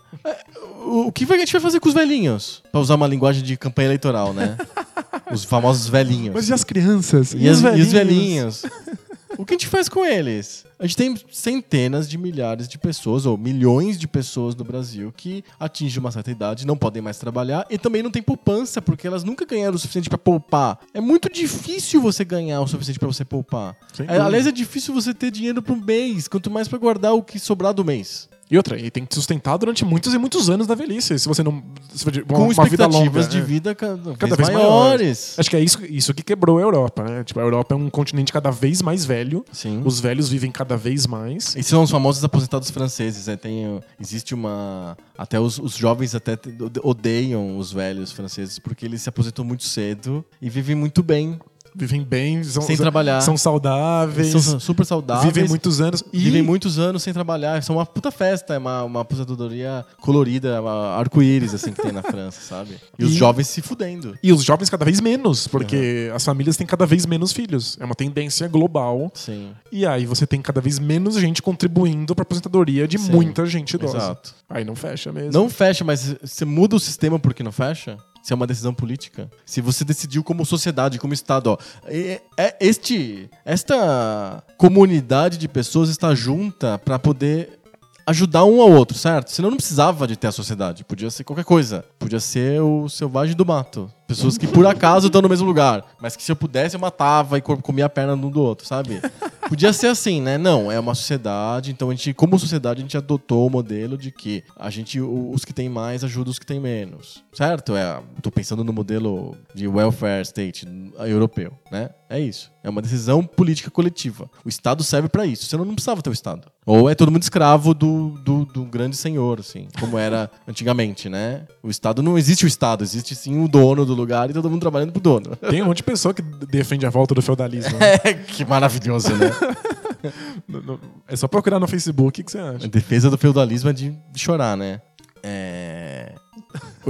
[0.86, 2.64] O o que a gente vai fazer com os velhinhos?
[2.72, 4.58] Pra usar uma linguagem de campanha eleitoral, né?
[5.32, 6.34] Os famosos velhinhos.
[6.34, 7.34] Mas e as crianças?
[7.36, 8.64] E, as- e os velhinhos?
[9.40, 10.66] o que a gente faz com eles?
[10.78, 15.46] A gente tem centenas de milhares de pessoas, ou milhões de pessoas no Brasil que
[15.58, 19.24] atingem uma certa idade, não podem mais trabalhar e também não tem poupança, porque elas
[19.24, 20.78] nunca ganharam o suficiente pra poupar.
[20.94, 23.78] É muito difícil você ganhar o suficiente pra você poupar.
[24.06, 27.40] É, aliás, é difícil você ter dinheiro pro mês, quanto mais pra guardar o que
[27.40, 28.28] sobrar do mês.
[28.52, 31.20] E outra, e tem que sustentar durante muitos e muitos anos da velhice.
[31.20, 31.64] Se você não.
[31.94, 33.28] Se de- uma, Com uma vida expectativas longa.
[33.28, 33.42] de é.
[33.42, 35.36] vida cada, Cada vez, vez maiores.
[35.38, 37.24] Acho que é isso, isso que quebrou a Europa, né?
[37.24, 39.46] Tipo, a Europa é um continente cada vez mais velho.
[39.52, 39.84] Sim.
[39.86, 41.56] Os velhos vivem cada vez mais.
[41.56, 43.28] Esses são os famosos aposentados franceses.
[43.28, 43.36] né?
[43.38, 44.98] Tem, existe uma.
[45.16, 46.36] Até os, os jovens até
[46.84, 51.40] odeiam os velhos franceses porque eles se aposentam muito cedo e vivem muito bem,
[51.76, 53.22] Vivem bem, são, sem trabalhar.
[53.22, 55.32] são saudáveis, São super saudáveis.
[55.34, 56.04] vivem muitos anos.
[56.12, 57.62] E Vivem muitos anos sem trabalhar.
[57.64, 58.54] São uma puta festa.
[58.54, 62.76] É uma, uma aposentadoria colorida, uma arco-íris, assim, que tem na França, sabe?
[62.98, 64.18] E, os E- jovens se fudendo.
[64.22, 67.78] E os jovens cada vez menos, porque as famílias têm cada vez menos filhos.
[67.80, 69.12] É uma tendência global.
[69.14, 69.52] Sim.
[69.72, 73.12] E aí você tem cada vez menos gente contribuindo para aposentadoria de Sim.
[73.12, 73.98] muita gente idosa.
[73.98, 74.34] Exato.
[74.50, 75.32] Aí não fecha mesmo.
[75.32, 77.98] Não fecha, mas você muda o sistema porque não fecha?
[78.22, 79.30] Se é uma decisão política?
[79.46, 85.90] Se você decidiu como sociedade, como Estado, ó, é, é este, esta comunidade de pessoas
[85.90, 87.60] está junta para poder
[88.06, 89.32] ajudar um ao outro, certo?
[89.32, 90.84] Senão não precisava de ter a sociedade.
[90.84, 91.86] Podia ser qualquer coisa.
[92.00, 93.92] Podia ser o selvagem do mato.
[94.08, 95.86] Pessoas que por acaso estão no mesmo lugar.
[96.02, 98.66] Mas que se eu pudesse eu matava e co- comia a perna um do outro,
[98.66, 99.00] sabe?
[99.50, 100.38] Podia ser assim, né?
[100.38, 101.72] Não, é uma sociedade.
[101.72, 105.44] Então a gente, como sociedade, a gente adotou o modelo de que a gente, os
[105.44, 107.24] que têm mais ajudam os que têm menos.
[107.34, 107.76] Certo?
[107.76, 110.68] É, tô pensando no modelo de welfare state
[111.00, 111.90] europeu, né?
[112.08, 112.52] É isso.
[112.64, 114.30] É uma decisão política coletiva.
[114.44, 115.46] O Estado serve para isso.
[115.46, 116.48] Você não, precisava ter o Estado.
[116.66, 121.46] Ou é todo mundo escravo do, do, do grande senhor, assim, como era antigamente, né?
[121.64, 124.62] O Estado não existe o Estado, existe sim o dono do lugar e todo mundo
[124.62, 125.36] trabalhando pro dono.
[125.36, 127.78] Tem um monte de pessoa que defende a volta do feudalismo.
[128.04, 129.32] É, que maravilhoso, né?
[131.08, 132.68] É só procurar no Facebook o que você A acha.
[132.68, 134.82] defesa do feudalismo é de chorar, né?
[135.22, 136.14] É...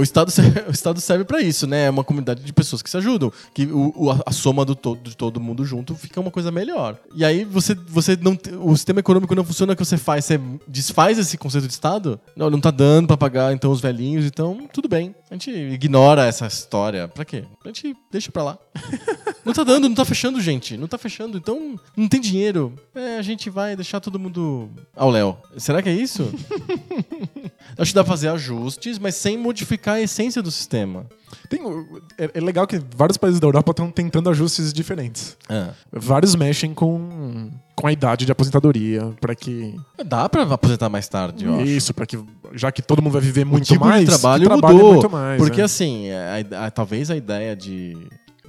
[0.00, 1.84] O Estado, serve, o Estado serve para isso, né?
[1.84, 3.30] É uma comunidade de pessoas que se ajudam.
[3.52, 6.96] Que o, a, soma do todo, de todo mundo junto fica uma coisa melhor.
[7.14, 8.36] E aí você, você não.
[8.62, 10.24] O sistema econômico não funciona o que você faz.
[10.24, 12.18] Você desfaz esse conceito de Estado.
[12.34, 15.14] Não, não tá dando para pagar então os velhinhos, então tudo bem.
[15.30, 17.06] A gente ignora essa história.
[17.06, 17.44] Pra quê?
[17.62, 18.58] A gente deixa pra lá.
[19.44, 20.76] Não tá dando, não tá fechando, gente.
[20.76, 21.38] Não tá fechando.
[21.38, 22.74] Então, não tem dinheiro.
[22.94, 25.36] É, a gente vai deixar todo mundo ao Léo.
[25.56, 26.30] Será que é isso?
[27.78, 31.06] Acho que dá pra fazer ajustes, mas sem modificar a essência do sistema.
[31.48, 31.60] Tem,
[32.18, 35.36] é, é legal que vários países da Europa estão tentando ajustes diferentes.
[35.48, 35.70] Ah.
[35.92, 39.74] Vários mexem com, com a idade de aposentadoria, para que.
[40.04, 41.60] Dá pra aposentar mais tarde, eu.
[41.60, 42.18] Isso, para que.
[42.52, 44.00] Já que todo mundo vai viver muito o tipo mais.
[44.00, 44.92] de trabalho mudou.
[44.94, 45.40] muito mais.
[45.40, 45.64] porque é.
[45.64, 47.96] assim, a- a- talvez a ideia de,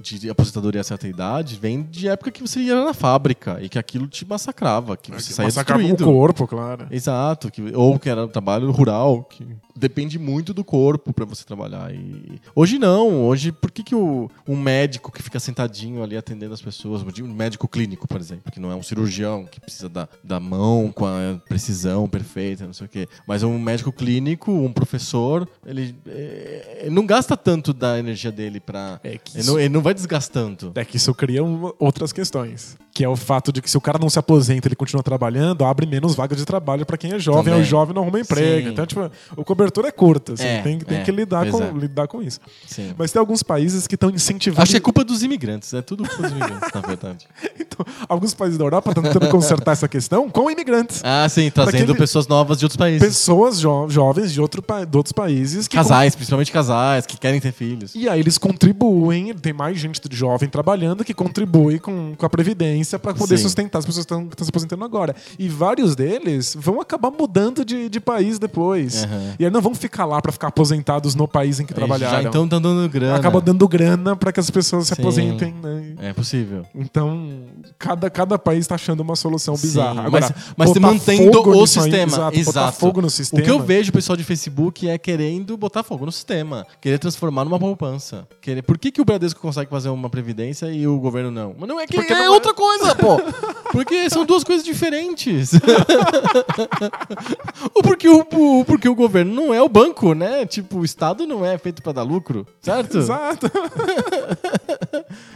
[0.02, 3.78] de aposentadoria a certa idade vem de época que você ia na fábrica e que
[3.78, 6.12] aquilo te massacrava, que você saía Massacrava o destruído.
[6.12, 6.86] corpo, claro.
[6.90, 11.44] Exato, que, ou que era um trabalho rural, que depende muito do corpo pra você
[11.44, 11.92] trabalhar.
[11.94, 16.54] E hoje não, hoje por que, que o, um médico que fica sentadinho ali atendendo
[16.54, 20.08] as pessoas, um médico clínico, por exemplo, que não é um cirurgião que precisa da,
[20.22, 24.72] da mão com a precisão perfeita, não sei o quê, mas um médico clínico, um
[24.72, 29.00] professor, ele, eh, ele não gasta tanto da energia dele pra.
[29.02, 30.72] É que ele, não, ele não vai desgastando.
[30.74, 31.42] É que isso cria
[31.78, 32.76] outras questões.
[32.94, 35.02] Que é o fato de que se o cara não se aposenta e ele continua
[35.02, 37.44] trabalhando, abre menos vagas de trabalho pra quem é jovem.
[37.44, 37.60] Também.
[37.62, 38.66] O jovem não arruma emprego.
[38.66, 38.72] Sim.
[38.72, 40.34] Então, tipo, o cobertor é curto.
[40.34, 41.70] Assim, É, tem, tem é, que lidar com, é.
[41.72, 42.38] lidar com isso.
[42.66, 42.92] Sim.
[42.98, 44.60] Mas tem alguns países que estão incentivando.
[44.62, 47.26] Acho que é culpa dos imigrantes, é tudo culpa dos imigrantes, na verdade.
[47.72, 51.00] Então, alguns países da Europa estão tentando consertar essa questão com imigrantes.
[51.02, 53.00] Ah, sim, trazendo pessoas novas de outros países.
[53.08, 57.50] Pessoas jo- jovens de, outro, de outros países que Casais, principalmente casais, que querem ter
[57.52, 57.94] filhos.
[57.94, 62.98] E aí eles contribuem, tem mais gente jovem trabalhando que contribui com, com a Previdência
[62.98, 63.44] para poder Sim.
[63.44, 65.14] sustentar as pessoas que estão se aposentando agora.
[65.38, 69.04] E vários deles vão acabar mudando de, de país depois.
[69.04, 69.34] Aham.
[69.38, 72.22] E aí não vão ficar lá para ficar aposentados no país em que trabalharam.
[72.22, 73.16] Já então estão dando grana.
[73.16, 75.02] Acaba dando grana para que as pessoas se Sim.
[75.02, 75.54] aposentem.
[75.62, 75.94] Né?
[76.00, 76.64] É possível.
[76.74, 77.44] Então,
[77.78, 79.94] cada, cada país está achando uma solução Sim, bizarra.
[79.94, 82.12] mas, Agora, mas botar mantendo fogo o nisso aí, sistema.
[82.12, 83.42] exato, botar fogo no sistema.
[83.42, 86.66] O que eu vejo o pessoal de Facebook é querendo botar fogo no sistema.
[86.80, 88.26] Querer transformar numa poupança.
[88.40, 88.62] Querer...
[88.62, 91.54] Por que, que o Bradesco consegue fazer uma previdência e o governo não?
[91.58, 93.18] Mas não é que Porque é é- outra coisa, pô.
[93.72, 95.52] Porque são duas coisas diferentes.
[97.74, 100.44] Ou porque o, o- porque o governo não é o banco, né?
[100.44, 102.98] Tipo, o Estado não é feito pra dar lucro, certo?
[102.98, 103.50] Exato.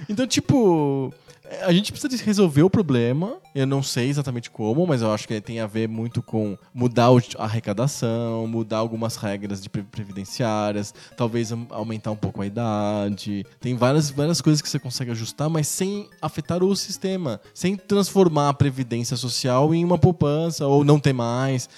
[0.09, 1.13] Então, tipo,
[1.63, 3.37] a gente precisa resolver o problema.
[3.55, 7.09] Eu não sei exatamente como, mas eu acho que tem a ver muito com mudar
[7.39, 13.45] a arrecadação, mudar algumas regras de pre- previdenciárias, talvez aumentar um pouco a idade.
[13.61, 18.51] Tem várias, várias coisas que você consegue ajustar, mas sem afetar o sistema, sem transformar
[18.51, 21.69] a previdência social em uma poupança ou não ter mais.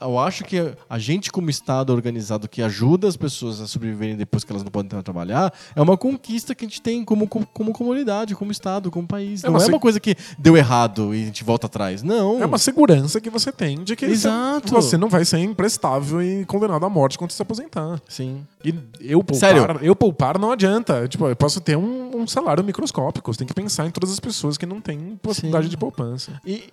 [0.00, 4.44] Eu acho que a gente, como Estado organizado que ajuda as pessoas a sobreviverem depois
[4.44, 7.72] que elas não podem trabalhar, é uma conquista que a gente tem como, como, como
[7.72, 9.42] comunidade, como Estado, como país.
[9.44, 12.02] É não uma é se- uma coisa que deu errado e a gente volta atrás.
[12.02, 12.42] Não.
[12.42, 14.72] É uma segurança que você tem de que Exato.
[14.72, 18.00] você não vai ser imprestável e condenado à morte quando se aposentar.
[18.08, 18.46] Sim.
[18.64, 19.78] E eu poupar, Sério?
[19.82, 21.06] eu poupar não adianta.
[21.08, 23.32] Tipo, eu posso ter um, um salário microscópico.
[23.32, 25.70] Você tem que pensar em todas as pessoas que não têm possibilidade Sim.
[25.70, 26.40] de poupança.
[26.44, 26.64] E,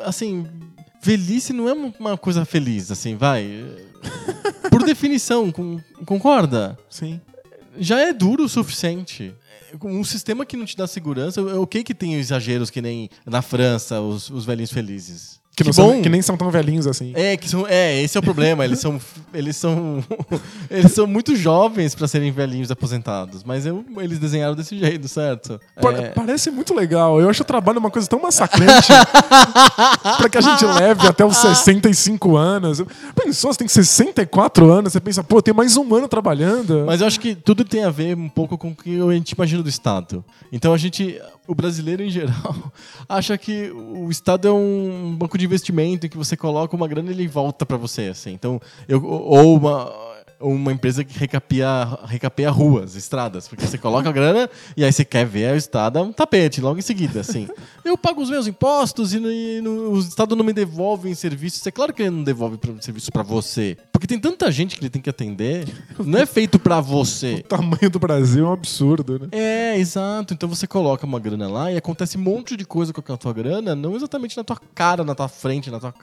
[0.00, 0.46] assim,
[1.02, 3.50] velhice não é uma- coisa feliz, assim, vai.
[4.70, 6.78] Por definição, com- concorda?
[6.88, 7.20] Sim.
[7.78, 9.34] já é duro o suficiente.
[9.82, 13.40] Um sistema que não te dá segurança, é ok que tem exageros que nem na
[13.40, 15.40] França, os, os velhinhos felizes.
[15.54, 15.92] Que, não bom.
[15.92, 17.12] são, que nem são tão velhinhos assim.
[17.14, 18.64] É, que são, é, esse é o problema.
[18.64, 18.98] Eles são,
[19.34, 20.02] eles são,
[20.70, 25.60] eles são muito jovens para serem velhinhos aposentados, mas eu- eles desenharam desse jeito, certo?
[25.76, 27.20] É, Parece muito legal.
[27.20, 28.88] Eu acho o trabalho uma coisa tão massacrante
[30.18, 32.82] pra que a gente leve até os 65 anos.
[33.14, 36.84] Pensou, você tem 64 anos, você pensa, pô, tem mais um ano trabalhando.
[36.86, 39.32] Mas eu acho que tudo tem a ver um pouco com o que a gente
[39.32, 40.24] imagina do Estado.
[40.50, 42.72] Então a gente, o brasileiro em geral,
[43.08, 47.10] acha que o Estado é um banco de investimento em que você coloca uma grana
[47.10, 48.32] e ele volta pra você, assim.
[48.32, 50.12] Então, eu, ou uma
[50.44, 55.04] uma empresa que recapia, recapeia ruas, estradas, porque você coloca a grana e aí você
[55.04, 57.48] quer ver a estrada um tapete logo em seguida, assim.
[57.84, 61.64] Eu pago os meus impostos e, e no- o Estado não me devolve em serviços.
[61.64, 64.90] É claro que ele não devolve serviços pra você, porque tem tanta gente que ele
[64.90, 65.64] tem que atender.
[66.04, 67.34] Não é feito pra você.
[67.34, 69.28] O tamanho do Brasil é um absurdo, né?
[69.30, 70.34] É, exato.
[70.34, 73.32] Então você coloca uma grana lá e acontece um monte de coisa com a tua
[73.32, 75.94] grana, não exatamente na tua cara, na tua frente, na, tua,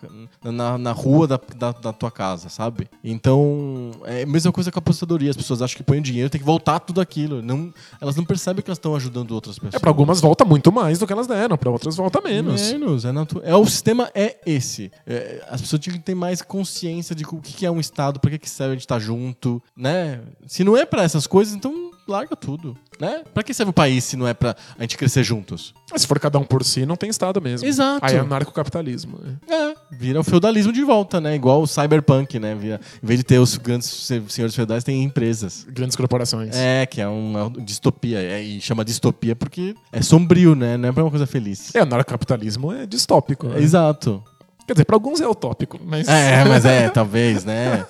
[0.46, 2.88] na, na rua da, da, da tua casa, sabe?
[3.04, 5.30] Então, é a mesma coisa com a apostadoria.
[5.30, 7.42] As pessoas acham que põem dinheiro, tem que voltar tudo aquilo.
[7.42, 9.74] Não, elas não percebem que elas estão ajudando outras pessoas.
[9.74, 12.72] É, pra algumas volta muito mais do que elas deram, pra outras volta menos.
[12.72, 13.04] Menos.
[13.04, 14.90] É, natu- é, o sistema é esse.
[15.06, 18.20] É, as pessoas tinham que ter mais consciência de o que que é um Estado,
[18.20, 20.20] pra que, que serve a gente estar junto, né?
[20.48, 23.24] Se não é pra essas coisas, então larga tudo, né?
[23.34, 25.74] Pra que serve o país se não é pra a gente crescer juntos?
[25.96, 27.68] Se for cada um por si, não tem Estado mesmo.
[27.68, 28.04] Exato.
[28.06, 29.20] Aí é anarcocapitalismo.
[29.22, 29.36] né?
[29.48, 31.36] É, vira o feudalismo de volta, né?
[31.36, 32.56] Igual o cyberpunk, né?
[32.56, 35.66] Vira, em vez de ter os grandes se- senhores feudais, tem empresas.
[35.70, 36.56] Grandes corporações.
[36.56, 38.20] É, que é uma distopia.
[38.20, 40.78] É, e chama distopia porque é sombrio, né?
[40.78, 41.74] Não é pra uma coisa feliz.
[41.76, 43.48] É, anarcocapitalismo é distópico.
[43.48, 43.60] né?
[43.62, 44.24] Exato.
[44.70, 46.08] Quer dizer, pra alguns é utópico, mas.
[46.08, 47.84] É, mas é, talvez, né?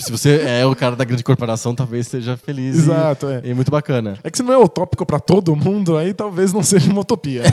[0.00, 2.74] Se você é o cara da grande corporação, talvez seja feliz.
[2.74, 3.40] e- Exato, é.
[3.44, 4.18] E, muito bacana.
[4.24, 7.44] É que se não é utópico pra todo mundo, aí talvez não seja uma utopia,
[7.44, 7.50] né?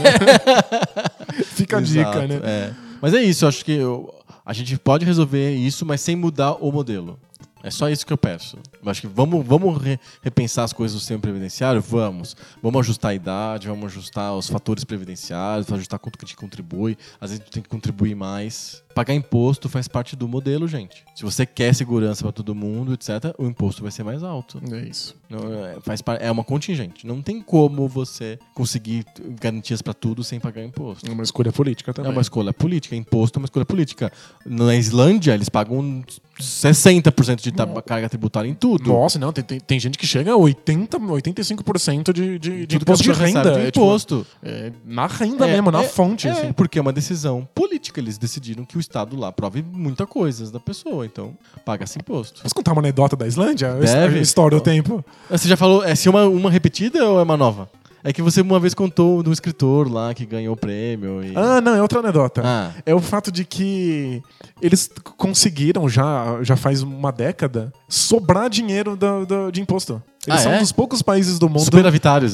[1.46, 2.40] Fica a dica, Exato, né?
[2.44, 2.72] é.
[3.00, 4.12] Mas é isso, eu acho que eu-
[4.44, 7.20] a gente pode resolver isso, mas sem mudar o modelo.
[7.64, 8.58] É só isso que eu peço.
[8.84, 11.82] Eu acho que vamos, vamos re- repensar as coisas do sistema previdenciário?
[11.82, 12.36] Vamos.
[12.62, 16.98] Vamos ajustar a idade, vamos ajustar os fatores previdenciários, ajustar quanto que a gente contribui.
[17.22, 18.84] Às vezes a gente tem que contribuir mais.
[18.94, 21.04] Pagar imposto faz parte do modelo, gente.
[21.16, 24.62] Se você quer segurança para todo mundo, etc., o imposto vai ser mais alto.
[24.72, 25.16] É isso.
[25.30, 27.08] Não, é, faz é uma contingente.
[27.08, 29.04] Não tem como você conseguir
[29.42, 31.10] garantias para tudo sem pagar imposto.
[31.10, 32.12] É uma escolha política É também.
[32.12, 32.96] uma escolha política.
[32.96, 34.12] Imposto é uma escolha política.
[34.46, 36.04] Na Islândia, eles pagam
[36.40, 38.90] 60% de tab- carga tributária em tudo.
[38.92, 43.04] Nossa, não, tem, tem, tem gente que chega a 80, 85% de, de, de imposto
[43.04, 43.42] de renda.
[43.44, 44.26] de é, tipo, imposto.
[44.42, 46.28] é, na renda É, mesmo, na é, fonte.
[46.28, 46.54] É, assim.
[46.54, 48.00] porque é uma decisão política.
[48.00, 51.06] Eles decidiram que o Estado lá prove muita coisa da pessoa.
[51.06, 51.34] Então,
[51.66, 52.42] paga-se imposto.
[52.44, 53.74] Posso contar uma anedota da Islândia?
[53.74, 54.20] Deve.
[54.20, 55.04] História do tempo.
[55.30, 57.70] Você já falou, é se uma, uma repetida ou é uma nova?
[58.06, 61.24] É que você uma vez contou de um escritor lá que ganhou o prêmio.
[61.24, 61.32] E...
[61.38, 62.42] Ah, não, é outra anedota.
[62.44, 62.72] Ah.
[62.86, 64.22] É o fato de que
[64.62, 70.04] eles conseguiram já, já faz uma década sobrar dinheiro do, do- de imposto.
[70.28, 70.58] Eles Ah, são é?
[70.58, 71.60] um dos poucos países do mundo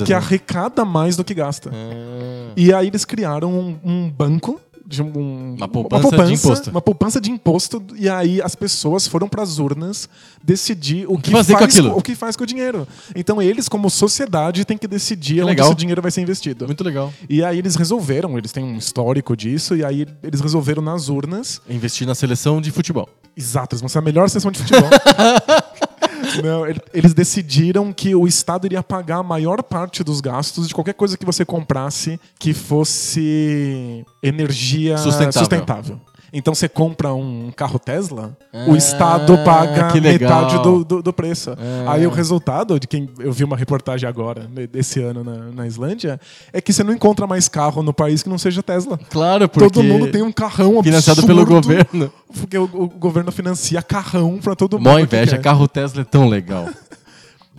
[0.05, 0.13] que assim.
[0.13, 1.69] arrecada mais do que gasta.
[1.71, 2.51] Ah.
[2.57, 4.59] E aí eles criaram um, um banco
[4.89, 6.71] de um, Uma poupança de imposto.
[6.71, 7.83] Uma poupança de imposto.
[7.95, 10.09] E aí as pessoas foram para as urnas
[10.43, 11.95] decidir o que, fazer com faz aquilo?
[11.95, 12.87] o que faz com o dinheiro.
[13.15, 15.67] Então eles, como sociedade, têm que decidir onde legal.
[15.67, 16.65] esse dinheiro vai ser investido.
[16.65, 17.13] Muito legal.
[17.29, 21.61] E aí eles resolveram, eles têm um histórico disso, e aí eles resolveram nas urnas.
[21.69, 23.07] Investir na seleção de futebol.
[23.37, 24.89] Exato, eles vão ser a melhor sessão de futebol.
[26.43, 30.73] Não, ele- eles decidiram que o Estado iria pagar a maior parte dos gastos de
[30.73, 35.31] qualquer coisa que você comprasse que fosse energia Sustentável.
[35.39, 36.01] sustentável.
[36.31, 41.13] Então você compra um carro Tesla, Ah, o Estado paga que metade do, do, do
[41.13, 41.51] preço.
[41.51, 41.93] Ah.
[41.93, 46.19] Aí o resultado de quem eu vi uma reportagem agora, desse ano na, na Islândia,
[46.53, 48.99] é que você não encontra mais carro no país que não seja Tesla.
[49.09, 49.69] Claro, porque...
[49.69, 52.11] Todo mundo tem um carrão Financiado absurdo, pelo governo.
[52.33, 54.89] Porque o, o governo financia carrão pra todo mundo.
[54.89, 55.41] Mó que inveja, quer.
[55.41, 56.67] carro Tesla é tão legal.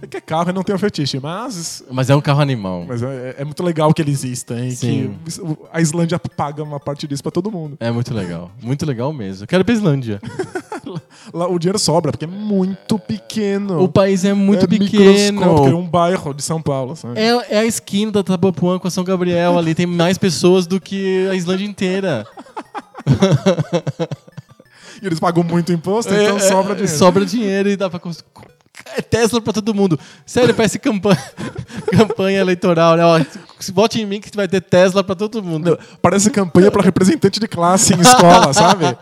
[0.03, 2.85] É que é carro e não tem o fetiche, mas, Mas é um carro animal.
[2.87, 4.71] mas é, é muito legal que ele exista, hein?
[4.71, 5.17] Sim.
[5.25, 7.77] Que a Islândia paga uma parte disso pra todo mundo.
[7.81, 8.51] É muito legal.
[8.63, 9.45] Muito legal mesmo.
[9.45, 10.21] Eu quero ir pra Islândia.
[11.33, 13.83] Lá o dinheiro sobra, porque é muito pequeno.
[13.83, 15.79] O país é muito é microscópico, é pequeno.
[15.79, 17.21] um bairro de São Paulo, sabe?
[17.21, 19.75] É, é a esquina da Tabapuã com a São Gabriel ali.
[19.75, 22.27] Tem mais pessoas do que a Islândia inteira.
[25.03, 26.99] E eles pagam muito imposto, então É, sobra é, dinheiro.
[26.99, 28.01] Sobra dinheiro e dá pra...
[28.97, 29.99] É Tesla pra todo mundo.
[30.27, 31.23] Sério, parece campanha,
[31.93, 32.97] campanha eleitoral.
[32.97, 33.05] Né?
[33.05, 33.21] Ó,
[33.59, 35.79] se vote em mim que vai ter Tesla pra todo mundo.
[36.01, 38.97] Parece campanha pra representante de classe em escola, sabe?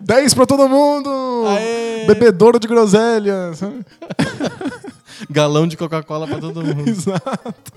[0.00, 1.44] 10 pra todo mundo!
[1.48, 2.06] Aê!
[2.06, 3.84] Bebedouro de groselha, sabe?
[5.30, 6.86] Galão de Coca-Cola pra todo mundo.
[6.88, 7.72] Exato.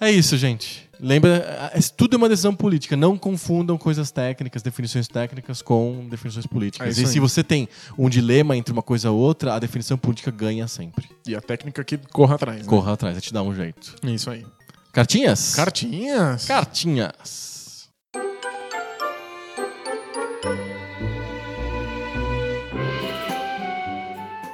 [0.00, 0.87] É isso, gente.
[1.00, 2.96] Lembra, é- tudo é uma decisão política.
[2.96, 6.98] Não confundam coisas técnicas, definições técnicas com definições É políticas.
[6.98, 10.30] isso e se você tem um dilema entre uma coisa ou outra, a definição política
[10.30, 11.08] ganha sempre.
[11.26, 12.58] E a técnica que corra atrás.
[12.60, 12.64] Né?
[12.66, 13.94] Corra atrás, a te dá um jeito.
[14.04, 14.44] É Isso aí.
[14.92, 15.54] Cartinhas?
[15.54, 16.44] Cartinhas?
[16.46, 17.57] Cartinhas.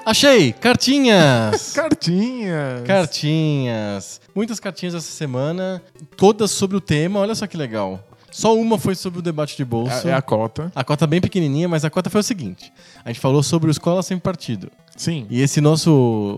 [0.04, 0.52] Achei!
[0.52, 1.72] Cartinhas!
[1.74, 2.82] Cartinhas.
[2.86, 4.20] Cartinhas.
[4.34, 5.82] Muitas cartinhas essa semana,
[6.16, 7.20] todas sobre o tema.
[7.20, 8.04] Olha só que legal.
[8.30, 10.08] Só uma foi sobre o debate de bolsa.
[10.08, 10.70] É, é a cota.
[10.74, 12.72] A cota bem pequenininha, mas a cota foi o seguinte.
[13.04, 14.70] A gente falou sobre o Escola Sem Partido.
[14.96, 15.26] Sim.
[15.30, 15.92] E esse nosso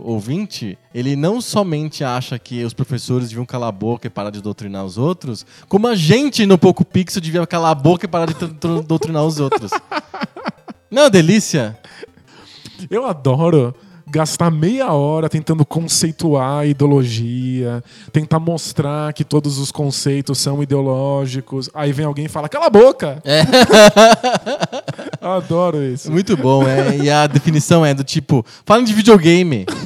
[0.05, 4.43] ouvinte, ele não somente acha que os professores deviam calar a boca e parar de
[4.43, 8.27] doutrinar os outros, como a gente no Poco Pixel devia calar a boca e parar
[8.27, 9.71] de tr- tr- doutrinar os outros.
[10.91, 11.79] Não, é uma delícia.
[12.91, 13.75] Eu adoro
[14.09, 17.83] gastar meia hora tentando conceituar a ideologia,
[18.13, 21.69] tentar mostrar que todos os conceitos são ideológicos.
[21.75, 23.21] Aí vem alguém e fala: "Cala a boca".
[23.25, 23.43] É.
[25.21, 26.11] Adoro isso.
[26.11, 26.97] Muito bom, é.
[26.99, 29.67] E a definição é do tipo, falem de videogame.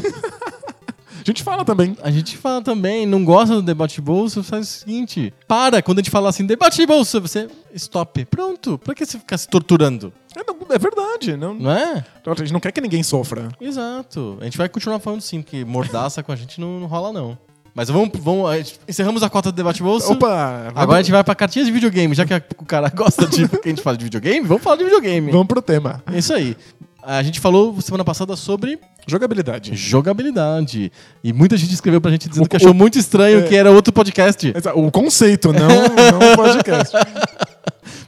[1.31, 1.97] A gente fala também.
[2.03, 5.99] A gente fala também, não gosta do debate de bolsa, faz o seguinte: para, quando
[5.99, 8.25] a gente fala assim, debate de bolsa, você stop.
[8.25, 8.77] Pronto.
[8.79, 10.13] Pra que você ficar se torturando?
[10.37, 12.05] É, não- é verdade, não, Não é?
[12.27, 13.49] a gente não quer que ninguém sofra.
[13.61, 14.39] Exato.
[14.41, 17.39] A gente vai continuar falando sim, porque mordaça com a gente não, não rola, não.
[17.73, 18.81] Mas vamos, vamos.
[18.89, 20.13] Encerramos a cota do debate bolsa.
[20.13, 22.13] Opa, Agora a gente vai pra cartinhas de videogame.
[22.15, 24.77] Já que a- o cara gosta de que a gente fala de videogame, vamos falar
[24.77, 25.31] de videogame.
[25.31, 26.03] vamos pro tema.
[26.13, 26.57] É isso aí.
[27.03, 29.75] A gente falou semana passada sobre Jogabilidade.
[29.75, 30.93] jogabilidade.
[31.25, 33.43] E muita gente escreveu pra gente dizendo O- que achou o- muito estranho é.
[33.43, 34.53] que era outro podcast.
[34.75, 36.95] O conceito, não, não o podcast.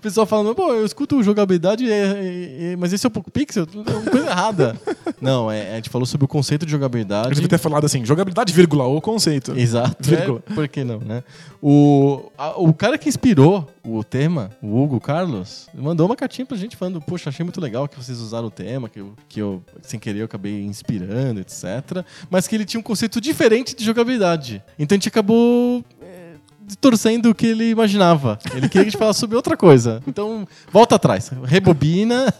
[0.02, 3.68] O pessoal falando, pô, eu escuto jogabilidade, é- é- mas esse é o Poco Pixel?
[3.72, 4.76] É uma coisa errada.
[5.22, 7.32] Não, é, a gente falou sobre o conceito de Eu jogabilidade.
[7.34, 9.52] devia ter falado assim, jogabilidade, vírgula, o conceito.
[9.56, 9.96] Exato.
[10.00, 10.42] Vírgula.
[10.50, 11.22] É, por que não, né?
[11.62, 16.56] O, a- o cara que inspirou o tema, o Hugo Carlos, mandou uma cartinha pra
[16.56, 19.62] gente falando, poxa, achei muito legal que vocês usaram o tema, que eu, que eu
[19.82, 22.04] sem querer, eu acabei inspirando, etc.
[22.28, 24.60] Mas que ele tinha um conceito diferente de jogabilidade.
[24.76, 25.84] Então a gente acabou
[26.66, 28.38] distorcendo o que ele imaginava.
[28.52, 30.02] Ele queria que a gente falasse sobre outra coisa.
[30.06, 31.30] Então, volta atrás.
[31.44, 32.26] Rebobina.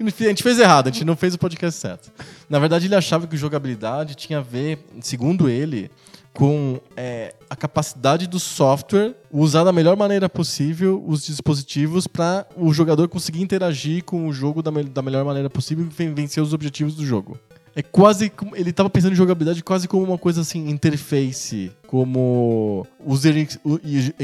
[0.00, 2.10] A gente fez errado, a gente não fez o podcast certo.
[2.48, 5.90] Na verdade, ele achava que jogabilidade tinha a ver, segundo ele,
[6.32, 12.72] com é, a capacidade do software usar da melhor maneira possível os dispositivos para o
[12.72, 16.42] jogador conseguir interagir com o jogo da, me- da melhor maneira possível e ven- vencer
[16.42, 17.36] os objetivos do jogo.
[17.74, 18.32] É quase.
[18.54, 23.48] Ele estava pensando em jogabilidade quase como uma coisa assim, interface, como user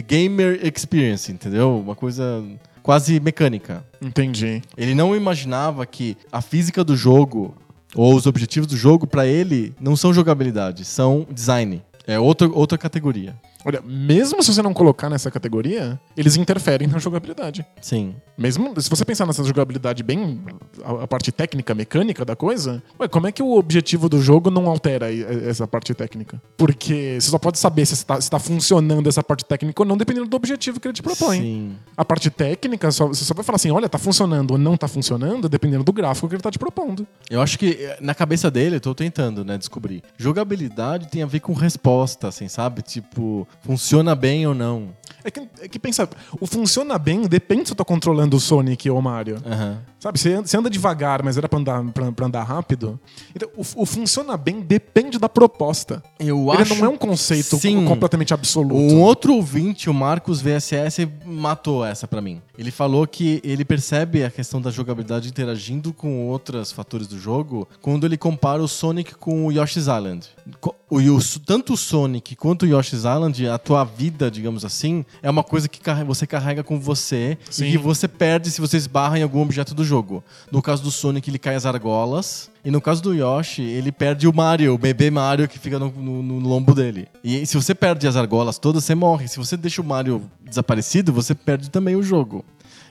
[0.07, 1.79] gamer experience, entendeu?
[1.79, 2.45] Uma coisa
[2.83, 3.85] quase mecânica.
[4.01, 4.63] Entendi.
[4.77, 7.57] Ele não imaginava que a física do jogo
[7.95, 11.83] ou os objetivos do jogo, pra ele, não são jogabilidade, são design.
[12.07, 13.35] É outra, outra categoria.
[13.65, 17.65] Olha, mesmo se você não colocar nessa categoria, eles interferem na jogabilidade.
[17.81, 18.15] Sim.
[18.37, 20.41] Mesmo se você pensar nessa jogabilidade bem
[20.85, 24.51] a, a parte técnica, mecânica da coisa, ué, como é que o objetivo do jogo
[24.51, 25.07] não altera
[25.49, 26.41] essa parte técnica?
[26.57, 30.27] Porque você só pode saber se está, está funcionando essa parte técnica ou não, dependendo
[30.27, 31.39] do objetivo que ele te propõe.
[31.41, 31.77] Sim.
[31.97, 34.89] A parte técnica, só- você só vai falar assim, olha, tá funcionando ou não tá
[34.89, 37.07] funcionando, dependendo do gráfico que ele tá te propondo.
[37.31, 40.03] Eu acho que eh, na cabeça dele, eu tô tentando, né, descobrir.
[40.19, 42.83] Jogabilidade tem a ver com resposta, assim, sabe?
[42.83, 44.89] Tipo, funciona bem ou não.
[45.27, 46.07] É que, é que pensa,
[46.39, 49.37] o funciona bem depende se eu tô controlando o Sonic ou o Mario.
[49.47, 49.79] Aham.
[49.99, 53.01] Sabe, você anda, você anda devagar, mas era pra andar, pra, pra andar rápido.
[53.35, 56.03] Então, o, o funciona bem depende da proposta.
[56.21, 56.75] Eu Ele acho.
[56.75, 57.87] não é um conceito Sim.
[57.87, 58.75] completamente absoluto.
[58.75, 62.43] Um outro ouvinte, o Marcos VSS, matou essa pra mim.
[62.59, 67.67] Ele falou que ele percebe a questão da jogabilidade interagindo com outros fatores do jogo
[67.81, 70.29] quando ele compara o Sonic com o Yoshi's Island.
[70.61, 75.29] Co- O, tanto o Sonic quanto o Yoshi's Island, a tua vida, digamos assim, é
[75.31, 77.67] uma coisa que você carrega com você Sim.
[77.67, 80.23] e que você perde se você esbarra em algum objeto do jogo.
[80.53, 82.51] No caso do Sonic, ele cai as argolas.
[82.65, 85.91] E no caso do Yoshi, ele perde o Mario, o bebê Mario que fica no,
[85.91, 87.07] no- no lombo dele.
[87.23, 89.29] E se você perde as argolas todas, você morre.
[89.29, 92.43] Se você deixa o Mario desaparecido, você perde também o jogo.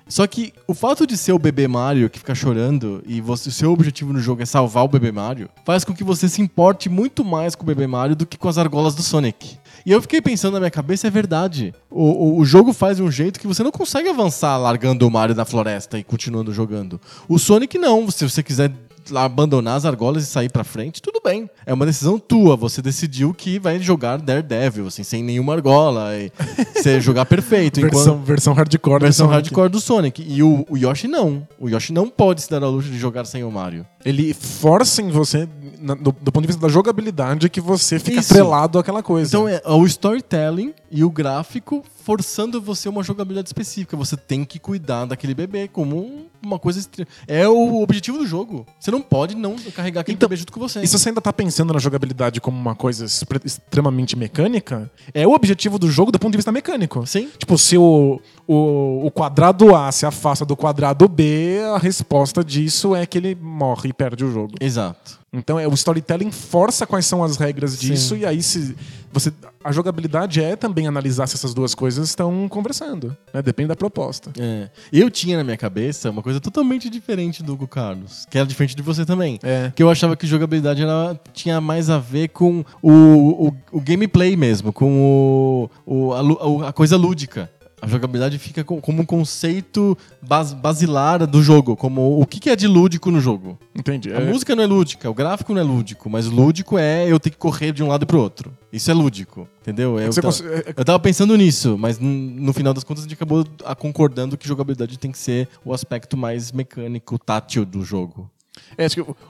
[0.07, 3.51] Só que o fato de ser o bebê Mario que fica chorando e você, o
[3.51, 6.89] seu objetivo no jogo é salvar o bebê Mario, faz com que você se importe
[6.89, 9.57] muito mais com o bebê Mario do que com as argolas do Sonic.
[9.85, 11.73] E eu fiquei pensando na minha cabeça, é verdade.
[11.89, 15.11] O, o, o jogo faz de um jeito que você não consegue avançar largando o
[15.11, 17.01] Mario na floresta e continuando jogando.
[17.27, 18.71] O Sonic não, se você quiser
[19.15, 21.49] abandonar as argolas e sair pra frente, tudo bem.
[21.65, 22.55] É uma decisão tua.
[22.55, 26.15] Você decidiu que vai jogar Daredevil, assim, sem nenhuma argola.
[26.17, 26.31] E
[26.75, 27.81] você jogar perfeito.
[27.81, 28.99] Versão, versão hardcore.
[28.99, 29.35] do Versão Sonic.
[29.49, 30.25] hardcore do Sonic.
[30.27, 31.47] E o, o Yoshi não.
[31.59, 33.85] O Yoshi não pode se dar ao luxo de jogar sem o Mario.
[34.05, 35.47] Ele força em você,
[35.79, 38.33] na- do, do ponto de vista da jogabilidade, que você fica Isso.
[38.33, 39.29] atrelado àquela coisa.
[39.29, 43.95] Então é o storytelling e o gráfico forçando você uma jogabilidade específica.
[43.97, 46.79] Você tem que cuidar daquele bebê como um- uma coisa.
[46.79, 48.65] estre- É o objetivo do jogo.
[48.79, 50.81] Você não pode não carregar aquele Então, bebê junto com você.
[50.81, 53.05] E se você ainda tá pensando na jogabilidade como uma coisa
[53.45, 57.05] extremamente mecânica, é o objetivo do jogo do ponto de vista mecânico.
[57.07, 57.29] Sim.
[57.37, 62.95] Tipo, se o, o, o quadrado A se afasta do quadrado B, a resposta disso
[62.95, 64.55] é que ele morre e perde o jogo.
[64.59, 65.19] Exato.
[65.31, 68.21] Então é o storytelling força quais são as regras disso Sim.
[68.21, 68.75] e aí se
[69.11, 69.33] você
[69.63, 73.41] a jogabilidade é também analisar se essas duas coisas estão conversando, né?
[73.41, 74.31] Depende da proposta.
[74.39, 74.69] É.
[74.91, 78.75] Eu tinha na minha cabeça uma coisa totalmente diferente do Hugo Carlos, que era diferente
[78.75, 79.39] de você também.
[79.43, 79.71] É.
[79.75, 84.35] Que eu achava que jogabilidade era, tinha mais a ver com o, o, o gameplay
[84.35, 87.49] mesmo, com o, o- a, a coisa lúdica.
[87.83, 92.49] A jogabilidade fica co- como um conceito bas- basilar do jogo, como o que que
[92.49, 93.57] é de lúdico no jogo.
[93.75, 94.09] Entendi.
[94.13, 97.19] A É, música não é lúdica, o gráfico não é lúdico, mas lúdico é eu
[97.19, 98.53] ter que correr de um lado pro outro.
[98.71, 99.99] Isso é lúdico, entendeu?
[99.99, 103.07] Eu, você ta- cons- é- eu tava pensando nisso, mas no final das contas a
[103.07, 103.45] gente acabou
[103.77, 108.29] concordando que jogabilidade tem que ser o aspecto mais mecânico, tátil do jogo.
[108.77, 108.85] É,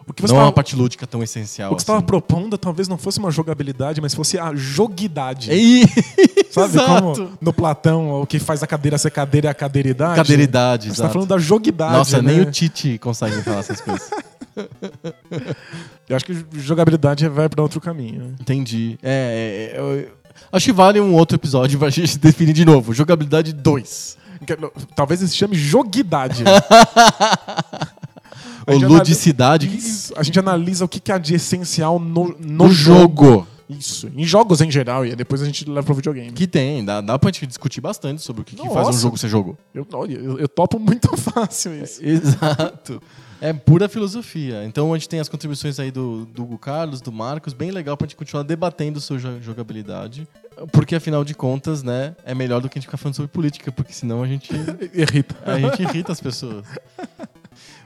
[0.08, 1.72] o que você não é uma parte lúdica tão essencial.
[1.72, 2.06] O que você estava assim.
[2.08, 5.52] propondo talvez não fosse uma jogabilidade, mas fosse a joguidade.
[5.52, 5.84] Ei,
[6.52, 7.02] Sabe exato.
[7.16, 10.16] como no Platão o que faz a cadeira ser cadeira é a cadeiridade?
[10.16, 11.14] Cadeiridade, Você tá exato.
[11.14, 11.94] falando da joguidade.
[11.94, 12.42] Nossa, nem né?
[12.44, 14.10] o Tite consegue falar essas coisas.
[16.08, 18.36] Eu acho que jogabilidade vai para outro caminho.
[18.40, 19.00] Entendi.
[19.02, 20.10] É, é, eu-
[20.52, 22.94] acho que vale um outro episódio pra gente definir de novo.
[22.94, 24.18] Jogabilidade 2.
[24.46, 24.58] Que-
[24.96, 26.44] Talvez se chame joguidade.
[28.68, 29.68] Ou ludicidade.
[29.76, 30.14] Isso.
[30.16, 33.26] A gente analisa o que que há de essencial no, no No jogo.
[33.26, 33.48] jogo.
[33.70, 34.12] Isso.
[34.16, 36.32] Em jogos em geral, e depois a gente leva pro videogame.
[36.34, 39.18] Que tem, dá, dá pra gente discutir bastante sobre o que, que faz um jogo
[39.18, 39.58] ser jogo.
[39.74, 42.04] Eu, olha, eu, eu topo muito fácil isso.
[42.06, 43.02] Exato.
[43.42, 44.64] É pura filosofia.
[44.66, 47.98] Então a gente tem as contribuições aí do, do Hugo Carlos, do Marcos, bem legal
[47.98, 50.28] pra gente continuar debatendo sobre jo- jogabilidade.
[50.72, 53.72] Porque afinal de contas, né, é melhor do que a gente ficar falando sobre política,
[53.72, 54.52] porque senão a gente,
[54.94, 55.36] Irrita.
[55.46, 56.66] a gente irrita as pessoas.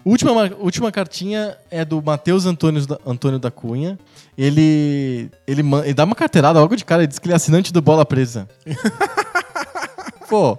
[0.10, 4.00] Última, última cartinha é do Matheus Antônio da, Antônio da Cunha.
[4.38, 7.74] Ele, ele, ele dá uma carteirada logo de cara, ele diz que ele é assinante
[7.74, 8.48] do Bola Presa.
[10.30, 10.58] Pô,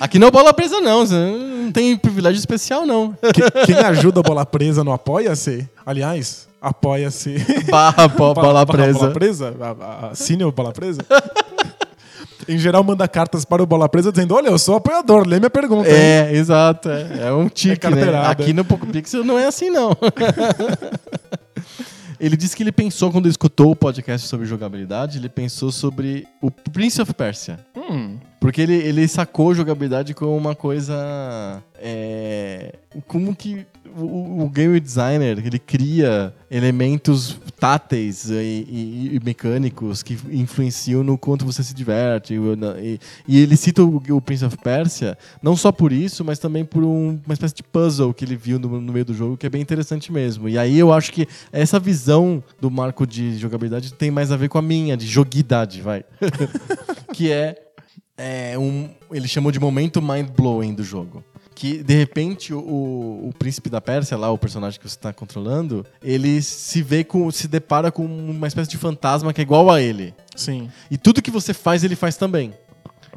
[0.00, 3.12] aqui não é Bola Presa não, não tem privilégio especial não.
[3.34, 7.36] Que- Quem ajuda a bola presa no Apoia-se, aliás, apoia-se.
[7.70, 8.98] Barra bo- Bola Presa.
[8.98, 9.54] Bola presa?
[9.60, 11.00] A- a- Assine o Bola Presa?
[12.48, 15.50] em geral, manda cartas para o Bola Presa dizendo: Olha, eu sou apoiador, lê minha
[15.50, 15.88] pergunta.
[15.88, 16.90] hein?" É, exato.
[16.90, 17.76] É, é um tique, né?
[17.76, 18.28] carteirada.
[18.30, 19.96] Aqui no Poco Pixel não é assim, não.
[22.18, 26.50] ele disse que ele pensou, quando escutou o podcast sobre jogabilidade, ele pensou sobre o
[26.50, 27.58] Prince of Persia.
[27.76, 31.62] Hum, Porque ele, ele sacou jogabilidade como uma coisa.
[31.78, 32.74] É,
[33.08, 33.66] como que
[33.96, 41.16] o, o game designer ele cria elementos táteis e, e- e mecânicos que influenciam no
[41.16, 42.34] quanto você se diverte.
[42.34, 46.64] E, e ele cita o, o Prince of Persia não só por isso, mas também
[46.64, 49.46] por um- uma espécie de puzzle que ele viu no, no meio do jogo que
[49.46, 50.48] é bem interessante mesmo.
[50.48, 54.48] E aí eu acho que essa visão do marco de jogabilidade tem mais a ver
[54.48, 56.04] com a minha, de joguidade, vai.
[57.12, 57.56] que é
[58.16, 61.24] é um, ele chamou de momento mind-blowing do jogo.
[61.54, 65.84] Que, de repente, o, o príncipe da Pérsia, lá, o personagem que você está controlando,
[66.02, 67.30] ele se vê com.
[67.30, 70.14] se depara com uma espécie de fantasma que é igual a ele.
[70.34, 70.70] sim.
[70.90, 72.52] E tudo que você faz, ele faz também.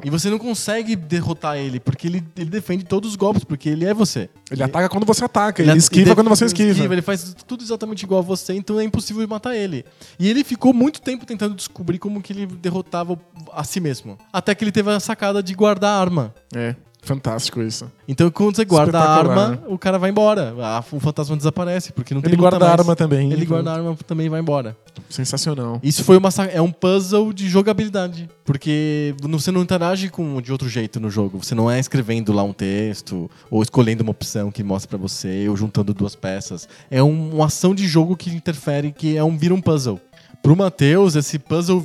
[0.04, 3.86] E você não consegue derrotar ele, porque ele, ele defende todos os golpes, porque ele
[3.86, 4.28] é você.
[4.50, 6.92] Ele ataca quando você ataca, ele, at- esquiva quando você esquiva.
[6.92, 9.86] Ele faz tudo exatamente igual a você, então é impossível matar ele.
[10.18, 13.18] E ele ficou muito tempo tentando descobrir como que ele derrotava
[13.54, 14.18] a si mesmo.
[14.30, 16.34] Até que ele teve a sacada de guardar a arma.
[16.54, 16.76] É,
[17.06, 17.90] fantástico isso.
[18.06, 20.54] Então quando você guarda a arma, o cara vai embora.
[20.60, 23.32] A- o fantasma desaparece, porque não tem Ele guarda a arma também.
[23.32, 24.76] Ele guarda a arma também e vai embora.
[25.08, 25.78] Sensacional.
[25.82, 30.68] Isso foi uma é um puzzle de jogabilidade, porque você não interage com de outro
[30.68, 31.42] jeito no jogo.
[31.42, 35.48] Você não é escrevendo lá um texto ou escolhendo uma opção que mostra pra você
[35.48, 36.68] ou juntando duas peças.
[36.90, 40.00] É um- uma ação de jogo que interfere, que é um vira um puzzle.
[40.42, 41.84] Pro Matheus, esse puzzle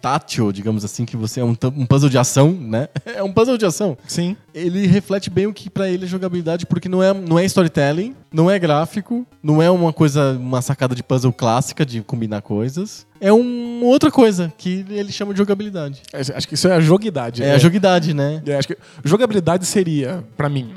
[0.00, 2.88] tátil, digamos assim, que você é um, um puzzle de ação, né?
[3.04, 4.36] É um puzzle de ação Sim.
[4.58, 8.14] Ele reflete bem o que pra ele é jogabilidade, porque não é, não é storytelling,
[8.32, 13.06] não é gráfico, não é uma coisa, uma sacada de puzzle clássica de combinar coisas.
[13.20, 16.02] É uma outra coisa que ele chama de jogabilidade.
[16.12, 17.42] É, Acho que isso é a joguidade.
[17.42, 18.42] É, a jogabilidade, né?
[18.46, 20.72] É, acho que jogabilidade seria, pra mim,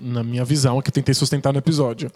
[0.00, 2.10] na minha visão, que eu tentei sustentar no episódio.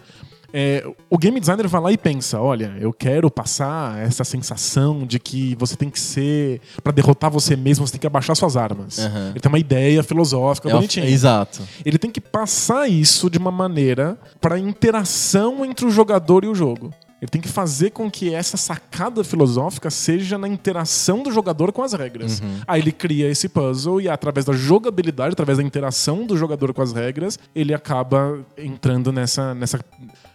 [0.51, 5.19] é, o game designer vai lá e pensa: olha, eu quero passar essa sensação de
[5.19, 6.63] que você tem que ser.
[6.83, 8.99] Pra derrotar você mesmo, você tem que abaixar suas armas.
[8.99, 9.31] Aham.
[9.31, 11.15] Ele tem uma ideia filosófica É bonitinha.
[11.15, 11.63] exato.
[11.85, 16.55] Ele tem que passar isso de uma maneira para interação entre o jogador e o
[16.55, 16.93] jogo.
[17.21, 21.83] Ele tem que fazer com que essa sacada filosófica seja na interação do jogador com
[21.83, 22.41] as regras.
[22.65, 26.81] Aí ele cria esse puzzle e através da jogabilidade, através da interação do jogador com
[26.81, 29.81] as regras, ele acaba entrando nessa nessa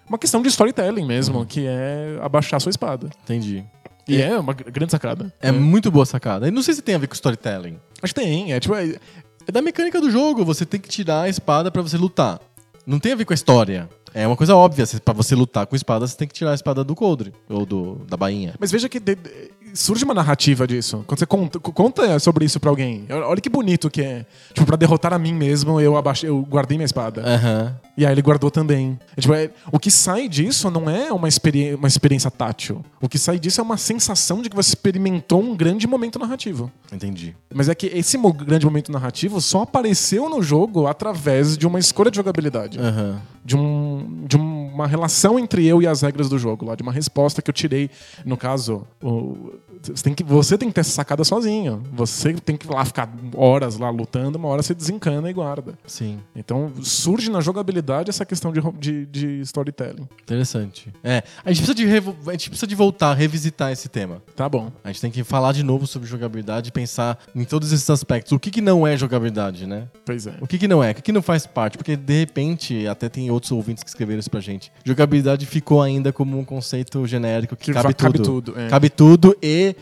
[0.10, 3.10] uma questão de storytelling mesmo, que é abaixar sua espada.
[3.23, 3.64] Entendi.
[4.06, 5.34] E é, uma gr- grande sacada.
[5.40, 6.48] É muito boa sacada.
[6.48, 7.77] Eu não sei se tem a ver com storytelling.
[8.02, 8.98] Acho que tem, é tipo, é-
[9.47, 10.43] É da mecânica do jogo.
[10.45, 12.39] Você tem que tirar a espada pra você lutar.
[12.85, 13.89] Não tem a ver com a história.
[14.13, 14.85] É uma coisa óbvia.
[15.03, 17.33] Pra você lutar com espada, você tem que tirar a espada do coldre.
[17.49, 18.53] Ou do, da bainha.
[18.59, 21.03] Mas veja que de- de- surge uma narrativa disso.
[21.07, 23.05] Quando você conta, conta sobre isso pra alguém.
[23.09, 24.25] Olha que bonito que é.
[24.53, 27.23] Tipo, pra derrotar a mim mesmo, eu, abaixei, eu guardei minha espada.
[27.25, 27.75] Aham.
[27.95, 28.97] E aí ele guardou também.
[29.15, 32.83] É, tipo, é- o que sai disso não é uma, experi uma experiência tátil.
[32.99, 36.71] O que sai disso é uma sensação de que você experimentou um grande momento narrativo.
[36.91, 37.35] Entendi.
[37.53, 41.77] Mas é que esse mo- grande momento narrativo só apareceu no jogo através de uma
[41.77, 42.79] escolha de jogabilidade.
[42.79, 43.21] Aham.
[43.45, 46.91] De, um, de uma relação entre eu e as regras do jogo, lá, de uma
[46.93, 47.91] resposta que eu tirei.
[48.25, 49.53] No caso, o-
[49.84, 51.81] você, tem que, você tem que ter essa sacada sozinho.
[51.93, 55.73] Você tem que lá ficar horas lá lutando, uma hora você desencana e guarda.
[55.85, 56.19] Sim.
[56.35, 60.07] Então surge na jogabilidade essa questão de, de, de storytelling.
[60.22, 60.91] Interessante.
[61.03, 64.22] É, a gente, precisa de a gente precisa de voltar revisitar esse tema.
[64.35, 64.72] Tá bom.
[64.84, 68.31] A gente tem que falar de novo sobre jogabilidade e pensar em todos esses aspectos.
[68.31, 69.88] O que, que não é jogabilidade, né?
[70.05, 70.34] Pois é.
[70.41, 70.91] O que, que não é?
[70.91, 71.77] O que, que não faz parte?
[71.77, 74.72] Porque, de repente, até tem outros ouvintes que escreveram isso pra gente.
[74.84, 78.51] Jogabilidade ficou ainda como um conceito genérico que, Que cabe, cabe tudo.
[78.51, 78.68] tudo, é.
[78.68, 79.72] Cabe tudo e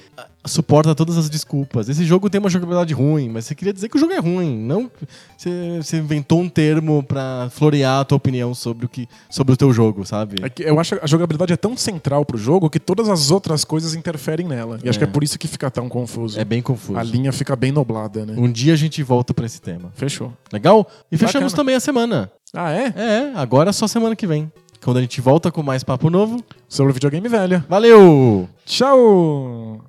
[0.45, 1.87] suporta todas as desculpas.
[1.87, 4.57] Esse jogo tem uma jogabilidade ruim, mas você queria dizer que o jogo é ruim.
[4.57, 4.89] Não
[5.37, 9.57] você, você inventou um termo pra florear a tua opinião sobre o, que, sobre o
[9.57, 10.37] teu jogo, sabe?
[10.43, 13.29] É que eu acho que a jogabilidade é tão central pro jogo que todas as
[13.31, 14.79] outras coisas interferem nela.
[14.83, 14.99] E acho É.
[14.99, 16.39] que é por isso que fica tão confuso.
[16.39, 16.97] É bem confuso.
[16.97, 18.33] A linha fica bem nublada, né?
[18.37, 19.91] Um dia a gente volta pra esse tema.
[19.95, 20.33] Fechou.
[20.51, 20.87] Legal?
[21.11, 21.55] E fechamos Bacana.
[21.55, 22.31] também a semana.
[22.53, 22.93] Ah, é?
[22.97, 24.51] É, agora é só semana que vem.
[24.83, 26.43] Quando a gente volta com mais papo novo.
[26.67, 27.63] Sobre videogame velho.
[27.69, 28.49] Valeu!
[28.65, 29.79] Tchau!